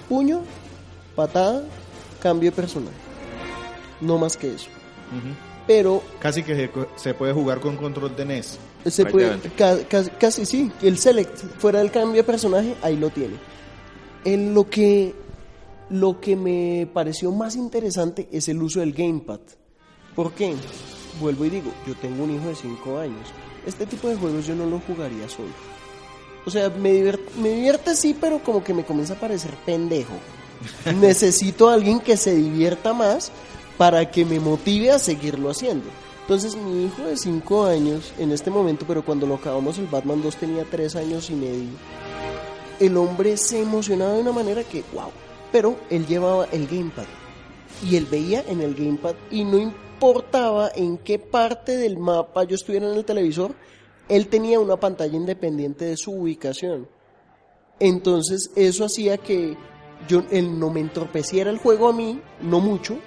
Puño, 0.10 0.42
patada, 1.16 1.64
cambio 2.18 2.52
de 2.52 2.56
personaje. 2.56 2.96
No 4.02 4.18
más 4.18 4.38
que 4.38 4.54
eso. 4.56 4.70
Pero 5.66 6.02
Casi 6.20 6.44
que 6.44 6.56
se, 6.56 6.70
se 6.96 7.14
puede 7.14 7.34
jugar 7.34 7.60
con 7.60 7.76
control 7.76 8.16
de 8.16 8.26
NES. 8.26 8.58
se 8.86 9.06
puede, 9.06 9.28
Prácticamente. 9.38 9.88
ca- 9.90 10.04
ca- 10.04 10.18
casi 10.18 10.46
sí, 10.46 10.72
el 10.82 10.98
select 10.98 11.38
fuera 11.60 11.80
del 11.80 11.92
cambio 11.92 12.22
de 12.22 12.24
personaje, 12.24 12.76
ahí 12.82 12.96
lo 12.96 13.10
tiene. 13.10 13.36
En 14.24 14.54
lo 14.54 14.70
que 14.70 15.14
lo 15.90 16.20
que 16.20 16.36
me 16.36 16.88
pareció 16.94 17.32
más 17.32 17.56
interesante 17.56 18.28
es 18.32 18.50
el 18.50 18.62
uso 18.62 18.82
del 18.82 18.92
gamepad. 18.94 19.40
¿Por 20.16 20.34
qué? 20.34 20.54
Vuelvo 21.22 21.46
y 21.46 21.50
digo, 21.50 21.72
yo 21.88 21.96
tengo 21.96 22.24
un 22.26 22.36
hijo 22.36 22.48
de 22.48 22.56
5 22.56 22.98
años. 23.00 23.28
Este 23.66 23.86
tipo 23.86 24.08
de 24.10 24.16
juegos 24.16 24.46
yo 24.46 24.56
no 24.56 24.66
lo 24.66 24.80
jugaría 24.82 25.28
solo. 25.30 25.50
O 26.46 26.50
sea, 26.50 26.70
me 26.70 26.92
divierte, 26.92 27.24
me 27.40 27.50
divierte 27.50 27.96
sí, 27.96 28.16
pero 28.20 28.40
como 28.40 28.64
que 28.64 28.74
me 28.74 28.86
comienza 28.86 29.14
a 29.14 29.20
parecer 29.20 29.52
pendejo. 29.66 30.14
Necesito 31.00 31.70
a 31.70 31.74
alguien 31.74 32.00
que 32.00 32.18
se 32.18 32.36
divierta 32.36 32.94
más 32.94 33.32
para 33.78 34.10
que 34.10 34.26
me 34.26 34.40
motive 34.40 34.92
a 34.92 35.00
seguirlo 35.00 35.50
haciendo. 35.50 35.88
Entonces 36.22 36.56
mi 36.56 36.86
hijo 36.86 37.04
de 37.04 37.16
5 37.16 37.66
años 37.66 38.14
en 38.18 38.32
este 38.32 38.50
momento, 38.50 38.86
pero 38.88 39.06
cuando 39.06 39.26
lo 39.26 39.36
acabamos 39.36 39.78
el 39.78 39.88
Batman 39.88 40.22
2 40.22 40.36
tenía 40.36 40.66
3 40.70 40.96
años 40.98 41.30
y 41.30 41.34
medio. 41.34 41.70
El 42.80 42.98
hombre 42.98 43.38
se 43.38 43.62
emocionaba 43.62 44.14
de 44.14 44.22
una 44.22 44.34
manera 44.34 44.64
que, 44.64 44.84
wow. 44.94 45.10
Pero 45.52 45.78
él 45.90 46.06
llevaba 46.06 46.46
el 46.52 46.68
gamepad. 46.68 47.06
Y 47.88 47.96
él 47.96 48.06
veía 48.06 48.44
en 48.48 48.62
el 48.62 48.76
gamepad 48.76 49.16
y 49.32 49.44
no 49.44 49.58
importaba 49.58 50.70
en 50.76 50.98
qué 50.98 51.18
parte 51.18 51.78
del 51.78 51.98
mapa 51.98 52.44
yo 52.44 52.56
estuviera 52.56 52.92
en 52.92 52.98
el 52.98 53.06
televisor, 53.06 53.56
él 54.10 54.28
tenía 54.28 54.60
una 54.60 54.78
pantalla 54.78 55.16
independiente 55.16 55.86
de 55.86 55.98
su 55.98 56.12
ubicación. 56.12 56.88
Entonces 57.80 58.52
eso 58.56 58.86
hacía 58.86 59.18
que 59.18 59.56
yo, 60.08 60.24
él 60.32 60.60
no 60.60 60.70
me 60.70 60.80
entorpeciera 60.80 61.50
el 61.50 61.58
juego 61.58 61.90
a 61.90 61.94
mí, 61.94 62.22
no 62.42 62.60
mucho, 62.60 62.98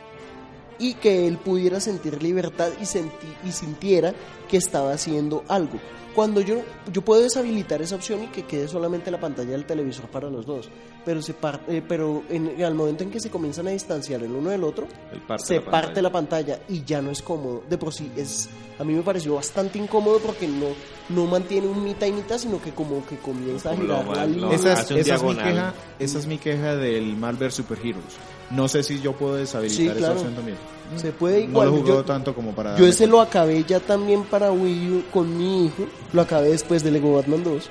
y 0.80 0.94
que 0.94 1.26
él 1.28 1.36
pudiera 1.38 1.78
sentir 1.78 2.20
libertad 2.22 2.70
y, 2.80 2.84
senti- 2.86 3.36
y 3.46 3.52
sintiera 3.52 4.12
que 4.48 4.56
estaba 4.56 4.92
haciendo 4.92 5.44
algo. 5.46 5.78
Cuando 6.14 6.40
yo, 6.40 6.56
yo 6.92 7.02
puedo 7.02 7.22
deshabilitar 7.22 7.80
esa 7.82 7.94
opción 7.94 8.24
y 8.24 8.26
que 8.26 8.42
quede 8.42 8.66
solamente 8.66 9.12
la 9.12 9.20
pantalla 9.20 9.52
del 9.52 9.64
televisor 9.64 10.06
para 10.06 10.28
los 10.28 10.44
dos, 10.44 10.68
pero, 11.04 11.22
se 11.22 11.34
par- 11.34 11.60
eh, 11.68 11.82
pero 11.86 12.24
en, 12.28 12.60
al 12.64 12.74
momento 12.74 13.04
en 13.04 13.10
que 13.12 13.20
se 13.20 13.30
comienzan 13.30 13.68
a 13.68 13.70
distanciar 13.70 14.20
el 14.24 14.32
uno 14.32 14.50
del 14.50 14.64
otro, 14.64 14.88
parte 15.28 15.44
se 15.46 15.54
de 15.54 15.60
la 15.60 15.70
parte 15.70 16.02
la 16.02 16.10
pantalla 16.10 16.58
y 16.68 16.82
ya 16.82 17.00
no 17.00 17.12
es 17.12 17.22
cómodo. 17.22 17.62
De 17.70 17.78
por 17.78 17.94
sí 17.94 18.10
es, 18.16 18.48
a 18.80 18.82
mí 18.84 18.92
me 18.92 19.02
pareció 19.02 19.36
bastante 19.36 19.78
incómodo 19.78 20.18
porque 20.18 20.48
no, 20.48 20.66
no 21.10 21.26
mantiene 21.26 21.68
un 21.68 21.84
mitad 21.84 22.08
y 22.08 22.12
mitad, 22.12 22.38
sino 22.38 22.60
que 22.60 22.72
como 22.72 23.06
que 23.06 23.16
comienza 23.18 23.70
a 23.70 23.76
girar 23.76 24.04
la 24.16 24.26
línea. 24.26 24.48
Esa, 24.56 24.72
es, 24.72 24.90
un 24.90 24.96
esa 24.98 25.14
es 25.14 25.22
mi 25.22 25.28
queja, 25.54 25.74
esa 26.00 26.18
es 26.18 26.26
mi 26.26 26.38
queja 26.38 26.74
del 26.76 27.16
Marvel 27.16 27.52
Super 27.52 27.78
Heroes. 27.78 28.16
No 28.50 28.68
sé 28.68 28.82
si 28.82 29.00
yo 29.00 29.12
puedo 29.12 29.36
deshabilitar 29.36 29.76
Sí, 29.78 29.86
esa 29.88 29.96
claro. 29.98 30.14
opción 30.14 30.34
también. 30.34 30.56
Se 30.96 31.12
puede 31.12 31.44
No 31.44 31.50
igual. 31.50 31.68
lo 31.68 31.74
he 31.76 31.80
jugado 31.80 31.98
yo- 32.00 32.04
tanto 32.04 32.34
como 32.34 32.52
para... 32.52 32.76
Yo 32.76 32.84
ese 32.86 33.04
cuenta. 33.04 33.16
lo 33.16 33.20
acabé 33.20 33.62
ya 33.64 33.78
también 33.80 34.24
para 34.24 34.50
Wii 34.50 34.90
U 34.90 35.02
con 35.12 35.36
mi 35.38 35.66
hijo. 35.66 35.86
Lo 36.12 36.22
acabé 36.22 36.48
después 36.48 36.82
de 36.82 36.90
Lego 36.90 37.14
Batman 37.14 37.44
2. 37.44 37.70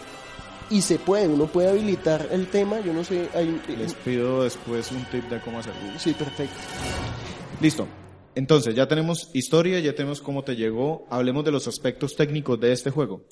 Y 0.72 0.82
se 0.82 1.00
puede, 1.00 1.28
uno 1.28 1.48
puede 1.48 1.68
habilitar 1.70 2.28
el 2.32 2.48
tema. 2.48 2.80
Yo 2.80 2.94
no 2.94 3.04
sé. 3.04 3.28
Hay, 3.34 3.60
Les 3.78 3.94
pido 3.96 4.44
después 4.44 4.90
un 4.92 5.04
tip 5.06 5.26
de 5.30 5.42
cómo 5.42 5.60
hacerlo. 5.60 5.80
Sí, 5.98 6.14
perfecto. 6.14 6.56
Listo. 7.60 7.88
Entonces, 8.36 8.74
ya 8.76 8.88
tenemos 8.88 9.32
historia, 9.34 9.80
ya 9.80 9.94
tenemos 9.96 10.22
cómo 10.22 10.44
te 10.44 10.56
llegó. 10.56 11.06
Hablemos 11.10 11.44
de 11.44 11.52
los 11.52 11.68
aspectos 11.68 12.16
técnicos 12.16 12.60
de 12.60 12.72
este 12.72 12.90
juego. 12.92 13.26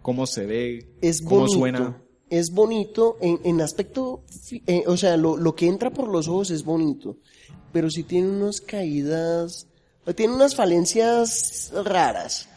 Cómo 0.00 0.26
se 0.26 0.46
ve, 0.46 0.94
Es 1.02 1.20
cómo 1.20 1.40
bonito. 1.40 1.58
suena. 1.58 2.02
Es 2.30 2.50
bonito 2.52 3.16
en, 3.20 3.40
en 3.44 3.60
aspecto. 3.60 4.22
eh, 4.66 4.84
o 4.86 4.96
sea, 4.96 5.16
lo, 5.16 5.36
lo 5.36 5.54
que 5.54 5.66
entra 5.66 5.90
por 5.90 6.08
los 6.08 6.26
ojos 6.28 6.50
es 6.50 6.64
bonito. 6.64 7.16
Pero 7.72 7.90
sí 7.90 8.02
tiene 8.02 8.28
unas 8.28 8.60
caídas. 8.60 9.66
Tiene 10.14 10.34
unas 10.34 10.54
falencias 10.54 11.72
raras. 11.84 12.48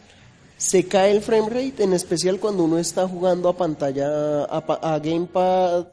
se 0.56 0.86
cae 0.86 1.10
el 1.12 1.20
frame 1.22 1.48
rate, 1.48 1.82
en 1.84 1.92
especial 1.94 2.38
cuando 2.38 2.64
uno 2.64 2.78
está 2.78 3.08
jugando 3.08 3.48
a 3.48 3.56
pantalla, 3.56 4.44
a, 4.44 4.64
pa- 4.66 4.78
a 4.82 4.98
gamepad 4.98 5.88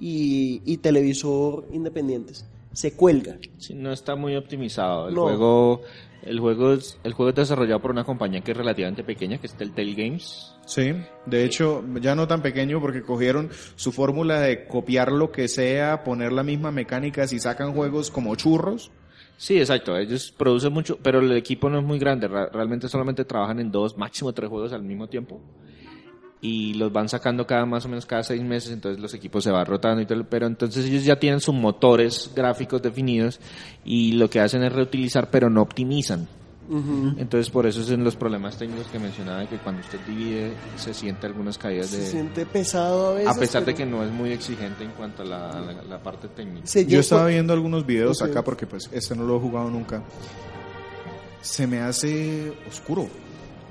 y, 0.00 0.62
y 0.64 0.78
televisor 0.78 1.66
independientes. 1.72 2.44
Se 2.72 2.92
cuelga. 2.94 3.38
Sí, 3.58 3.74
no 3.74 3.92
está 3.92 4.16
muy 4.16 4.34
optimizado. 4.36 5.08
El 5.08 5.14
No. 5.14 5.22
juego, 5.22 5.80
el 6.22 6.40
juego 6.40 6.72
es, 6.72 6.98
el 7.04 7.12
juego 7.12 7.30
es 7.30 7.36
desarrollado 7.36 7.80
por 7.80 7.90
una 7.90 8.04
compañía 8.04 8.40
que 8.42 8.50
es 8.52 8.56
relativamente 8.56 9.04
pequeña, 9.04 9.38
que 9.38 9.46
es 9.46 9.54
Telltale 9.54 9.94
Games. 9.94 10.52
Sí, 10.66 10.92
de 11.26 11.44
hecho, 11.44 11.84
ya 12.00 12.14
no 12.16 12.26
tan 12.26 12.42
pequeño 12.42 12.80
porque 12.80 13.02
cogieron 13.02 13.50
su 13.76 13.92
fórmula 13.92 14.40
de 14.40 14.66
copiar 14.66 15.12
lo 15.12 15.30
que 15.30 15.46
sea, 15.48 16.02
poner 16.02 16.32
la 16.32 16.42
misma 16.42 16.72
mecánica 16.72 17.26
si 17.28 17.38
sacan 17.38 17.72
juegos 17.72 18.10
como 18.10 18.34
churros. 18.34 18.90
Sí, 19.38 19.58
exacto. 19.58 19.96
Ellos 19.96 20.34
producen 20.36 20.72
mucho, 20.72 20.98
pero 21.00 21.20
el 21.20 21.30
equipo 21.36 21.70
no 21.70 21.78
es 21.78 21.84
muy 21.84 21.98
grande. 22.00 22.26
Ra- 22.26 22.48
Realmente 22.52 22.88
solamente 22.88 23.24
trabajan 23.24 23.60
en 23.60 23.70
dos, 23.70 23.96
máximo 23.96 24.32
tres 24.32 24.50
juegos 24.50 24.72
al 24.72 24.82
mismo 24.82 25.06
tiempo. 25.08 25.40
Y 26.40 26.74
los 26.74 26.92
van 26.92 27.08
sacando 27.08 27.46
cada 27.46 27.64
más 27.64 27.84
o 27.84 27.88
menos 27.88 28.04
cada 28.06 28.22
seis 28.22 28.42
meses, 28.42 28.72
entonces 28.72 29.00
los 29.00 29.14
equipos 29.14 29.44
se 29.44 29.50
van 29.50 29.66
rotando 29.66 30.02
y 30.02 30.06
todo. 30.06 30.24
Pero 30.28 30.46
entonces 30.46 30.84
ellos 30.86 31.04
ya 31.04 31.16
tienen 31.16 31.40
sus 31.40 31.54
motores 31.54 32.32
gráficos 32.34 32.82
definidos 32.82 33.40
y 33.84 34.12
lo 34.12 34.28
que 34.28 34.40
hacen 34.40 34.62
es 34.64 34.72
reutilizar, 34.72 35.30
pero 35.30 35.48
no 35.48 35.62
optimizan. 35.62 36.26
Entonces 36.68 37.50
por 37.50 37.66
eso 37.66 37.82
son 37.82 38.02
los 38.04 38.16
problemas 38.16 38.56
técnicos 38.58 38.86
que 38.88 38.98
mencionaba, 38.98 39.40
de 39.40 39.46
que 39.48 39.56
cuando 39.58 39.80
usted 39.82 39.98
divide 40.06 40.52
se 40.76 40.92
siente 40.94 41.26
algunas 41.26 41.58
caídas 41.58 41.86
Se 41.88 41.98
de... 41.98 42.06
siente 42.06 42.46
pesado 42.46 43.08
a 43.08 43.14
veces. 43.14 43.36
A 43.36 43.38
pesar 43.38 43.64
de 43.64 43.74
que 43.74 43.86
no 43.86 44.02
es 44.04 44.10
muy 44.10 44.32
exigente 44.32 44.84
en 44.84 44.90
cuanto 44.90 45.22
a 45.22 45.26
la, 45.26 45.50
a 45.50 45.60
la- 45.60 45.82
la 45.82 46.02
parte 46.02 46.28
técnica. 46.28 46.66
se 46.66 46.84
Yo 46.86 47.00
estaba 47.00 47.26
viendo 47.26 47.52
algunos 47.52 47.86
videos 47.86 48.20
acá 48.22 48.42
porque 48.42 48.66
pues 48.66 48.88
este 48.92 49.14
no 49.14 49.24
lo 49.24 49.36
he 49.36 49.40
jugado 49.40 49.70
nunca. 49.70 50.02
Se 51.40 51.66
me 51.66 51.80
hace 51.80 52.52
oscuro. 52.68 53.08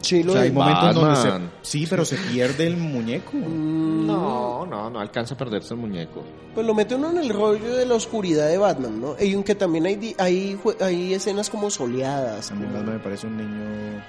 Sí, 0.01 0.21
O 0.21 0.25
lo 0.25 0.33
sea, 0.33 0.41
hay 0.43 0.49
de- 0.49 0.53
momentos 0.55 0.95
donde 0.95 1.15
se, 1.15 1.29
Batman. 1.29 1.51
sí, 1.63 1.87
pero 1.89 2.05
se 2.05 2.15
pierde 2.17 2.67
el 2.67 2.77
muñeco. 2.77 3.31
Mm, 3.33 4.05
No, 4.05 4.65
no, 4.65 4.89
no 4.89 4.99
alcanza 4.99 5.33
a 5.33 5.37
perderse 5.37 5.73
el 5.73 5.79
muñeco. 5.79 6.23
Pues 6.53 6.65
lo 6.65 6.73
mete 6.75 6.95
uno 6.95 7.09
en 7.09 7.17
el 7.17 7.29
rollo 7.29 7.75
de 7.75 7.85
la 7.85 7.95
oscuridad 7.95 8.47
de 8.47 8.57
Batman, 8.57 9.01
¿no? 9.01 9.15
Y 9.19 9.33
aunque 9.33 9.55
también 9.55 9.85
hay, 9.87 10.15
hay, 10.19 10.59
hay 10.79 11.13
escenas 11.13 11.49
como 11.49 11.69
soleadas. 11.71 12.51
A 12.51 12.55
mí 12.55 12.67
más 12.67 12.83
me 12.83 12.99
parece 12.99 13.25
un 13.27 13.37
niño 13.37 14.03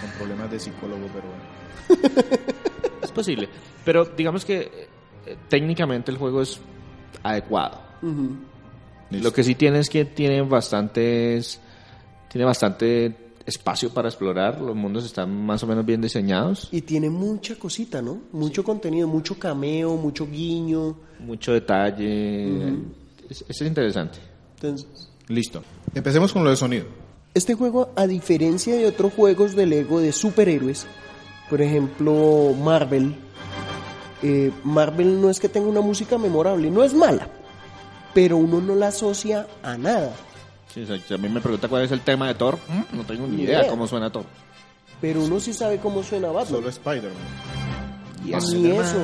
con 0.00 0.10
problemas 0.18 0.50
de 0.50 0.58
psicólogo, 0.60 1.06
pero 1.12 1.24
bueno. 1.28 2.26
Es 3.02 3.12
posible. 3.12 3.48
Pero 3.84 4.04
digamos 4.06 4.44
que 4.44 4.88
eh, 5.26 5.36
técnicamente 5.48 6.10
el 6.10 6.16
juego 6.16 6.40
es 6.42 6.58
adecuado. 7.22 7.78
Lo 9.10 9.32
que 9.32 9.44
sí 9.44 9.54
tiene 9.54 9.80
es 9.80 9.90
que 9.90 10.04
tiene 10.06 10.40
bastantes. 10.42 11.60
Tiene 12.28 12.44
bastante 12.44 13.14
espacio 13.46 13.90
para 13.90 14.08
explorar. 14.08 14.60
Los 14.60 14.76
mundos 14.76 15.04
están 15.06 15.46
más 15.46 15.62
o 15.62 15.66
menos 15.66 15.86
bien 15.86 16.00
diseñados. 16.00 16.68
Y 16.72 16.82
tiene 16.82 17.08
mucha 17.08 17.56
cosita, 17.56 18.02
¿no? 18.02 18.20
Mucho 18.32 18.64
contenido, 18.64 19.08
mucho 19.08 19.38
cameo, 19.38 19.96
mucho 19.96 20.26
guiño. 20.26 20.96
Mucho 21.20 21.52
detalle. 21.52 22.74
es, 23.30 23.44
es 23.48 23.60
interesante. 23.62 24.18
Entonces, 24.56 25.10
Listo. 25.28 25.62
Empecemos 25.94 26.32
con 26.32 26.44
lo 26.44 26.50
de 26.50 26.56
sonido. 26.56 26.84
este 27.34 27.54
juego, 27.54 27.90
a 27.96 28.06
diferencia 28.06 28.76
de 28.76 28.86
otros 28.86 29.12
juegos 29.12 29.56
de 29.56 29.66
Lego 29.66 30.00
de 30.00 30.12
superhéroes, 30.12 30.86
por 31.50 31.60
ejemplo, 31.60 32.54
Marvel, 32.62 33.14
eh, 34.22 34.52
Marvel 34.64 35.20
no 35.20 35.30
es 35.30 35.40
que 35.40 35.48
tenga 35.48 35.68
una 35.68 35.80
música 35.80 36.16
memorable, 36.16 36.70
no 36.70 36.82
es 36.82 36.94
mala, 36.94 37.28
pero 38.14 38.36
uno 38.36 38.60
no 38.60 38.74
la 38.74 38.88
asocia 38.88 39.46
a 39.62 39.76
nada. 39.76 40.12
Sí, 40.76 40.82
o 40.82 40.86
sea, 40.86 40.98
si 41.08 41.14
a 41.14 41.16
mí 41.16 41.28
me 41.30 41.40
pregunta 41.40 41.68
cuál 41.68 41.84
es 41.84 41.90
el 41.90 42.02
tema 42.02 42.28
de 42.28 42.34
Thor. 42.34 42.58
mm, 42.68 42.96
No 42.98 43.04
tengo 43.04 43.26
ni 43.26 43.36
Ni 43.38 43.42
idea 43.44 43.60
idea. 43.60 43.70
cómo 43.70 43.86
suena 43.88 44.10
Thor. 44.12 44.24
Pero 45.00 45.22
uno 45.24 45.40
sí 45.40 45.52
sabe 45.54 45.78
cómo 45.78 46.02
suena 46.02 46.28
Batman. 46.28 46.46
Solo 46.60 46.68
Spider-Man. 46.68 47.12
Y, 48.26 48.34
A 48.34 48.38
es- 48.38 48.52
mí 48.54 48.70
eso. 48.70 48.96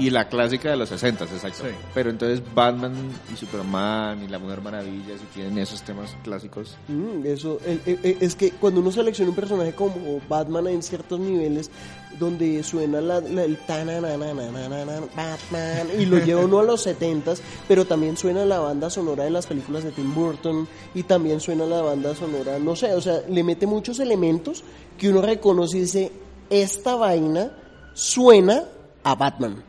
Y 0.00 0.10
la 0.10 0.28
clásica 0.28 0.70
de 0.70 0.76
los 0.76 0.88
60, 0.88 1.24
exacto. 1.24 1.64
Sí. 1.64 1.74
Pero 1.94 2.10
entonces 2.10 2.42
Batman 2.54 2.92
y 3.32 3.36
Superman 3.36 4.22
y 4.22 4.28
la 4.28 4.38
Mujer 4.38 4.60
Maravilla, 4.60 5.16
si 5.18 5.24
tienen 5.34 5.58
esos 5.58 5.82
temas 5.82 6.14
clásicos. 6.22 6.76
Mm, 6.88 7.26
eso, 7.26 7.58
el- 7.66 7.80
el- 7.86 7.98
el- 8.02 8.16
es 8.20 8.34
que 8.34 8.50
cuando 8.52 8.80
uno 8.80 8.90
selecciona 8.92 9.30
un 9.30 9.36
personaje 9.36 9.72
como 9.74 10.20
Batman 10.28 10.68
en 10.68 10.82
ciertos 10.82 11.18
niveles 11.20 11.70
donde 12.18 12.62
suena 12.62 13.00
la, 13.00 13.20
la- 13.20 13.44
el 13.44 13.56
tanananananana, 13.58 15.00
Batman 15.16 15.88
y 15.98 16.04
lo 16.06 16.18
lleva 16.18 16.42
uno 16.44 16.58
a 16.60 16.62
los 16.62 16.82
70 16.82 17.34
pero 17.66 17.84
también 17.84 18.16
suena 18.16 18.44
la 18.44 18.58
banda 18.58 18.90
sonora 18.90 19.24
de 19.24 19.30
las 19.30 19.46
películas 19.46 19.84
de 19.84 19.92
Tim 19.92 20.14
Burton 20.14 20.68
y 20.94 21.02
también 21.04 21.40
suena 21.40 21.64
la 21.66 21.80
banda 21.82 22.14
sonora, 22.14 22.58
no 22.58 22.76
sé, 22.76 22.92
o 22.94 23.00
sea, 23.00 23.22
le 23.28 23.42
mete 23.42 23.66
muchos 23.66 23.98
elementos 24.00 24.62
que 24.98 25.08
uno 25.08 25.22
reconoce 25.22 25.78
y 25.78 25.80
dice, 25.82 26.12
esta 26.50 26.96
vaina 26.96 27.50
suena 27.94 28.64
a 29.04 29.14
Batman. 29.14 29.62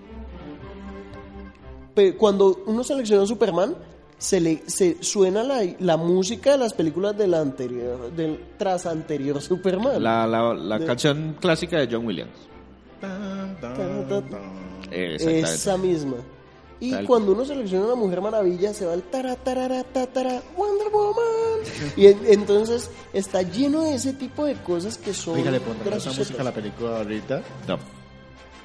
Pero 1.95 2.17
cuando 2.17 2.63
uno 2.65 2.83
selecciona 2.83 3.23
a 3.23 3.25
Superman, 3.27 3.75
se 4.17 4.39
le 4.39 4.63
se 4.67 4.97
suena 5.03 5.43
la, 5.43 5.61
la 5.79 5.97
música 5.97 6.51
de 6.53 6.57
las 6.57 6.73
películas 6.73 7.17
del 7.17 7.33
anterior, 7.33 8.11
del 8.13 8.39
tras 8.57 8.85
anterior 8.85 9.41
Superman. 9.41 10.01
La, 10.01 10.25
la, 10.25 10.53
la 10.53 10.79
De- 10.79 10.85
canción 10.85 11.35
clásica 11.39 11.77
de 11.79 11.87
John 11.93 12.05
Williams. 12.05 12.31
Tan, 13.01 13.59
tan, 13.59 14.07
tan. 14.07 14.29
Esa 14.91 15.77
misma. 15.77 16.15
Y 16.79 16.91
Tal 16.91 17.05
cuando 17.05 17.31
uno 17.31 17.45
selecciona 17.45 17.85
a 17.85 17.89
la 17.89 17.95
Mujer 17.95 18.19
Maravilla, 18.21 18.73
se 18.73 18.85
va 18.85 18.93
el 18.93 19.03
tara, 19.03 19.35
tarara, 19.35 19.83
Wonder 20.57 20.89
Woman. 20.91 21.59
Y 21.95 22.07
en- 22.07 22.19
entonces 22.27 22.89
está 23.13 23.41
lleno 23.41 23.83
de 23.83 23.95
ese 23.95 24.13
tipo 24.13 24.45
de 24.45 24.55
cosas 24.55 24.97
que 24.97 25.13
son. 25.13 25.35
Oiga, 25.35 25.51
le 25.51 25.59
pondrán 25.61 25.97
esa 25.97 26.11
música 26.11 26.41
a 26.41 26.45
la 26.45 26.53
película 26.53 26.97
ahorita. 26.97 27.41
No, 27.67 27.77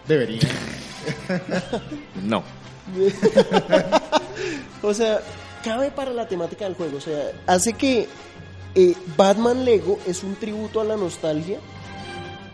Debería. 0.09 0.41
no. 2.25 2.43
O 4.83 4.95
sea, 4.95 5.21
cabe 5.65 5.91
para 5.91 6.13
la 6.13 6.29
temática 6.29 6.65
del 6.65 6.75
juego. 6.75 6.99
O 6.99 7.01
sea, 7.01 7.33
hace 7.47 7.73
que 7.73 8.09
eh, 8.75 8.95
Batman 9.17 9.65
Lego 9.65 9.99
es 10.07 10.23
un 10.23 10.37
tributo 10.37 10.81
a 10.81 10.85
la 10.85 10.97
nostalgia 10.97 11.59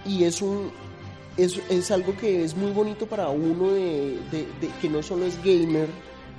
y 0.07 0.25
es 0.25 0.41
un 0.43 0.71
es, 1.37 1.61
es 1.69 1.91
algo 1.91 2.17
que 2.17 2.45
es 2.45 2.57
muy 2.57 2.71
bonito 2.71 3.07
para 3.07 3.29
uno 3.29 3.73
de, 3.73 4.19
de- 4.31 4.49
de- 4.61 4.71
que 4.81 4.89
no 4.89 5.03
solo 5.03 5.27
es 5.27 5.37
gamer, 5.45 5.89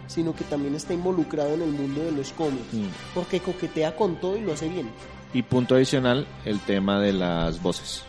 sino 0.07 0.33
que 0.33 0.43
también 0.45 0.73
está 0.73 0.93
involucrado 0.93 1.53
en 1.53 1.61
el 1.63 1.71
mundo 1.71 2.03
de 2.03 2.11
los 2.13 2.31
cómics, 2.31 2.73
Mm. 2.73 2.85
porque 3.13 3.39
coquetea 3.41 3.95
con 3.95 4.15
todo 4.21 4.37
y 4.37 4.41
lo 4.41 4.53
hace 4.53 4.69
bien. 4.69 4.89
Y 5.33 5.41
punto 5.43 5.75
adicional, 5.75 6.25
el 6.45 6.59
tema 6.61 6.99
de 7.01 7.11
las 7.11 7.61
voces. 7.61 8.03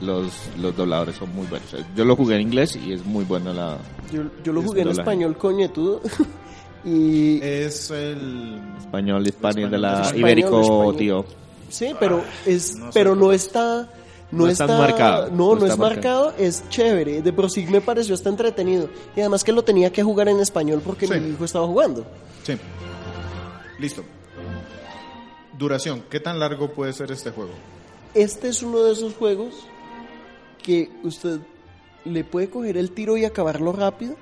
Los, 0.00 0.32
los 0.58 0.76
dobladores 0.76 1.16
son 1.16 1.34
muy 1.34 1.46
buenos. 1.46 1.74
Yo 1.96 2.04
lo 2.04 2.16
jugué 2.16 2.34
en 2.36 2.42
inglés 2.42 2.76
y 2.76 2.92
es 2.92 3.04
muy 3.04 3.24
buena 3.24 3.52
la... 3.52 3.78
Yo, 4.12 4.22
yo 4.42 4.52
lo 4.52 4.60
jugué 4.62 4.80
en 4.82 4.88
doblaje. 4.88 5.00
español, 5.02 5.36
coñetudo. 5.38 6.00
y 6.84 7.40
Es 7.42 7.90
el. 7.90 8.60
Español, 8.78 9.26
español 9.26 9.70
de 9.70 9.78
la 9.78 10.00
Español, 10.02 10.18
Ibérico, 10.20 10.60
español. 10.60 10.96
tío. 10.96 11.24
Sí, 11.70 11.94
pero 11.98 12.22
es, 12.44 12.76
no 12.76 12.86
sé. 12.86 12.90
pero 12.92 13.14
no 13.16 13.32
está, 13.32 13.88
no, 14.30 14.44
No 14.44 14.48
está 14.48 14.64
está, 14.64 14.78
marcado, 14.78 15.30
no, 15.30 15.54
no 15.56 15.66
es 15.66 15.78
marcado, 15.78 16.34
es 16.38 16.68
chévere. 16.68 17.22
De 17.22 17.32
por 17.32 17.50
sí 17.50 17.66
me 17.66 17.80
pareció 17.80 18.14
hasta 18.14 18.28
entretenido 18.28 18.88
y 19.16 19.20
además 19.20 19.42
que 19.42 19.52
lo 19.52 19.62
tenía 19.64 19.90
que 19.90 20.02
jugar 20.02 20.28
en 20.28 20.40
español 20.40 20.82
porque 20.84 21.06
Sí. 21.06 21.14
mi 21.18 21.30
hijo 21.30 21.44
estaba 21.44 21.66
jugando. 21.66 22.04
Sí. 22.42 22.54
Listo. 23.78 24.02
Duración. 25.58 26.02
¿Qué 26.10 26.20
tan 26.20 26.38
largo 26.38 26.72
puede 26.72 26.92
ser 26.92 27.10
este 27.12 27.30
juego? 27.30 27.52
Este 28.14 28.48
es 28.48 28.62
uno 28.62 28.82
de 28.82 28.92
esos 28.92 29.14
juegos 29.14 29.54
que 30.64 30.90
usted 31.04 31.38
le 32.04 32.24
puede 32.24 32.50
coger 32.50 32.76
el 32.76 32.90
tiro 32.90 33.16
y 33.16 33.24
acabarlo 33.24 33.72
rápido, 33.72 34.16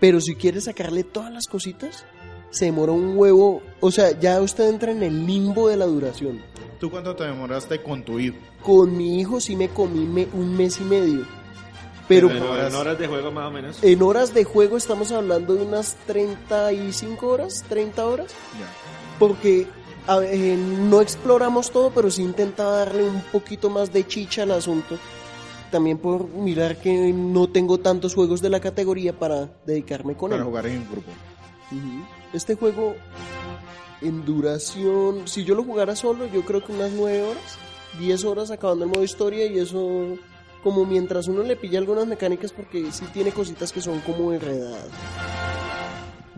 pero 0.00 0.20
si 0.20 0.34
quiere 0.34 0.60
sacarle 0.60 1.04
todas 1.04 1.32
las 1.32 1.46
cositas, 1.46 2.04
se 2.50 2.64
demora 2.66 2.92
un 2.92 3.16
huevo. 3.16 3.62
O 3.80 3.90
sea, 3.90 4.18
ya 4.18 4.40
usted 4.40 4.68
entra 4.68 4.90
en 4.92 5.02
el 5.02 5.26
limbo 5.26 5.68
de 5.68 5.76
la 5.76 5.86
duración. 5.86 6.40
¿Tú 6.80 6.90
cuánto 6.90 7.14
te 7.14 7.24
demoraste 7.24 7.82
con 7.82 8.02
tu 8.02 8.18
hijo? 8.18 8.36
Con 8.62 8.96
mi 8.96 9.20
hijo 9.20 9.40
sí 9.40 9.54
me 9.56 9.68
comí 9.68 10.06
me- 10.06 10.28
un 10.32 10.56
mes 10.56 10.80
y 10.80 10.84
medio. 10.84 11.26
Pero 12.08 12.26
Pero 12.28 12.66
en 12.66 12.74
horas 12.74 12.98
de 12.98 13.06
juego 13.06 13.30
más 13.30 13.46
o 13.46 13.50
menos. 13.52 13.84
en 13.84 14.02
horas 14.02 14.34
de 14.34 14.42
juego 14.44 14.76
estamos 14.76 15.12
hablando 15.12 15.54
de 15.54 15.62
unas 15.62 15.94
35 16.06 17.28
horas, 17.28 17.64
30 17.68 18.04
horas, 18.06 18.32
Ya. 18.58 18.66
porque 19.18 19.68
a 20.10 20.24
eh, 20.24 20.56
no 20.56 21.00
exploramos 21.00 21.70
todo, 21.70 21.90
pero 21.90 22.10
sí 22.10 22.22
intentaba 22.22 22.78
darle 22.78 23.04
un 23.04 23.22
poquito 23.32 23.70
más 23.70 23.92
de 23.92 24.06
chicha 24.06 24.42
al 24.42 24.50
asunto. 24.52 24.98
También 25.70 25.98
por 25.98 26.28
mirar 26.28 26.76
que 26.78 27.12
no 27.12 27.48
tengo 27.48 27.78
tantos 27.78 28.14
juegos 28.14 28.42
de 28.42 28.50
la 28.50 28.58
categoría 28.58 29.16
para 29.16 29.48
dedicarme 29.64 30.16
con 30.16 30.30
Para 30.30 30.42
él. 30.42 30.48
jugar 30.48 30.66
en 30.66 30.84
grupo. 30.90 31.10
Este 32.32 32.56
juego 32.56 32.96
en 34.00 34.24
duración, 34.24 35.28
si 35.28 35.44
yo 35.44 35.54
lo 35.54 35.62
jugara 35.62 35.94
solo, 35.94 36.26
yo 36.26 36.42
creo 36.44 36.64
que 36.64 36.72
unas 36.72 36.90
9 36.90 37.22
horas, 37.22 37.58
10 38.00 38.24
horas 38.24 38.50
acabando 38.50 38.84
el 38.84 38.90
modo 38.90 39.04
historia 39.04 39.46
y 39.46 39.58
eso 39.58 40.16
como 40.64 40.84
mientras 40.84 41.28
uno 41.28 41.42
le 41.42 41.56
pilla 41.56 41.78
algunas 41.78 42.06
mecánicas 42.06 42.52
porque 42.52 42.90
sí 42.92 43.04
tiene 43.12 43.30
cositas 43.30 43.72
que 43.72 43.80
son 43.80 44.00
como 44.00 44.32
enredadas. 44.32 44.88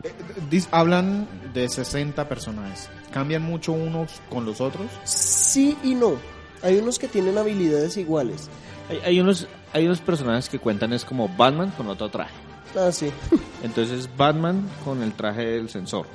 Eh, 0.05 0.13
dis- 0.51 0.69
hablan 0.71 1.27
de 1.55 1.69
60 1.69 2.29
personajes. 2.29 2.89
¿Cambian 3.13 3.43
mucho 3.43 3.73
unos 3.73 4.21
con 4.31 4.45
los 4.45 4.61
otros? 4.61 4.87
Sí 5.05 5.77
y 5.83 5.95
no. 5.95 6.15
Hay 6.63 6.77
unos 6.79 6.99
que 6.99 7.09
tienen 7.09 7.39
habilidades 7.39 7.97
iguales. 7.97 8.49
Hay, 8.89 8.99
hay 9.05 9.21
unos, 9.21 9.47
hay 9.73 9.85
unos 9.87 10.01
personajes 10.01 10.49
que 10.49 10.59
cuentan 10.59 10.93
es 10.93 11.05
como 11.05 11.29
Batman 11.29 11.71
con 11.77 11.89
otro 11.89 12.09
traje. 12.11 12.35
Ah, 12.77 12.91
sí. 12.91 13.11
Entonces 13.63 14.09
Batman 14.17 14.69
con 14.85 15.03
el 15.03 15.13
traje 15.13 15.45
del 15.45 15.69
sensor. 15.69 16.07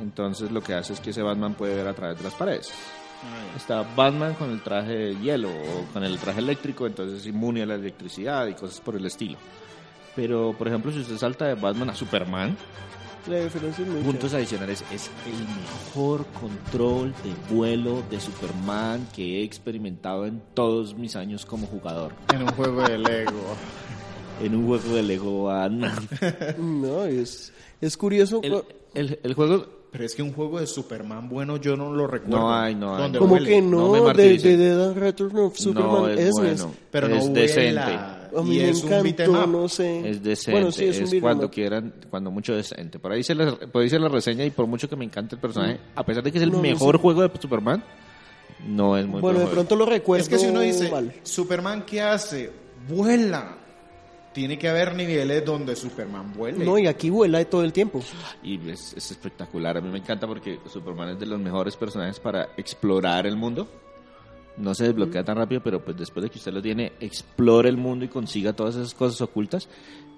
Entonces 0.00 0.50
lo 0.52 0.62
que 0.62 0.74
hace 0.74 0.92
es 0.92 1.00
que 1.00 1.10
ese 1.10 1.22
Batman 1.22 1.54
puede 1.54 1.74
ver 1.74 1.88
a 1.88 1.94
través 1.94 2.18
de 2.18 2.24
las 2.24 2.34
paredes. 2.34 2.70
Está 3.56 3.82
Batman 3.96 4.34
con 4.34 4.50
el 4.50 4.62
traje 4.62 4.92
de 4.92 5.16
hielo 5.18 5.48
o 5.50 5.86
con 5.92 6.04
el 6.04 6.18
traje 6.18 6.38
eléctrico, 6.40 6.86
entonces 6.86 7.20
es 7.20 7.26
inmune 7.26 7.62
a 7.62 7.66
la 7.66 7.74
electricidad 7.74 8.46
y 8.46 8.54
cosas 8.54 8.78
por 8.80 8.94
el 8.94 9.06
estilo. 9.06 9.38
Pero, 10.16 10.54
por 10.56 10.66
ejemplo, 10.68 10.90
si 10.90 11.00
usted 11.00 11.18
salta 11.18 11.46
de 11.46 11.54
Batman 11.54 11.90
a 11.90 11.94
Superman, 11.94 12.56
La 13.28 13.38
diferencia 13.40 13.84
es 13.84 13.90
muy 13.90 14.00
puntos 14.02 14.32
adicionales, 14.34 14.82
es 14.92 15.10
el 15.26 15.46
mejor 15.60 16.24
control 16.40 17.12
de 17.24 17.54
vuelo 17.54 18.02
de 18.10 18.18
Superman 18.20 19.06
que 19.14 19.40
he 19.40 19.44
experimentado 19.44 20.24
en 20.26 20.40
todos 20.54 20.94
mis 20.96 21.16
años 21.16 21.44
como 21.44 21.66
jugador. 21.66 22.12
En 22.32 22.42
un 22.42 22.48
juego 22.52 22.82
de 22.82 22.98
Lego. 22.98 23.56
En 24.42 24.54
un 24.54 24.66
juego 24.66 24.94
de 24.94 25.02
Lego 25.02 25.44
Batman. 25.44 26.08
No, 26.58 27.04
es, 27.04 27.52
es 27.80 27.96
curioso. 27.96 28.40
El, 28.42 28.62
el- 28.94 29.18
el 29.22 29.34
juego 29.34 29.66
Pero 29.90 30.04
es 30.04 30.14
que 30.14 30.22
un 30.22 30.32
juego 30.32 30.60
de 30.60 30.66
Superman 30.66 31.28
bueno 31.28 31.56
yo 31.58 31.76
no 31.76 31.92
lo 31.92 32.06
recuerdo. 32.06 32.38
No 32.38 32.54
hay, 32.54 32.74
no 32.74 32.96
hay. 32.96 33.12
Como 33.12 33.36
que 33.38 33.60
no 33.60 34.12
de, 34.14 34.38
de 34.38 34.56
Dead 34.56 34.88
and 34.88 34.96
Return 34.98 35.36
of 35.38 35.56
Superman 35.58 35.90
no 35.92 36.08
es, 36.08 36.20
es, 36.20 36.32
bueno, 36.32 36.72
Pero 36.90 37.06
es 37.08 37.26
no 37.26 37.32
decente. 37.34 37.72
vuela. 37.72 38.15
A 38.36 38.42
mí 38.42 38.56
y 38.56 38.58
me 38.60 38.68
es 38.70 38.82
un 38.84 38.92
'em 38.92 39.06
encantó, 39.06 39.32
up. 39.44 39.48
no 39.48 39.68
sé. 39.68 40.08
Es 40.10 40.22
decente, 40.22 40.52
Bueno, 40.52 40.70
sí, 40.72 40.84
es, 40.84 40.96
es, 40.96 41.02
un 41.04 41.10
beat'em 41.10 41.20
cuando 41.20 41.50
quieran, 41.50 41.94
cuando 42.10 42.30
mucho 42.30 42.54
decente. 42.54 42.98
Por 42.98 43.12
ahí 43.12 43.22
se 43.22 43.34
la, 43.34 43.56
por 43.56 43.82
ahí 43.82 43.88
se 43.90 43.98
la 43.98 44.08
reseña 44.08 44.44
y 44.44 44.50
por 44.50 44.66
mucho 44.66 44.88
que 44.88 44.96
me 44.96 45.04
encante 45.04 45.34
el 45.36 45.40
personaje, 45.40 45.78
a 45.94 46.04
pesar 46.04 46.22
de 46.22 46.30
que 46.32 46.38
es 46.38 46.44
el 46.44 46.50
No, 46.50 46.56
no 46.56 46.62
mejor 46.62 46.96
sé. 46.96 47.02
juego 47.02 47.22
de 47.28 47.40
Superman, 47.40 47.82
no 48.66 48.96
es 48.96 49.06
muy 49.06 49.20
Bueno, 49.20 49.40
de 49.40 49.46
pronto 49.46 49.76
lo 49.76 49.86
recuerdo 49.86 50.22
Es 50.22 50.28
que 50.28 50.38
si 50.38 50.46
uno 50.46 50.60
dice, 50.60 50.90
mal. 50.90 51.12
Superman, 51.22 51.84
¿qué 51.86 52.00
hace? 52.02 52.50
Vuela. 52.88 53.56
Tiene 54.32 54.58
que 54.58 54.68
haber 54.68 54.94
niveles 54.94 55.42
donde 55.46 55.74
Superman 55.74 56.34
vuele. 56.34 56.62
No, 56.62 56.76
y 56.78 56.86
aquí 56.86 57.08
vuela 57.08 57.42
todo 57.46 57.64
el 57.64 57.72
tiempo. 57.72 58.02
Y 58.42 58.68
es, 58.68 58.92
es 58.94 59.10
espectacular. 59.10 59.78
A 59.78 59.80
mí 59.80 59.88
me 59.88 59.96
encanta 59.98 60.26
porque 60.26 60.58
Superman 60.70 61.08
es 61.10 61.18
de 61.18 61.24
los 61.24 61.40
mejores 61.40 61.74
personajes 61.74 62.20
para 62.20 62.50
explorar 62.58 63.26
el 63.26 63.34
mundo. 63.36 63.66
No 64.58 64.74
se 64.74 64.84
desbloquea 64.84 65.22
tan 65.22 65.36
rápido, 65.36 65.60
pero 65.62 65.84
pues 65.84 65.96
después 65.96 66.24
de 66.24 66.30
que 66.30 66.38
usted 66.38 66.52
lo 66.52 66.62
tiene, 66.62 66.92
explore 67.00 67.68
el 67.68 67.76
mundo 67.76 68.04
y 68.04 68.08
consiga 68.08 68.54
todas 68.54 68.76
esas 68.76 68.94
cosas 68.94 69.20
ocultas. 69.20 69.68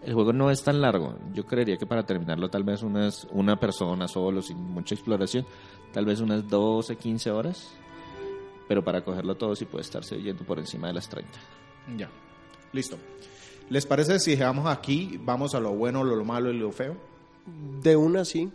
El 0.03 0.15
juego 0.15 0.33
no 0.33 0.51
es 0.51 0.63
tan 0.63 0.81
largo. 0.81 1.17
Yo 1.35 1.45
creería 1.45 1.77
que 1.77 1.87
para 1.87 2.05
terminarlo 2.05 2.49
tal 2.49 2.63
vez 2.63 2.83
unas, 2.83 3.27
una 3.33 3.59
persona 3.59 4.07
solo, 4.07 4.41
sin 4.41 4.59
mucha 4.59 4.95
exploración, 4.95 5.45
tal 5.93 6.05
vez 6.05 6.21
unas 6.21 6.49
12, 6.49 6.97
15 6.97 7.31
horas. 7.31 7.75
Pero 8.69 8.85
para 8.85 9.03
cogerlo 9.03 9.35
todo 9.35 9.57
sí 9.57 9.65
puede 9.65 9.83
estarse 9.83 10.21
yendo 10.23 10.45
por 10.45 10.59
encima 10.59 10.87
de 10.89 10.95
las 10.95 11.09
30. 11.09 11.31
Ya. 11.97 12.09
Listo. 12.73 12.97
¿Les 13.71 13.87
parece 13.87 14.19
si 14.21 14.33
dejamos 14.33 14.67
aquí, 14.67 15.19
vamos 15.23 15.55
a 15.55 15.61
lo 15.61 15.75
bueno, 15.75 16.05
lo 16.05 16.25
malo 16.25 16.51
y 16.53 16.59
lo 16.59 16.71
feo? 16.71 16.97
De 17.83 17.97
una 17.97 18.25
sí. 18.25 18.51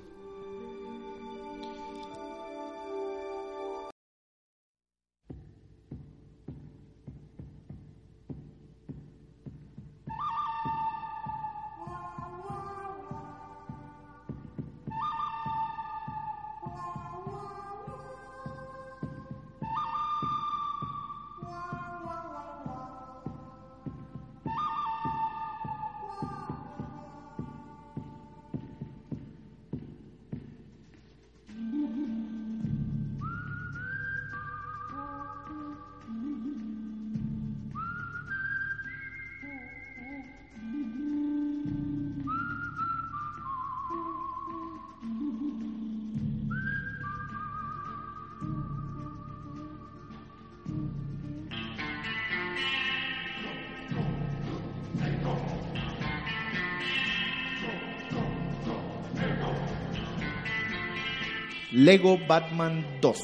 Lego 61.94 62.18
Batman 62.28 62.84
2. 63.02 63.18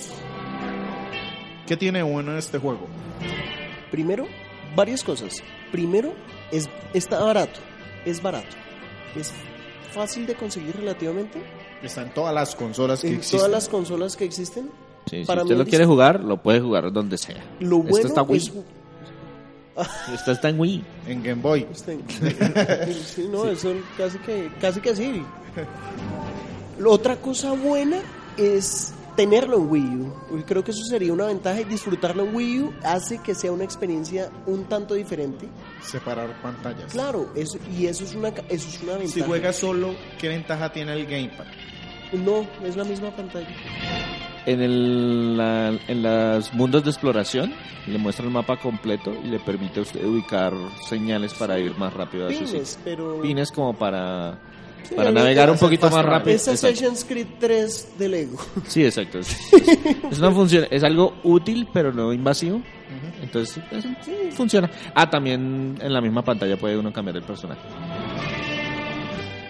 ¿Qué 1.65 1.75
tiene 1.75 2.03
bueno 2.03 2.37
este 2.37 2.59
juego? 2.59 2.85
Primero, 3.89 4.27
varias 4.75 5.03
cosas. 5.03 5.37
Primero, 5.71 6.13
es, 6.51 6.69
está 6.93 7.19
barato. 7.23 7.59
Es 8.05 8.21
barato. 8.21 8.55
Es 9.15 9.33
fácil 9.91 10.27
de 10.27 10.35
conseguir 10.35 10.75
relativamente. 10.75 11.41
Está 11.81 12.03
en 12.03 12.13
todas 12.13 12.31
las 12.31 12.55
consolas 12.55 13.01
que 13.01 13.07
En 13.07 13.15
existen. 13.15 13.39
todas 13.39 13.51
las 13.51 13.69
consolas 13.69 14.15
que 14.15 14.25
existen. 14.25 14.69
Sí, 15.09 15.21
si 15.21 15.25
Para 15.25 15.41
usted 15.41 15.55
mí 15.55 15.63
lo 15.63 15.67
quiere 15.67 15.85
jugar, 15.87 16.23
lo 16.23 16.37
puede 16.43 16.59
jugar 16.61 16.91
donde 16.91 17.17
sea. 17.17 17.43
Lo 17.59 17.77
Esto 17.77 17.89
bueno 17.89 18.07
está 18.07 18.21
Wii. 18.21 18.37
es... 18.37 18.53
Esto 20.13 20.31
está 20.31 20.49
en 20.49 20.59
Wii. 20.59 20.83
En 21.07 21.23
Game 21.23 21.41
Boy. 21.41 21.65
En- 21.87 22.93
sí, 22.93 23.27
no, 23.31 23.47
eso 23.49 23.73
casi 23.97 24.19
que, 24.19 24.51
casi 24.61 24.79
que 24.79 24.95
sí. 24.95 25.23
Otra 26.85 27.15
cosa 27.15 27.53
buena 27.53 27.97
es 28.39 28.93
tenerlo 29.15 29.57
en 29.57 29.69
Wii 29.69 29.95
U. 29.97 30.43
Creo 30.45 30.63
que 30.63 30.71
eso 30.71 30.83
sería 30.85 31.11
una 31.11 31.25
ventaja 31.25 31.59
y 31.59 31.65
disfrutarlo 31.65 32.23
en 32.23 32.35
Wii 32.35 32.59
U 32.61 32.73
hace 32.83 33.17
que 33.19 33.35
sea 33.35 33.51
una 33.51 33.63
experiencia 33.65 34.29
un 34.45 34.63
tanto 34.65 34.93
diferente. 34.93 35.47
Separar 35.81 36.41
pantallas. 36.41 36.91
Claro, 36.91 37.29
eso, 37.35 37.57
y 37.77 37.87
eso 37.87 38.03
es 38.05 38.15
una, 38.15 38.29
eso 38.29 38.67
es 38.69 38.81
una 38.81 38.93
ventaja. 38.93 39.13
Si 39.13 39.21
juegas 39.21 39.55
solo, 39.57 39.93
¿qué 40.19 40.29
ventaja 40.29 40.71
tiene 40.71 40.93
el 40.93 41.05
Gamepad? 41.05 41.45
No, 42.13 42.47
es 42.65 42.75
la 42.75 42.83
misma 42.85 43.11
pantalla. 43.15 43.47
En, 44.45 44.61
el, 44.61 45.37
la- 45.37 45.77
en 45.87 46.01
los 46.01 46.53
mundos 46.53 46.83
de 46.83 46.89
exploración 46.89 47.53
le 47.87 47.97
muestra 47.99 48.25
el 48.25 48.31
mapa 48.31 48.57
completo 48.59 49.13
y 49.23 49.27
le 49.27 49.39
permite 49.39 49.79
a 49.79 49.83
usted 49.83 50.03
ubicar 50.05 50.53
señales 50.87 51.33
para 51.35 51.59
ir 51.59 51.77
más 51.77 51.93
rápido 51.93 52.27
a 52.27 52.31
su 52.31 52.45
Pines, 52.45 52.69
sitio. 52.69 52.81
pero... 52.83 53.21
Pines 53.21 53.51
como 53.51 53.73
para, 53.77 54.39
Sí, 54.87 54.95
para 54.95 55.11
navegar 55.11 55.51
un 55.51 55.57
poquito 55.57 55.85
más 55.87 55.91
travel. 55.93 56.11
rápido. 56.11 56.35
Es 56.35 56.47
Exacto. 56.47 56.67
Assassin's 56.67 57.05
Creed 57.05 57.27
3 57.39 57.89
de 57.99 58.09
Lego. 58.09 58.37
Sí, 58.67 58.83
exacto. 58.85 59.19
Es, 59.19 59.35
es 60.11 60.17
una 60.19 60.31
función, 60.31 60.65
es 60.71 60.83
algo 60.83 61.15
útil 61.23 61.67
pero 61.73 61.91
no 61.93 62.11
invasivo. 62.13 62.61
Entonces, 63.21 63.61
es- 63.71 63.83
sí, 64.03 64.13
funciona. 64.31 64.69
Ah, 64.95 65.09
también 65.09 65.77
en 65.79 65.93
la 65.93 66.01
misma 66.01 66.23
pantalla 66.23 66.57
puede 66.57 66.77
uno 66.77 66.91
cambiar 66.91 67.17
el 67.17 67.23
personaje. 67.23 67.61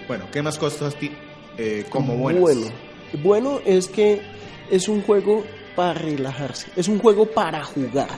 Bueno, 0.08 0.26
¿qué 0.32 0.42
más 0.42 0.58
cosas 0.58 0.96
ti- 0.96 1.12
eh, 1.58 1.86
como 1.90 2.18
buenas? 2.18 2.42
Bueno, 2.42 2.62
bueno 3.24 3.60
es 3.66 3.88
que 3.88 4.22
es 4.72 4.88
un 4.90 5.02
juego 5.04 5.44
para 5.76 5.94
relajarse, 5.94 6.68
es 6.76 6.88
un 6.88 7.00
juego 7.00 7.26
para 7.28 7.64
jugar. 7.64 8.10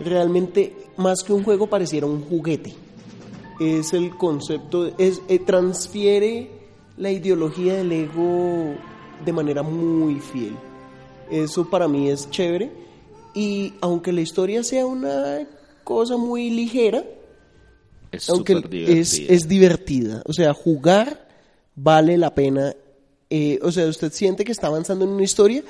Realmente, 0.00 0.74
más 0.96 1.22
que 1.22 1.32
un 1.32 1.44
juego, 1.44 1.68
pareciera 1.68 2.06
un 2.06 2.22
juguete. 2.22 2.72
Es 3.62 3.92
el 3.92 4.16
concepto, 4.16 4.90
es, 4.98 5.20
eh, 5.28 5.38
transfiere 5.38 6.50
la 6.96 7.10
ideología 7.10 7.74
del 7.74 7.92
ego 7.92 8.74
de 9.24 9.32
manera 9.32 9.62
muy 9.62 10.20
fiel. 10.20 10.54
Eso 11.30 11.68
para 11.68 11.86
mí 11.88 12.08
es 12.10 12.28
chévere. 12.30 12.70
Y 13.34 13.74
aunque 13.80 14.12
la 14.12 14.20
historia 14.20 14.62
sea 14.62 14.84
una 14.86 15.46
cosa 15.84 16.16
muy 16.16 16.50
ligera, 16.50 17.04
Es 18.10 18.28
aunque 18.28 18.54
súper 18.54 18.70
divertido. 18.70 19.00
es, 19.00 19.18
es 19.28 19.48
divertida. 19.48 20.22
O 20.26 20.32
sea, 20.32 20.52
jugar 20.52 21.28
vale 21.74 22.18
la 22.18 22.34
pena. 22.34 22.74
Eh, 23.30 23.58
o 23.62 23.72
sea, 23.72 23.86
usted 23.86 24.12
siente 24.12 24.44
que 24.44 24.52
está 24.52 24.66
avanzando 24.66 25.04
en 25.06 25.12
una 25.12 25.22
historia 25.22 25.62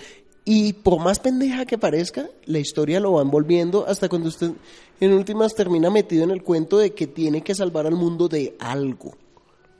y 0.44 0.72
por 0.72 0.98
más 1.00 1.20
pendeja 1.20 1.66
que 1.66 1.78
parezca, 1.78 2.28
la 2.46 2.58
historia 2.58 3.00
lo 3.00 3.12
va 3.12 3.22
envolviendo 3.22 3.86
hasta 3.86 4.08
cuando 4.08 4.28
usted 4.28 4.52
en 5.00 5.12
últimas 5.12 5.54
termina 5.54 5.90
metido 5.90 6.24
en 6.24 6.30
el 6.30 6.42
cuento 6.42 6.78
de 6.78 6.92
que 6.92 7.06
tiene 7.06 7.42
que 7.42 7.54
salvar 7.54 7.86
al 7.86 7.94
mundo 7.94 8.28
de 8.28 8.56
algo. 8.58 9.16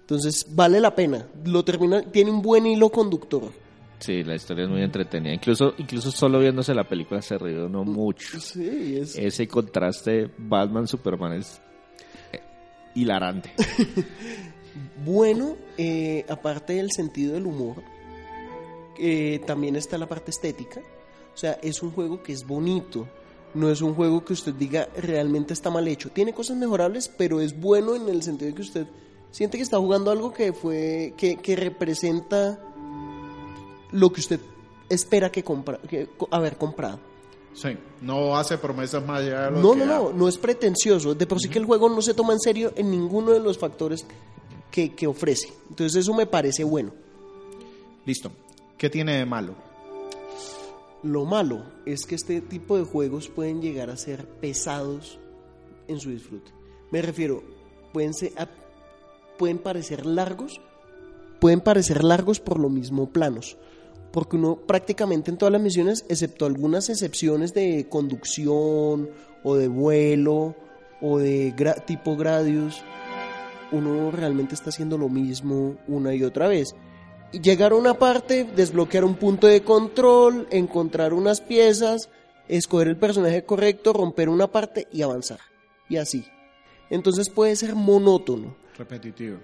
Entonces, 0.01 0.47
vale 0.51 0.81
la 0.81 0.95
pena. 0.95 1.27
Lo 1.45 1.65
termina, 1.65 2.03
tiene 2.03 2.31
un 2.31 2.43
buen 2.43 2.67
hilo 2.67 2.91
conductor. 2.91 3.51
Sí, 3.99 4.25
la 4.25 4.35
historia 4.35 4.65
es 4.65 4.71
muy 4.71 4.83
entretenida. 4.83 5.33
Incluso, 5.33 5.75
incluso 5.79 6.11
solo 6.11 6.41
viéndose 6.41 6.75
la 6.75 6.89
película 6.89 7.23
se 7.23 7.39
ríe 7.39 7.65
uno 7.65 7.85
mucho. 7.85 8.41
Sí, 8.41 8.97
es, 9.01 9.17
Ese 9.17 9.47
contraste 9.47 10.29
Batman-Superman 10.39 11.35
es 11.35 11.61
eh, 12.33 12.41
hilarante. 12.95 13.53
Bueno, 15.05 15.57
eh, 15.77 16.25
aparte 16.29 16.75
del 16.75 16.91
sentido 16.93 17.35
del 17.35 17.45
humor, 17.47 17.83
eh, 18.99 19.41
también 19.47 19.77
está 19.77 19.99
la 19.99 20.09
parte 20.09 20.31
estética. 20.31 20.81
O 21.35 21.37
sea, 21.37 21.59
es 21.63 21.83
un 21.83 21.91
juego 21.93 22.23
que 22.23 22.33
es 22.33 22.47
bonito. 22.47 23.09
No 23.55 23.71
es 23.71 23.83
un 23.83 23.95
juego 23.95 24.25
que 24.25 24.33
usted 24.33 24.55
diga 24.55 24.89
realmente 24.97 25.53
está 25.53 25.71
mal 25.71 25.87
hecho. 25.89 26.11
Tiene 26.11 26.33
cosas 26.33 26.57
mejorables, 26.57 27.09
pero 27.09 27.41
es 27.41 27.59
bueno 27.59 27.95
en 27.95 28.09
el 28.09 28.23
sentido 28.23 28.51
de 28.51 28.55
que 28.55 28.63
usted 28.63 28.87
siente 29.31 29.57
que 29.59 29.63
está 29.63 29.79
jugando 29.79 30.11
algo 30.11 30.33
que 30.33 30.53
fue 30.53 31.15
que, 31.17 31.37
que 31.37 31.57
representa 31.57 32.59
lo 33.91 34.13
que 34.13 34.21
usted 34.21 34.41
espera 34.89 35.31
que, 35.31 35.43
compra, 35.43 35.79
que 35.79 36.09
haber 36.31 36.57
comprado. 36.57 36.99
Sí, 37.55 37.77
no 38.01 38.37
hace 38.37 38.57
promesas 38.57 39.05
más 39.05 39.21
allá 39.21 39.45
de 39.45 39.51
lo 39.51 39.61
No, 39.61 39.73
que 39.73 39.79
no, 39.81 39.87
no, 39.87 40.13
no 40.13 40.29
es 40.29 40.39
pretencioso. 40.39 41.15
De 41.15 41.27
por 41.27 41.39
sí 41.39 41.49
que 41.49 41.59
el 41.59 41.67
juego 41.67 41.89
no 41.89 42.01
se 42.01 42.15
toma 42.15 42.33
en 42.33 42.41
serio 42.41 42.73
en 42.77 42.91
ninguno 42.91 43.33
de 43.33 43.41
los 43.41 43.59
factores 43.59 44.07
que, 44.71 44.95
que 44.95 45.07
ofrece. 45.07 45.53
Entonces 45.69 46.01
eso 46.01 46.15
me 46.15 46.27
parece 46.27 46.65
bueno. 46.65 46.93
Listo. 48.07 48.33
¿Qué 48.83 48.91
tiene 48.91 49.17
de 49.17 49.27
malo? 49.27 49.55
Lo 51.05 51.25
malo 51.25 51.63
es 51.87 52.05
que 52.05 52.17
este 52.17 52.41
tipo 52.41 52.77
de 52.77 52.83
juegos 52.83 53.29
pueden 53.29 53.63
llegar 53.63 53.91
a 53.91 53.97
ser 53.97 54.27
pesados 54.27 55.21
en 55.87 56.01
su 56.01 56.11
disfrute. 56.11 56.51
Me 56.91 57.01
refiero, 57.01 57.45
pueden, 57.93 58.13
ser, 58.13 58.33
pueden 59.39 59.59
parecer 59.59 60.05
largos, 60.05 60.61
pueden 61.39 61.61
parecer 61.61 62.03
largos 62.03 62.41
por 62.41 62.59
lo 62.59 62.69
mismo 62.71 63.09
planos. 63.11 63.57
Porque 64.11 64.35
uno 64.35 64.57
prácticamente 64.57 65.31
en 65.31 65.39
todas 65.39 65.53
las 65.53 65.63
misiones, 65.63 66.05
excepto 66.09 66.45
algunas 66.45 66.89
excepciones 66.89 67.55
de 67.55 67.87
conducción 67.89 69.11
o 69.45 69.55
de 69.55 69.69
vuelo 69.69 70.57
o 71.01 71.19
de 71.21 71.55
gra- 71.55 71.85
tipo 71.85 72.17
Gradius, 72.17 72.83
uno 73.71 74.11
realmente 74.11 74.57
está 74.57 74.71
haciendo 74.71 74.99
lo 74.99 75.09
mismo 75.09 75.77
una 75.87 76.17
y 76.17 76.25
otra 76.25 76.49
vez. 76.49 76.75
Llegar 77.33 77.73
a 77.73 77.77
una 77.77 77.95
parte, 77.95 78.45
desbloquear 78.45 79.05
un 79.05 79.15
punto 79.15 79.47
de 79.47 79.63
control, 79.63 80.47
encontrar 80.51 81.15
unas 81.15 81.41
piezas, 81.41 82.11
escoger 82.49 82.89
el 82.89 82.97
personaje 82.99 83.45
correcto, 83.45 83.93
romper 83.95 84.29
una 84.29 84.49
parte 84.49 84.87
y 84.93 85.01
avanzar. 85.03 85.39
Y 85.89 85.97
así. 85.97 86.25
Entonces 86.91 87.31
puede 87.31 87.57
ser 87.57 87.75
monótono. 87.75 88.55
Repetitivo. 88.77 89.39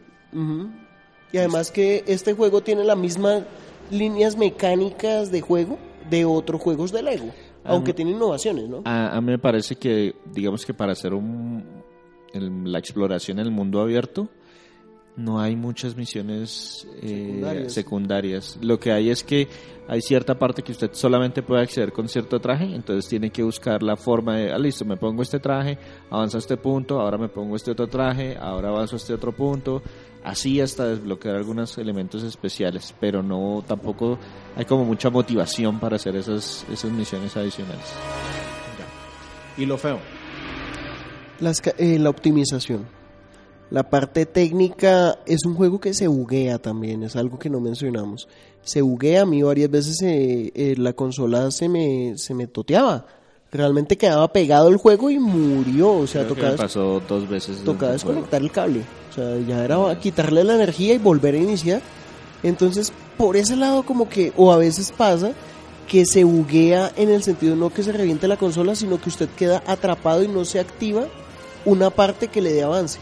Y 1.32 1.38
además 1.38 1.70
que 1.70 2.04
este 2.06 2.34
juego 2.34 2.62
tiene 2.62 2.84
las 2.84 2.96
mismas 2.98 3.44
líneas 3.90 4.36
mecánicas 4.36 5.30
de 5.30 5.40
juego 5.40 5.78
de 6.10 6.24
otros 6.26 6.60
juegos 6.60 6.92
de 6.92 7.02
Lego. 7.02 7.30
Ah, 7.64 7.70
Aunque 7.72 7.92
tiene 7.94 8.10
innovaciones, 8.12 8.68
¿no? 8.68 8.82
A, 8.84 9.16
a 9.16 9.20
mí 9.20 9.30
me 9.32 9.38
parece 9.38 9.76
que, 9.76 10.14
digamos 10.32 10.64
que 10.64 10.72
para 10.74 10.92
hacer 10.92 11.12
un, 11.14 11.64
el- 12.32 12.70
la 12.70 12.78
exploración 12.78 13.38
en 13.38 13.46
el 13.46 13.50
mundo 13.52 13.80
abierto, 13.80 14.28
no 15.18 15.38
hay 15.40 15.54
muchas 15.56 15.94
misiones 15.96 16.86
eh, 17.02 17.26
Secundarias. 17.26 17.72
secundarias. 17.74 18.58
Lo 18.62 18.78
que 18.80 18.92
hay 18.92 19.10
es 19.10 19.22
que 19.22 19.46
hay 19.88 20.00
cierta 20.00 20.38
parte 20.38 20.62
que 20.62 20.72
usted 20.72 20.90
solamente 20.92 21.42
puede 21.42 21.62
acceder 21.62 21.92
con 21.92 22.08
cierto 22.08 22.40
traje, 22.40 22.64
entonces 22.74 23.08
tiene 23.08 23.30
que 23.30 23.42
buscar 23.42 23.82
la 23.82 23.96
forma 23.96 24.36
de, 24.36 24.52
ah, 24.52 24.58
listo, 24.58 24.84
me 24.84 24.96
pongo 24.96 25.22
este 25.22 25.40
traje, 25.40 25.76
avanzo 26.10 26.36
a 26.38 26.40
este 26.40 26.56
punto, 26.56 27.00
ahora 27.00 27.18
me 27.18 27.28
pongo 27.28 27.56
este 27.56 27.70
otro 27.72 27.86
traje, 27.88 28.36
ahora 28.38 28.68
avanzo 28.68 28.96
a 28.96 28.98
este 28.98 29.12
otro 29.14 29.32
punto, 29.34 29.82
así 30.24 30.60
hasta 30.60 30.86
desbloquear 30.86 31.36
algunos 31.36 31.78
elementos 31.78 32.22
especiales, 32.22 32.94
pero 33.00 33.22
no, 33.22 33.64
tampoco 33.66 34.18
hay 34.56 34.66
como 34.66 34.84
mucha 34.84 35.08
motivación 35.10 35.80
para 35.80 35.96
hacer 35.96 36.14
esas, 36.16 36.66
esas 36.70 36.90
misiones 36.92 37.36
adicionales. 37.36 37.86
Y 39.56 39.66
lo 39.66 39.76
feo. 39.78 39.98
Las 41.40 41.60
ca- 41.60 41.74
eh, 41.78 41.98
la 41.98 42.10
optimización. 42.10 42.86
La 43.70 43.90
parte 43.90 44.24
técnica 44.24 45.18
es 45.26 45.44
un 45.44 45.54
juego 45.54 45.78
que 45.78 45.92
se 45.92 46.08
buguea 46.08 46.58
también, 46.58 47.02
es 47.02 47.16
algo 47.16 47.38
que 47.38 47.50
no 47.50 47.60
mencionamos. 47.60 48.26
Se 48.62 48.80
buguea, 48.80 49.22
a 49.22 49.26
mí 49.26 49.42
varias 49.42 49.70
veces 49.70 50.00
eh, 50.02 50.50
eh, 50.54 50.74
la 50.78 50.94
consola 50.94 51.50
se 51.50 51.68
me, 51.68 52.14
se 52.16 52.34
me 52.34 52.46
toteaba. 52.46 53.06
Realmente 53.50 53.96
quedaba 53.96 54.30
pegado 54.32 54.68
el 54.68 54.76
juego 54.76 55.10
y 55.10 55.18
murió. 55.18 55.92
O 55.92 56.06
sea, 56.06 56.22
Creo 56.22 56.34
que 56.34 56.40
tocaba, 56.40 56.52
me 56.52 56.58
pasó 56.58 57.02
dos 57.06 57.28
veces. 57.28 57.62
tocaba 57.64 57.92
desconectar 57.92 58.42
el 58.42 58.50
cable. 58.50 58.82
O 59.10 59.14
sea, 59.14 59.38
ya 59.46 59.64
era 59.64 59.98
quitarle 60.00 60.44
la 60.44 60.54
energía 60.54 60.94
y 60.94 60.98
volver 60.98 61.34
a 61.34 61.38
iniciar. 61.38 61.82
Entonces, 62.42 62.92
por 63.16 63.36
ese 63.36 63.56
lado 63.56 63.82
como 63.84 64.08
que, 64.08 64.32
o 64.36 64.52
a 64.52 64.58
veces 64.58 64.92
pasa, 64.92 65.32
que 65.88 66.04
se 66.04 66.24
buguea 66.24 66.92
en 66.96 67.08
el 67.08 67.22
sentido 67.22 67.56
no 67.56 67.70
que 67.70 67.82
se 67.82 67.92
reviente 67.92 68.28
la 68.28 68.36
consola, 68.36 68.74
sino 68.74 69.00
que 69.00 69.08
usted 69.08 69.28
queda 69.36 69.62
atrapado 69.66 70.22
y 70.22 70.28
no 70.28 70.44
se 70.44 70.60
activa 70.60 71.06
una 71.64 71.90
parte 71.90 72.28
que 72.28 72.42
le 72.42 72.52
dé 72.52 72.62
avance. 72.62 72.98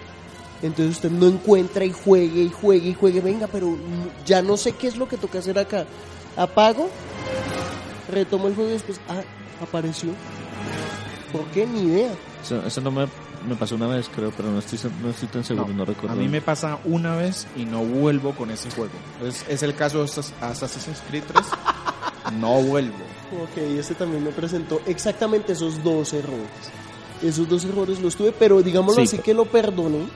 Entonces 0.63 0.97
usted 0.97 1.11
no 1.11 1.27
encuentra 1.27 1.85
y 1.85 1.93
juegue 1.93 2.43
y 2.43 2.51
juegue 2.51 2.89
y 2.91 2.95
juegue, 2.95 3.21
venga, 3.21 3.47
pero 3.47 3.77
ya 4.25 4.41
no 4.43 4.57
sé 4.57 4.73
qué 4.73 4.87
es 4.89 4.97
lo 4.97 5.07
que 5.09 5.17
toca 5.19 5.39
hacer 5.39 5.59
acá. 5.59 5.85
Apago, 6.37 6.89
retomo 8.11 8.49
el 8.49 8.55
juego 8.55 8.71
y 8.71 8.75
después, 8.75 9.01
ah, 9.09 9.23
apareció. 9.63 10.11
¿Por 11.33 11.45
qué? 11.47 11.67
Ni 11.67 11.81
idea. 11.83 12.11
Eso, 12.43 12.65
eso 12.65 12.81
no 12.81 12.91
me, 12.91 13.07
me 13.47 13.55
pasó 13.57 13.75
una 13.75 13.87
vez, 13.89 14.09
creo, 14.15 14.33
pero 14.37 14.51
no 14.51 14.59
estoy, 14.61 14.79
no 15.03 15.11
estoy 15.11 15.29
tan 15.29 15.45
seguro, 15.45 15.69
no, 15.75 15.85
recuerdo. 15.85 16.15
A 16.15 16.17
mí 16.19 16.29
me 16.29 16.41
pasa 16.41 16.79
una 16.85 17.17
vez 17.17 17.47
y 17.57 17.65
no 17.65 17.83
vuelvo 17.85 18.33
con 18.35 18.51
ese 18.51 18.71
juego. 18.71 18.93
Es, 19.23 19.45
es 19.49 19.63
el 19.63 19.75
caso 19.75 19.99
de 19.99 20.05
Assas- 20.05 20.33
Assassin's 20.41 21.03
Creed 21.09 21.25
3. 21.27 21.45
No 22.41 22.63
vuelvo. 22.63 22.97
Ok, 23.43 23.59
este 23.79 23.95
también 23.95 24.25
me 24.25 24.31
presentó 24.31 24.81
exactamente 24.87 25.53
esos 25.53 25.83
dos 25.85 26.13
errores. 26.13 26.49
Esos 27.23 27.49
dos 27.49 27.65
errores 27.65 28.01
los 28.01 28.15
tuve, 28.17 28.33
pero 28.33 28.63
digámoslo 28.63 29.03
Sí. 29.07 29.17
así 29.17 29.19
que 29.19 29.35
lo 29.35 29.45
perdoné. 29.47 30.07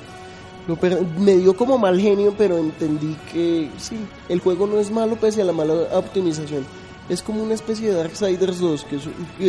Me 1.18 1.36
dio 1.36 1.54
como 1.56 1.78
mal 1.78 1.98
genio, 2.00 2.34
pero 2.36 2.58
entendí 2.58 3.16
que 3.32 3.70
sí, 3.78 3.96
el 4.28 4.40
juego 4.40 4.66
no 4.66 4.78
es 4.78 4.90
malo 4.90 5.16
pese 5.16 5.42
a 5.42 5.44
la 5.44 5.52
mala 5.52 5.74
optimización. 5.92 6.64
Es 7.08 7.22
como 7.22 7.42
una 7.42 7.54
especie 7.54 7.88
de 7.88 7.94
Darksiders 7.94 8.60
2, 8.60 8.84
que 8.84 8.96
es 8.96 9.02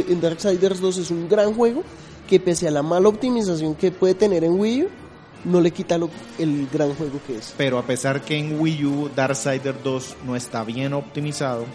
en 0.10 0.20
Darksiders 0.22 0.80
2 0.82 0.98
es 0.98 1.12
un 1.12 1.30
gran 1.30 1.54
juego 1.54 1.84
que 2.28 2.40
pese 2.40 2.68
a 2.68 2.72
la 2.72 2.82
mala 2.82 3.08
optimización 3.10 3.76
que 3.76 3.92
puede 3.92 4.16
tener 4.16 4.44
en 4.44 4.60
Wii 4.60 4.84
U, 4.84 4.88
no 5.46 5.60
le 5.62 5.72
quita 5.72 5.98
lo- 5.98 6.10
el 6.40 6.68
gran 6.72 6.94
juego 6.96 7.20
que 7.28 7.38
es. 7.38 7.54
Pero 7.58 7.78
a 7.78 7.84
pesar 7.84 8.22
que 8.22 8.38
en 8.38 8.60
Wii 8.60 8.86
U 8.86 9.10
Darksiders 9.16 9.84
2 9.84 10.16
no 10.26 10.36
está 10.36 10.64
bien 10.64 10.94
optimizado, 10.94 11.66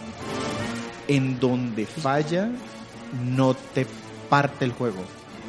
en 1.09 1.39
donde 1.39 1.87
falla 1.87 2.51
no 3.35 3.55
te 3.55 3.87
parte 4.29 4.65
el 4.65 4.73
juego. 4.73 4.99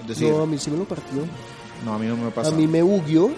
Es 0.01 0.07
decir, 0.09 0.29
no, 0.29 0.35
a 0.35 0.39
no, 0.39 0.45
mí 0.47 0.57
sí 0.57 0.69
me 0.69 0.77
lo 0.77 0.85
partió. 0.85 1.21
a 1.91 1.97
mí 1.97 2.05
no 2.07 2.15
me 2.17 2.31
pasa. 2.31 2.49
A 2.49 2.53
mí 2.53 2.67
me 2.67 2.81
bugueó 2.83 3.31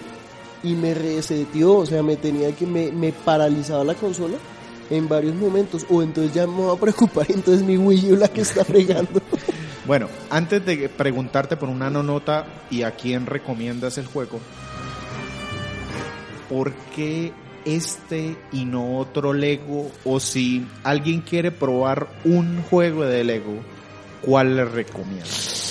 y 0.62 0.74
me 0.74 0.94
reseteó, 0.94 1.76
o 1.78 1.86
sea, 1.86 2.02
me 2.02 2.16
tenía 2.16 2.52
que, 2.52 2.66
me, 2.66 2.92
me 2.92 3.12
paralizaba 3.12 3.84
la 3.84 3.94
consola 3.94 4.36
en 4.90 5.08
varios 5.08 5.34
momentos, 5.34 5.86
o 5.88 6.02
entonces 6.02 6.34
ya 6.34 6.46
me 6.46 6.54
voy 6.54 6.76
a 6.76 6.80
preocupar, 6.80 7.26
entonces 7.30 7.62
mi 7.62 7.76
Wii 7.76 8.12
U 8.12 8.16
la 8.16 8.28
que 8.28 8.42
está 8.42 8.64
fregando. 8.64 9.20
Bueno, 9.86 10.08
antes 10.28 10.64
de 10.64 10.88
preguntarte 10.88 11.56
por 11.56 11.68
una 11.68 11.90
nota 11.90 12.46
y 12.70 12.82
a 12.82 12.92
quién 12.92 13.26
recomiendas 13.26 13.98
el 13.98 14.06
juego, 14.06 14.38
¿por 16.48 16.74
qué 16.94 17.32
este 17.64 18.36
y 18.52 18.66
no 18.66 18.98
otro 18.98 19.32
Lego? 19.32 19.90
O 20.04 20.20
si 20.20 20.66
alguien 20.84 21.22
quiere 21.22 21.50
probar 21.50 22.08
un 22.24 22.62
juego 22.62 23.04
de 23.04 23.24
Lego, 23.24 23.54
¿cuál 24.22 24.54
le 24.54 24.64
recomiendas? 24.64 25.69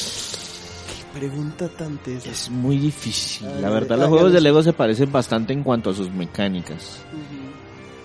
Pregunta 1.13 1.67
tan 1.69 1.97
tesa. 1.97 2.29
Es 2.29 2.49
muy 2.49 2.77
difícil. 2.77 3.47
La 3.61 3.69
verdad, 3.69 3.97
los 3.97 4.09
juegos 4.09 4.31
de. 4.33 4.41
Lego 4.41 4.61
se 4.63 4.73
parecen 4.73 5.11
bastante 5.11 5.53
en 5.53 5.63
cuanto 5.63 5.89
a 5.89 5.93
sus 5.93 6.11
mecánicas. 6.11 7.01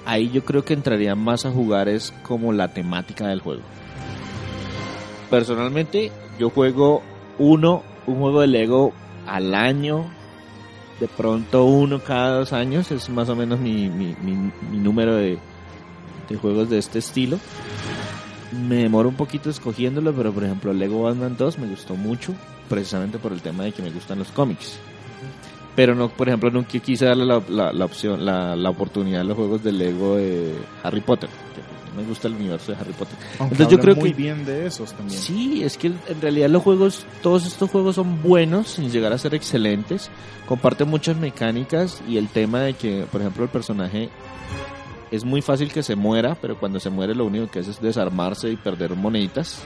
Ahí 0.06 0.30
yo 0.30 0.44
creo 0.44 0.64
que 0.64 0.74
entraría 0.74 1.14
más 1.14 1.44
a 1.46 1.50
jugar 1.50 1.88
es 1.88 2.12
como 2.22 2.52
la 2.52 2.68
temática 2.72 3.26
del 3.28 3.40
juego. 3.40 3.62
Personalmente, 5.30 6.12
yo 6.38 6.50
juego 6.50 7.02
uno, 7.38 7.82
un 8.06 8.18
juego 8.20 8.40
de 8.40 8.46
Lego 8.46 8.92
al 9.26 9.54
año. 9.54 10.06
De 11.00 11.08
pronto 11.08 11.64
uno 11.64 11.98
cada 12.02 12.38
dos 12.38 12.52
años 12.52 12.90
es 12.92 13.08
más 13.10 13.28
o 13.28 13.34
menos 13.34 13.58
mi, 13.58 13.88
mi, 13.90 14.14
mi- 14.22 14.52
mi 14.70 14.78
número 14.78 15.16
de, 15.16 15.38
de 16.28 16.36
juegos 16.36 16.70
de 16.70 16.78
este 16.78 17.00
estilo. 17.00 17.38
Me 18.68 18.76
demoro 18.76 19.08
un 19.08 19.16
poquito 19.16 19.50
escogiéndolo, 19.50 20.12
pero 20.14 20.32
por 20.32 20.44
ejemplo 20.44 20.72
Lego 20.72 21.02
Batman 21.02 21.34
2 21.36 21.58
me 21.58 21.66
gustó 21.66 21.96
mucho, 21.96 22.32
precisamente 22.68 23.18
por 23.18 23.32
el 23.32 23.40
tema 23.42 23.64
de 23.64 23.72
que 23.72 23.82
me 23.82 23.90
gustan 23.90 24.18
los 24.18 24.28
cómics. 24.28 24.78
Pero 25.76 25.94
no, 25.94 26.08
por 26.08 26.28
ejemplo, 26.28 26.50
nunca 26.50 26.78
quise 26.78 27.04
darle 27.04 27.24
la, 27.24 27.42
la- 27.48 27.72
la 27.72 27.84
opción, 27.84 28.24
la, 28.24 28.54
la 28.54 28.70
oportunidad 28.70 29.22
a 29.22 29.24
los 29.24 29.36
juegos 29.36 29.62
de 29.64 29.72
Lego 29.72 30.16
de 30.16 30.54
Harry 30.84 31.00
Potter. 31.00 31.28
que 31.28 32.00
me 32.00 32.06
gusta 32.08 32.26
el 32.28 32.34
universo 32.34 32.72
de 32.72 32.78
Harry 32.78 32.92
Potter. 32.92 33.16
Aunque 33.40 33.54
Entonces 33.54 33.68
yo 33.76 33.80
creo 33.82 33.96
muy 33.96 34.10
que- 34.10 34.16
bien 34.16 34.44
de 34.44 34.66
esos 34.66 34.92
también. 34.92 35.18
Sí, 35.20 35.62
es 35.64 35.76
que 35.76 35.88
en 35.88 36.20
realidad 36.20 36.48
los 36.48 36.62
juegos, 36.62 37.06
todos 37.22 37.44
estos 37.46 37.70
juegos 37.70 37.96
son 37.96 38.22
buenos 38.22 38.68
sin 38.68 38.90
llegar 38.90 39.12
a 39.12 39.18
ser 39.18 39.34
excelentes. 39.34 40.10
Comparten 40.46 40.88
muchas 40.88 41.16
mecánicas 41.16 42.02
y 42.08 42.18
el 42.18 42.28
tema 42.28 42.60
de 42.60 42.74
que, 42.74 43.06
por 43.10 43.20
ejemplo, 43.20 43.42
el 43.44 43.50
personaje 43.50 44.10
es 45.10 45.24
muy 45.24 45.40
fácil 45.42 45.72
que 45.72 45.82
se 45.84 45.94
muera, 45.96 46.36
pero 46.40 46.58
cuando 46.58 46.78
se 46.80 46.90
muere 46.90 47.14
lo 47.16 47.24
único 47.26 47.48
que 47.48 47.60
hace 47.60 47.70
es 47.70 47.80
desarmarse 47.80 48.50
y 48.50 48.56
perder 48.56 48.94
moneditas. 48.96 49.60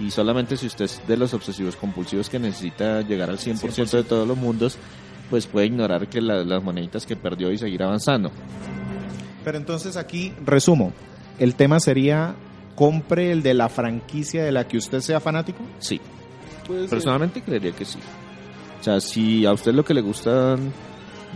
Y 0.00 0.10
solamente 0.10 0.56
si 0.56 0.66
usted 0.66 0.84
es 0.84 1.00
de 1.08 1.16
los 1.16 1.34
obsesivos 1.34 1.74
compulsivos 1.76 2.28
que 2.30 2.38
necesita 2.38 3.00
llegar 3.02 3.30
al 3.30 3.38
100% 3.38 3.90
de 3.96 4.04
todos 4.04 4.26
los 4.28 4.36
mundos, 4.38 4.78
pues 5.30 5.46
puede 5.46 5.66
ignorar 5.66 6.08
que 6.08 6.20
la- 6.20 6.44
las 6.44 6.62
moneditas 6.62 7.04
que 7.04 7.16
perdió 7.16 7.50
y 7.50 7.58
seguir 7.58 7.82
avanzando. 7.82 8.30
Pero 9.44 9.58
entonces 9.58 9.96
aquí 9.96 10.32
resumo. 10.44 10.92
El 11.38 11.54
tema 11.54 11.80
sería 11.80 12.34
compre 12.74 13.32
el 13.32 13.42
de 13.42 13.54
la 13.54 13.68
franquicia 13.68 14.44
de 14.44 14.52
la 14.52 14.68
que 14.68 14.76
usted 14.78 15.00
sea 15.00 15.20
fanático. 15.20 15.58
Sí. 15.78 16.00
Personalmente 16.88 17.42
creería 17.42 17.72
que 17.72 17.84
sí. 17.84 17.98
O 18.80 18.84
sea, 18.84 19.00
si 19.00 19.44
a 19.46 19.52
usted 19.52 19.72
lo 19.74 19.84
que 19.84 19.94
le 19.94 20.00
gustan, 20.00 20.72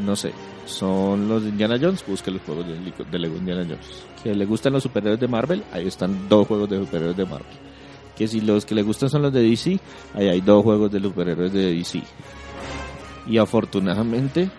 no 0.04 0.14
sé, 0.14 0.32
son 0.66 1.28
los 1.28 1.42
de 1.42 1.48
Indiana 1.48 1.76
Jones, 1.80 2.04
busque 2.06 2.30
los 2.30 2.42
juegos 2.42 2.66
de, 2.66 2.74
de 3.10 3.18
Lego 3.18 3.36
Indiana 3.36 3.62
Jones. 3.64 4.04
Que 4.22 4.34
le 4.34 4.44
gustan 4.44 4.72
los 4.72 4.82
superhéroes 4.84 5.18
de 5.20 5.26
Marvel, 5.26 5.64
ahí 5.72 5.86
están 5.88 6.28
dos 6.28 6.46
juegos 6.46 6.68
de 6.70 6.78
superhéroes 6.78 7.16
de 7.16 7.24
Marvel. 7.24 7.56
Que 8.16 8.28
si 8.28 8.40
los 8.40 8.66
que 8.66 8.74
le 8.74 8.82
gustan 8.82 9.08
son 9.08 9.22
los 9.22 9.32
de 9.32 9.42
DC, 9.42 9.78
ahí 10.14 10.28
hay 10.28 10.40
dos 10.40 10.62
juegos 10.62 10.92
de 10.92 11.00
superhéroes 11.00 11.52
de 11.52 11.74
DC. 11.74 12.02
Y 13.26 13.38
afortunadamente, 13.38 14.50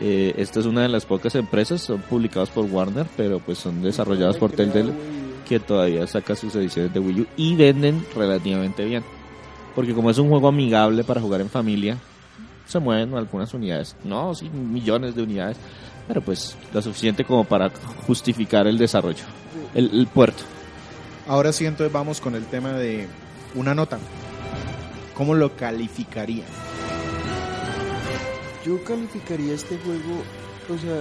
eh, 0.00 0.34
esta 0.36 0.60
es 0.60 0.66
una 0.66 0.82
de 0.82 0.88
las 0.88 1.06
pocas 1.06 1.34
empresas, 1.34 1.80
son 1.80 2.00
publicados 2.02 2.50
por 2.50 2.64
Warner, 2.66 3.06
pero 3.16 3.40
pues 3.40 3.58
son 3.58 3.82
desarrollados 3.82 4.36
por 4.36 4.52
Telltale 4.52 4.92
que 5.48 5.58
todavía 5.58 6.06
saca 6.06 6.36
sus 6.36 6.54
ediciones 6.54 6.92
de 6.92 7.00
Wii 7.00 7.20
U 7.22 7.26
y 7.36 7.56
venden 7.56 8.04
relativamente 8.14 8.84
bien. 8.84 9.02
Porque 9.74 9.94
como 9.94 10.10
es 10.10 10.18
un 10.18 10.28
juego 10.28 10.48
amigable 10.48 11.04
para 11.04 11.20
jugar 11.20 11.40
en 11.40 11.48
familia, 11.48 11.96
se 12.66 12.78
mueven 12.78 13.14
algunas 13.14 13.52
unidades. 13.54 13.96
No, 14.04 14.34
sí, 14.34 14.50
millones 14.50 15.14
de 15.14 15.22
unidades, 15.22 15.56
pero 16.06 16.20
pues 16.20 16.56
lo 16.72 16.82
suficiente 16.82 17.24
como 17.24 17.44
para 17.44 17.70
justificar 18.06 18.66
el 18.66 18.76
desarrollo, 18.76 19.24
el, 19.74 19.90
el 19.92 20.06
puerto. 20.06 20.44
Ahora 21.28 21.52
sí, 21.52 21.66
entonces 21.66 21.92
vamos 21.92 22.22
con 22.22 22.34
el 22.34 22.46
tema 22.46 22.72
de 22.72 23.06
una 23.54 23.74
nota. 23.74 23.98
¿Cómo 25.14 25.34
lo 25.34 25.54
calificaría? 25.56 26.44
Yo 28.64 28.82
calificaría 28.82 29.52
este 29.52 29.76
juego, 29.78 30.22
o 30.74 30.78
sea, 30.78 30.96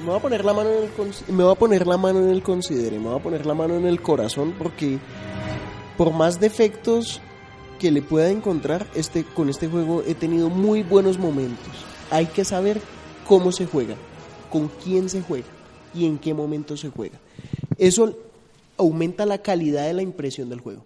me 0.00 0.06
voy 0.06 0.16
a 0.16 0.20
poner 0.20 0.44
la 0.44 0.52
mano 0.52 0.70
en 0.70 0.84
el 0.84 1.34
me 1.34 1.42
voy 1.42 1.52
a 1.52 1.58
poner 1.58 1.86
la 1.86 1.96
mano 1.96 2.20
en 2.20 2.28
el 2.28 2.42
considere, 2.42 2.98
me 2.98 3.08
voy 3.08 3.18
a 3.18 3.22
poner 3.22 3.46
la 3.46 3.54
mano 3.54 3.76
en 3.76 3.86
el 3.86 4.02
corazón 4.02 4.54
porque 4.58 4.98
por 5.96 6.12
más 6.12 6.38
defectos 6.38 7.22
que 7.78 7.90
le 7.90 8.02
pueda 8.02 8.28
encontrar 8.30 8.86
este 8.94 9.24
con 9.24 9.48
este 9.48 9.68
juego 9.68 10.02
he 10.06 10.14
tenido 10.14 10.50
muy 10.50 10.82
buenos 10.82 11.18
momentos. 11.18 11.72
Hay 12.10 12.26
que 12.26 12.44
saber 12.44 12.80
cómo 13.26 13.52
se 13.52 13.64
juega, 13.64 13.94
con 14.50 14.68
quién 14.84 15.08
se 15.08 15.22
juega 15.22 15.48
y 15.94 16.04
en 16.04 16.18
qué 16.18 16.34
momento 16.34 16.76
se 16.76 16.90
juega. 16.90 17.18
Eso 17.78 18.14
aumenta 18.80 19.24
la 19.26 19.38
calidad 19.38 19.86
de 19.86 19.94
la 19.94 20.02
impresión 20.02 20.48
del 20.48 20.60
juego. 20.60 20.84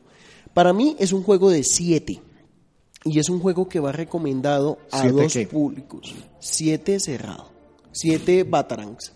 Para 0.53 0.73
mí 0.73 0.95
es 0.99 1.13
un 1.13 1.23
juego 1.23 1.51
de 1.51 1.65
7 1.65 2.21
y 3.05 3.19
es 3.19 3.29
un 3.29 3.41
juego 3.41 3.69
que 3.69 3.81
va 3.81 3.93
recomendado 3.93 4.79
a 4.91 5.01
¿Siete 5.01 5.23
dos 5.23 5.33
qué? 5.33 5.47
públicos. 5.47 6.15
7 6.39 7.01
cerrado. 7.01 7.51
7 7.93 8.45
Batarangs. 8.45 9.13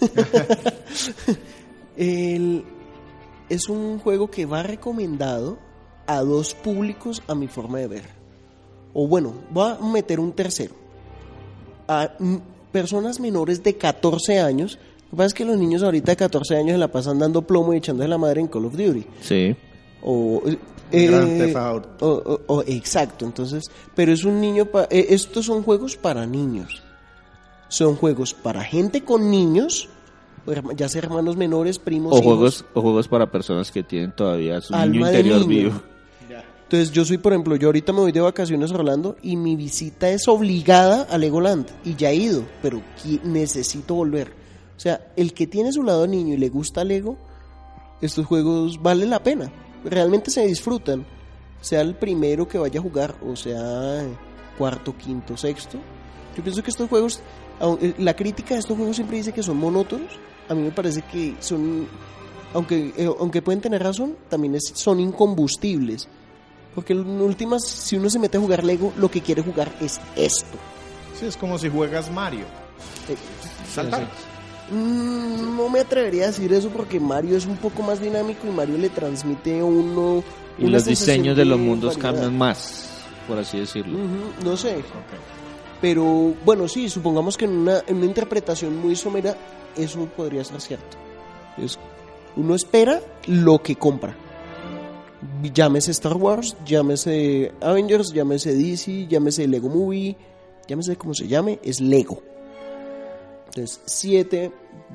El- 1.96 2.64
es 3.48 3.68
un 3.68 3.98
juego 4.00 4.28
que 4.30 4.44
va 4.46 4.62
recomendado 4.62 5.58
a 6.06 6.20
dos 6.20 6.54
públicos 6.54 7.22
a 7.28 7.34
mi 7.34 7.46
forma 7.46 7.78
de 7.78 7.86
ver. 7.86 8.04
O 8.92 9.06
bueno, 9.06 9.34
voy 9.50 9.70
a 9.72 9.78
meter 9.84 10.18
un 10.20 10.32
tercero. 10.32 10.74
A 11.88 12.10
personas 12.72 13.20
menores 13.20 13.62
de 13.62 13.76
14 13.76 14.40
años. 14.40 14.78
Lo 15.06 15.10
que 15.10 15.16
pasa 15.16 15.26
es 15.26 15.34
que 15.34 15.44
los 15.44 15.56
niños 15.56 15.82
ahorita 15.82 16.12
de 16.12 16.16
14 16.16 16.56
años 16.56 16.72
se 16.72 16.78
la 16.78 16.88
pasan 16.88 17.18
dando 17.18 17.42
plomo 17.42 17.72
y 17.72 17.78
echándose 17.78 18.08
la 18.08 18.18
madre 18.18 18.40
en 18.40 18.48
Call 18.48 18.64
of 18.66 18.76
Duty. 18.76 19.04
Sí. 19.20 19.54
O, 20.02 20.42
eh, 20.92 21.08
o- 22.00 22.06
o- 22.06 22.40
o- 22.46 22.62
exacto, 22.66 23.24
entonces, 23.24 23.64
pero 23.94 24.12
es 24.12 24.24
un 24.24 24.40
niño, 24.40 24.66
pa- 24.66 24.86
eh, 24.90 25.06
estos 25.10 25.46
son 25.46 25.62
juegos 25.62 25.96
para 25.96 26.26
niños. 26.26 26.82
Son 27.68 27.96
juegos 27.96 28.34
para 28.34 28.62
gente 28.62 29.02
con 29.02 29.30
niños, 29.30 29.88
ya 30.76 30.88
sea 30.88 31.02
hermanos 31.02 31.36
menores, 31.36 31.78
primos, 31.78 32.12
O 32.12 32.18
hijos. 32.18 32.24
juegos, 32.24 32.64
o 32.74 32.82
juegos 32.82 33.08
para 33.08 33.30
personas 33.30 33.70
que 33.72 33.82
tienen 33.82 34.12
todavía 34.14 34.60
su 34.60 34.74
Alma 34.74 34.86
niño 34.92 35.06
de 35.06 35.10
interior 35.12 35.38
niño. 35.40 35.48
vivo. 35.48 35.82
Entonces 36.64 36.90
yo 36.90 37.04
soy, 37.04 37.18
por 37.18 37.32
ejemplo, 37.32 37.54
yo 37.54 37.68
ahorita 37.68 37.92
me 37.92 38.00
voy 38.00 38.10
de 38.12 38.20
vacaciones 38.20 38.72
a 38.72 38.74
Orlando 38.74 39.16
y 39.22 39.36
mi 39.36 39.54
visita 39.54 40.08
es 40.10 40.26
obligada 40.26 41.02
a 41.08 41.16
Legoland 41.16 41.66
y 41.84 41.94
ya 41.94 42.10
he 42.10 42.16
ido, 42.16 42.42
pero 42.60 42.82
necesito 43.22 43.94
volver. 43.94 44.32
O 44.76 44.80
sea, 44.80 45.00
el 45.16 45.32
que 45.32 45.46
tiene 45.46 45.72
su 45.72 45.82
lado 45.82 46.06
niño 46.06 46.34
y 46.34 46.36
le 46.36 46.48
gusta 46.48 46.84
Lego, 46.84 47.16
estos 48.00 48.26
juegos 48.26 48.82
vale 48.82 49.06
la 49.06 49.22
pena. 49.22 49.50
Realmente 49.84 50.30
se 50.30 50.46
disfrutan. 50.46 51.06
Sea 51.60 51.80
el 51.80 51.94
primero 51.94 52.46
que 52.46 52.58
vaya 52.58 52.78
a 52.78 52.82
jugar 52.82 53.14
o 53.26 53.34
sea 53.34 54.02
cuarto, 54.58 54.96
quinto, 54.96 55.36
sexto. 55.36 55.78
Yo 56.36 56.42
pienso 56.42 56.62
que 56.62 56.70
estos 56.70 56.88
juegos, 56.88 57.20
eh, 57.80 57.94
la 57.98 58.14
crítica 58.14 58.54
de 58.54 58.60
estos 58.60 58.76
juegos 58.76 58.96
siempre 58.96 59.16
dice 59.16 59.32
que 59.32 59.42
son 59.42 59.56
monótonos. 59.56 60.12
A 60.48 60.54
mí 60.54 60.62
me 60.62 60.70
parece 60.70 61.02
que 61.02 61.34
son, 61.40 61.88
aunque, 62.52 62.92
eh, 62.96 63.10
aunque 63.18 63.40
pueden 63.42 63.60
tener 63.62 63.82
razón, 63.82 64.16
también 64.28 64.54
es- 64.54 64.72
son 64.74 65.00
incombustibles. 65.00 66.06
Porque 66.74 66.92
en 66.92 67.20
últimas, 67.22 67.64
si 67.64 67.96
uno 67.96 68.10
se 68.10 68.18
mete 68.18 68.36
a 68.36 68.40
jugar 68.40 68.62
Lego, 68.62 68.92
lo 68.98 69.10
que 69.10 69.22
quiere 69.22 69.42
jugar 69.42 69.72
es 69.80 69.98
esto. 70.14 70.58
Sí, 71.18 71.24
es 71.26 71.36
como 71.38 71.58
si 71.58 71.70
juegas 71.70 72.10
Mario. 72.12 72.44
Eh, 73.08 73.16
Saltar. 73.74 74.06
Mm, 74.70 75.56
no 75.56 75.68
me 75.68 75.80
atrevería 75.80 76.24
a 76.24 76.26
decir 76.28 76.52
eso 76.52 76.68
porque 76.70 76.98
Mario 77.00 77.36
es 77.36 77.46
un 77.46 77.56
poco 77.56 77.82
más 77.82 78.00
dinámico 78.00 78.46
y 78.46 78.50
Mario 78.50 78.78
le 78.78 78.88
transmite 78.88 79.60
a 79.60 79.64
uno. 79.64 80.22
Y 80.58 80.62
una 80.64 80.72
los 80.72 80.84
diseños 80.84 81.36
de 81.36 81.44
los 81.44 81.58
mundos 81.58 81.96
variedad. 81.96 82.12
cambian 82.12 82.38
más, 82.38 82.88
por 83.28 83.38
así 83.38 83.58
decirlo. 83.58 83.98
No 84.44 84.56
sé. 84.56 84.76
Pero 85.80 86.34
bueno, 86.44 86.68
sí, 86.68 86.88
supongamos 86.88 87.36
que 87.36 87.44
en 87.44 87.52
una, 87.52 87.82
en 87.86 87.96
una 87.96 88.06
interpretación 88.06 88.76
muy 88.78 88.96
somera, 88.96 89.36
eso 89.76 90.06
podría 90.16 90.42
ser 90.44 90.60
cierto. 90.60 90.96
Es- 91.58 91.78
uno 92.36 92.54
espera 92.54 93.00
lo 93.26 93.62
que 93.62 93.76
compra. 93.76 94.14
Llámese 95.52 95.90
Star 95.90 96.14
Wars, 96.14 96.56
llámese 96.66 97.52
Avengers, 97.60 98.12
llámese 98.12 98.54
DC, 98.54 99.06
llámese 99.08 99.46
Lego 99.48 99.68
Movie, 99.68 100.16
llámese 100.68 100.96
como 100.96 101.14
se 101.14 101.26
llame, 101.26 101.58
es 101.62 101.80
Lego. 101.80 102.22
Entonces, 103.46 103.80
7 103.86 104.52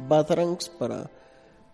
Batarangs 0.08 0.70
para 0.70 1.10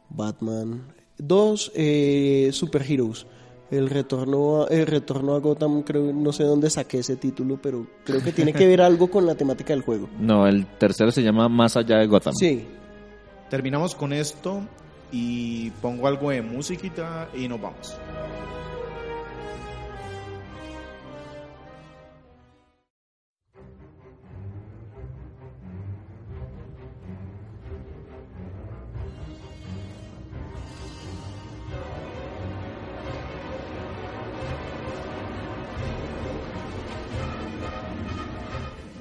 Batman. 0.10 0.94
2 1.18 1.72
eh, 1.76 2.50
Super 2.54 2.84
Heroes. 2.90 3.26
El 3.70 3.90
retorno, 3.90 4.64
a, 4.64 4.68
el 4.68 4.88
retorno 4.88 5.36
a 5.36 5.40
Gotham, 5.40 5.84
creo, 5.84 6.14
no 6.14 6.32
sé 6.32 6.46
dónde 6.46 6.70
saqué 6.70 7.00
ese 7.00 7.18
título, 7.18 7.60
pero 7.62 7.86
creo 8.06 8.24
que 8.24 8.32
tiene 8.32 8.54
que 8.54 8.66
ver 8.66 8.82
algo 8.82 9.12
con 9.12 9.26
la 9.26 9.36
temática 9.36 9.74
del 9.74 9.82
juego. 9.82 10.08
No, 10.20 10.48
el 10.48 10.66
tercero 10.78 11.12
se 11.12 11.22
llama 11.22 11.50
Más 11.50 11.76
allá 11.76 11.98
de 11.98 12.08
Gotham. 12.08 12.34
Sí, 12.34 12.66
Terminamos 13.50 13.96
con 13.96 14.12
esto 14.12 14.62
y 15.10 15.70
pongo 15.82 16.08
algo 16.08 16.32
de 16.32 16.42
musiquita 16.42 17.30
y 17.34 17.48
nos 17.48 17.62
vamos. 17.62 17.98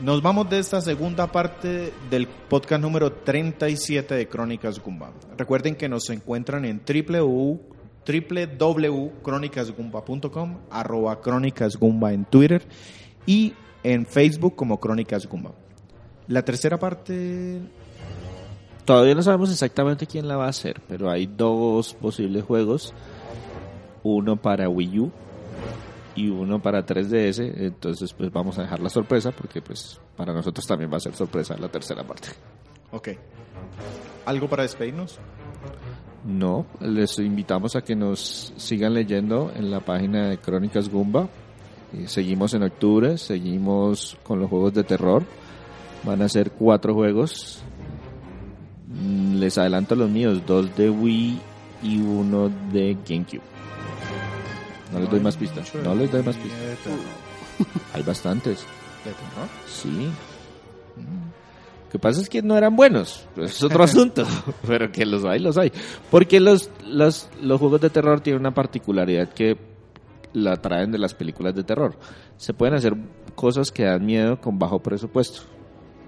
Vamos 0.07 0.49
de 0.49 0.61
esta 0.61 0.81
segunda 0.81 1.27
parte 1.27 1.93
del 2.09 2.29
podcast 2.29 2.81
número 2.81 3.11
37 3.13 4.15
de 4.15 4.29
Crónicas 4.29 4.81
Gumba. 4.81 5.11
Recuerden 5.37 5.75
que 5.75 5.89
nos 5.89 6.09
encuentran 6.11 6.65
en 6.65 6.81
www 6.87 7.75
www.crónicasgumba.com, 8.07 10.59
arroba 10.71 11.21
Crónicas 11.21 11.77
Gumba 11.77 12.13
en 12.13 12.25
Twitter 12.25 12.63
y 13.27 13.55
en 13.83 14.07
Facebook 14.07 14.55
como 14.55 14.79
Crónicas 14.79 15.27
Gumba. 15.27 15.51
La 16.29 16.45
tercera 16.45 16.79
parte, 16.79 17.61
Todavía 18.85 19.17
no 19.17 19.25
sabemos 19.25 19.51
exactamente 19.51 20.07
quién 20.07 20.29
la 20.29 20.37
va 20.37 20.47
a 20.47 20.51
hacer, 20.51 20.81
pero 20.87 21.11
hay 21.11 21.27
dos 21.27 21.95
posibles 21.95 22.45
juegos. 22.45 22.95
Uno 24.05 24.37
para 24.37 24.69
Wii 24.69 25.01
U 25.01 25.11
y 26.17 26.29
uno 26.29 26.61
para 26.61 26.85
3DS. 26.85 27.53
Entonces, 27.59 28.13
pues 28.13 28.33
vamos 28.33 28.59
a 28.59 28.63
dejar 28.63 28.81
la 28.81 28.89
sorpresa 28.89 29.31
porque, 29.31 29.61
pues, 29.63 30.01
para 30.17 30.33
nosotros 30.33 30.67
también 30.67 30.91
va 30.93 30.97
a 30.97 31.01
ser 31.01 31.15
sorpresa 31.15 31.57
la 31.59 31.69
tercera 31.69 32.03
parte. 32.05 32.29
ok. 32.91 33.09
¿Algo 34.25 34.49
para 34.49 34.65
despedirnos? 34.65 35.19
No, 36.25 36.67
les 36.81 37.19
invitamos 37.21 37.77
a 37.77 37.83
que 37.83 37.95
nos 37.95 38.53
sigan 38.57 38.95
leyendo 38.95 39.53
en 39.55 39.71
la 39.71 39.79
página 39.81 40.29
de 40.29 40.39
Crónicas 40.39 40.89
Gumba. 40.89 41.29
Y 41.93 42.09
seguimos 42.09 42.53
en 42.55 42.65
octubre, 42.65 43.17
seguimos 43.19 44.19
con 44.25 44.41
los 44.41 44.51
juegos 44.51 44.75
de 44.75 44.83
terror. 44.83 45.23
Van 46.03 46.23
a 46.23 46.29
ser 46.29 46.51
cuatro 46.51 46.95
juegos. 46.95 47.63
Mm, 48.89 49.37
Les 49.37 49.57
adelanto 49.59 49.95
los 49.95 50.11
míos, 50.11 50.43
dos 50.47 50.75
de 50.77 50.91
Wii 50.91 51.39
y 51.85 52.01
uno 52.01 52.49
de 52.73 52.97
GameCube. 53.09 53.43
No 54.97 55.03
les 55.03 55.11
doy 55.11 55.21
más 55.21 55.37
pistas. 55.37 55.75
No 55.75 55.95
les 55.95 56.11
doy 56.11 56.23
más 56.23 56.37
pistas. 56.37 56.61
Hay 57.93 58.03
bastantes. 58.03 58.65
¿De 59.05 59.11
terror? 59.13 59.49
Sí. 59.67 60.11
Lo 60.97 61.91
que 61.91 61.99
pasa 61.99 62.23
es 62.23 62.31
que 62.31 62.41
no 62.41 62.57
eran 62.57 62.75
buenos, 62.75 63.27
es 63.37 63.63
otro 63.63 63.85
asunto, 63.85 64.25
pero 64.67 64.91
que 64.91 65.05
los 65.05 65.25
hay, 65.25 65.39
los 65.39 65.57
hay. 65.59 65.71
Porque 66.11 66.41
los, 66.41 66.71
los, 66.85 67.29
los 67.41 67.61
juegos 67.61 67.81
de 67.81 67.91
terror 67.91 68.21
tienen 68.21 68.41
una 68.41 68.55
particularidad 68.55 69.29
que 69.29 69.57
la 70.33 70.57
traen 70.57 70.91
de 70.91 70.99
las 70.99 71.15
películas 71.15 71.55
de 71.55 71.63
terror. 71.63 71.97
Se 72.39 72.55
pueden 72.55 72.75
hacer 72.75 72.97
cosas 73.35 73.71
que 73.71 73.85
dan 73.85 74.05
miedo 74.05 74.41
con 74.41 74.59
bajo 74.59 74.81
presupuesto. 74.81 75.43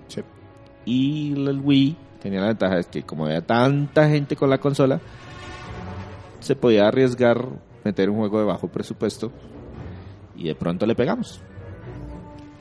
Sí. 0.09 0.23
Y 0.87 1.35
el 1.35 1.61
Wii 1.61 1.97
tenía 2.21 2.41
la 2.41 2.49
ventaja 2.49 2.77
de 2.77 2.85
que 2.85 3.03
como 3.03 3.27
había 3.27 3.47
tanta 3.47 4.09
gente 4.09 4.35
con 4.35 4.49
la 4.49 4.59
consola, 4.59 5.01
se 6.41 6.57
podía 6.57 6.89
arriesgar 6.89 7.68
meter 7.85 8.11
un 8.11 8.19
juego 8.19 8.39
de 8.41 8.45
bajo 8.45 8.69
presupuesto 8.69 9.33
y 10.37 10.45
de 10.45 10.55
pronto 10.55 10.87
le 10.87 10.95
pegamos. 10.95 11.41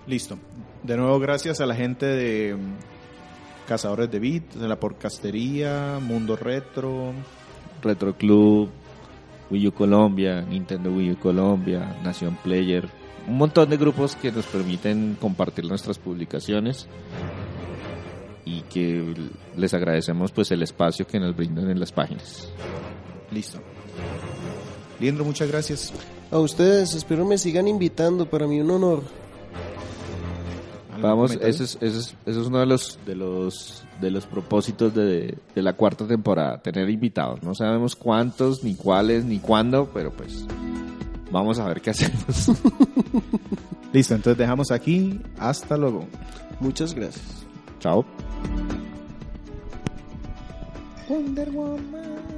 Listo. 0.07 0.37
De 0.83 0.95
nuevo, 0.95 1.19
gracias 1.19 1.59
a 1.59 1.65
la 1.65 1.75
gente 1.75 2.05
de 2.05 2.55
mm, 2.55 3.67
Cazadores 3.67 4.09
de 4.09 4.19
Beat, 4.19 4.53
de 4.53 4.67
la 4.67 4.79
Porcastería, 4.79 5.99
Mundo 6.01 6.35
Retro. 6.35 7.13
Retro 7.81 8.15
Club, 8.15 8.69
Wii 9.51 9.67
U 9.67 9.73
Colombia, 9.73 10.41
Nintendo 10.41 10.91
Wii 10.91 11.11
U 11.11 11.19
Colombia, 11.19 11.97
Nación 12.03 12.37
Player, 12.43 12.89
un 13.27 13.37
montón 13.37 13.69
de 13.69 13.77
grupos 13.77 14.15
que 14.15 14.31
nos 14.31 14.45
permiten 14.45 15.17
compartir 15.19 15.65
nuestras 15.65 15.99
publicaciones 15.99 16.87
y 18.45 18.61
que 18.61 19.13
les 19.57 19.73
agradecemos 19.73 20.31
pues 20.31 20.51
el 20.51 20.63
espacio 20.63 21.05
que 21.05 21.19
nos 21.19 21.35
brindan 21.35 21.69
en 21.69 21.79
las 21.79 21.91
páginas. 21.91 22.49
Listo. 23.31 23.59
Liendro, 24.99 25.23
muchas 25.25 25.47
gracias. 25.47 25.93
A 26.31 26.39
ustedes, 26.39 26.93
espero 26.95 27.25
me 27.25 27.37
sigan 27.37 27.67
invitando, 27.67 28.29
para 28.29 28.47
mí 28.47 28.59
un 28.59 28.71
honor. 28.71 29.03
¿Algún 30.89 31.01
Vamos, 31.01 31.31
comentario? 31.31 31.53
ese 31.53 31.63
es, 31.63 31.77
ese 31.81 31.99
es, 31.99 32.15
ese 32.25 32.41
es 32.41 32.47
uno 32.47 32.59
de 32.59 32.65
los 32.65 32.99
de 33.05 33.15
los 33.15 33.83
de 34.01 34.09
los 34.11 34.25
propósitos 34.25 34.93
de, 34.95 35.37
de 35.53 35.61
la 35.61 35.73
cuarta 35.73 36.07
temporada, 36.07 36.59
tener 36.61 36.89
invitados. 36.89 37.43
No 37.43 37.53
sabemos 37.53 37.95
cuántos, 37.95 38.63
ni 38.63 38.73
cuáles, 38.75 39.23
ni 39.23 39.39
cuándo, 39.39 39.89
pero 39.93 40.11
pues 40.11 40.45
vamos 41.31 41.59
a 41.59 41.67
ver 41.67 41.81
qué 41.81 41.89
hacemos. 41.91 42.51
Listo, 43.93 44.15
entonces 44.15 44.37
dejamos 44.37 44.71
aquí. 44.71 45.21
Hasta 45.37 45.77
luego. 45.77 46.05
Muchas 46.59 46.93
gracias. 46.93 47.45
Chao. 47.79 48.03
Wonder 51.07 51.49
Woman. 51.51 52.36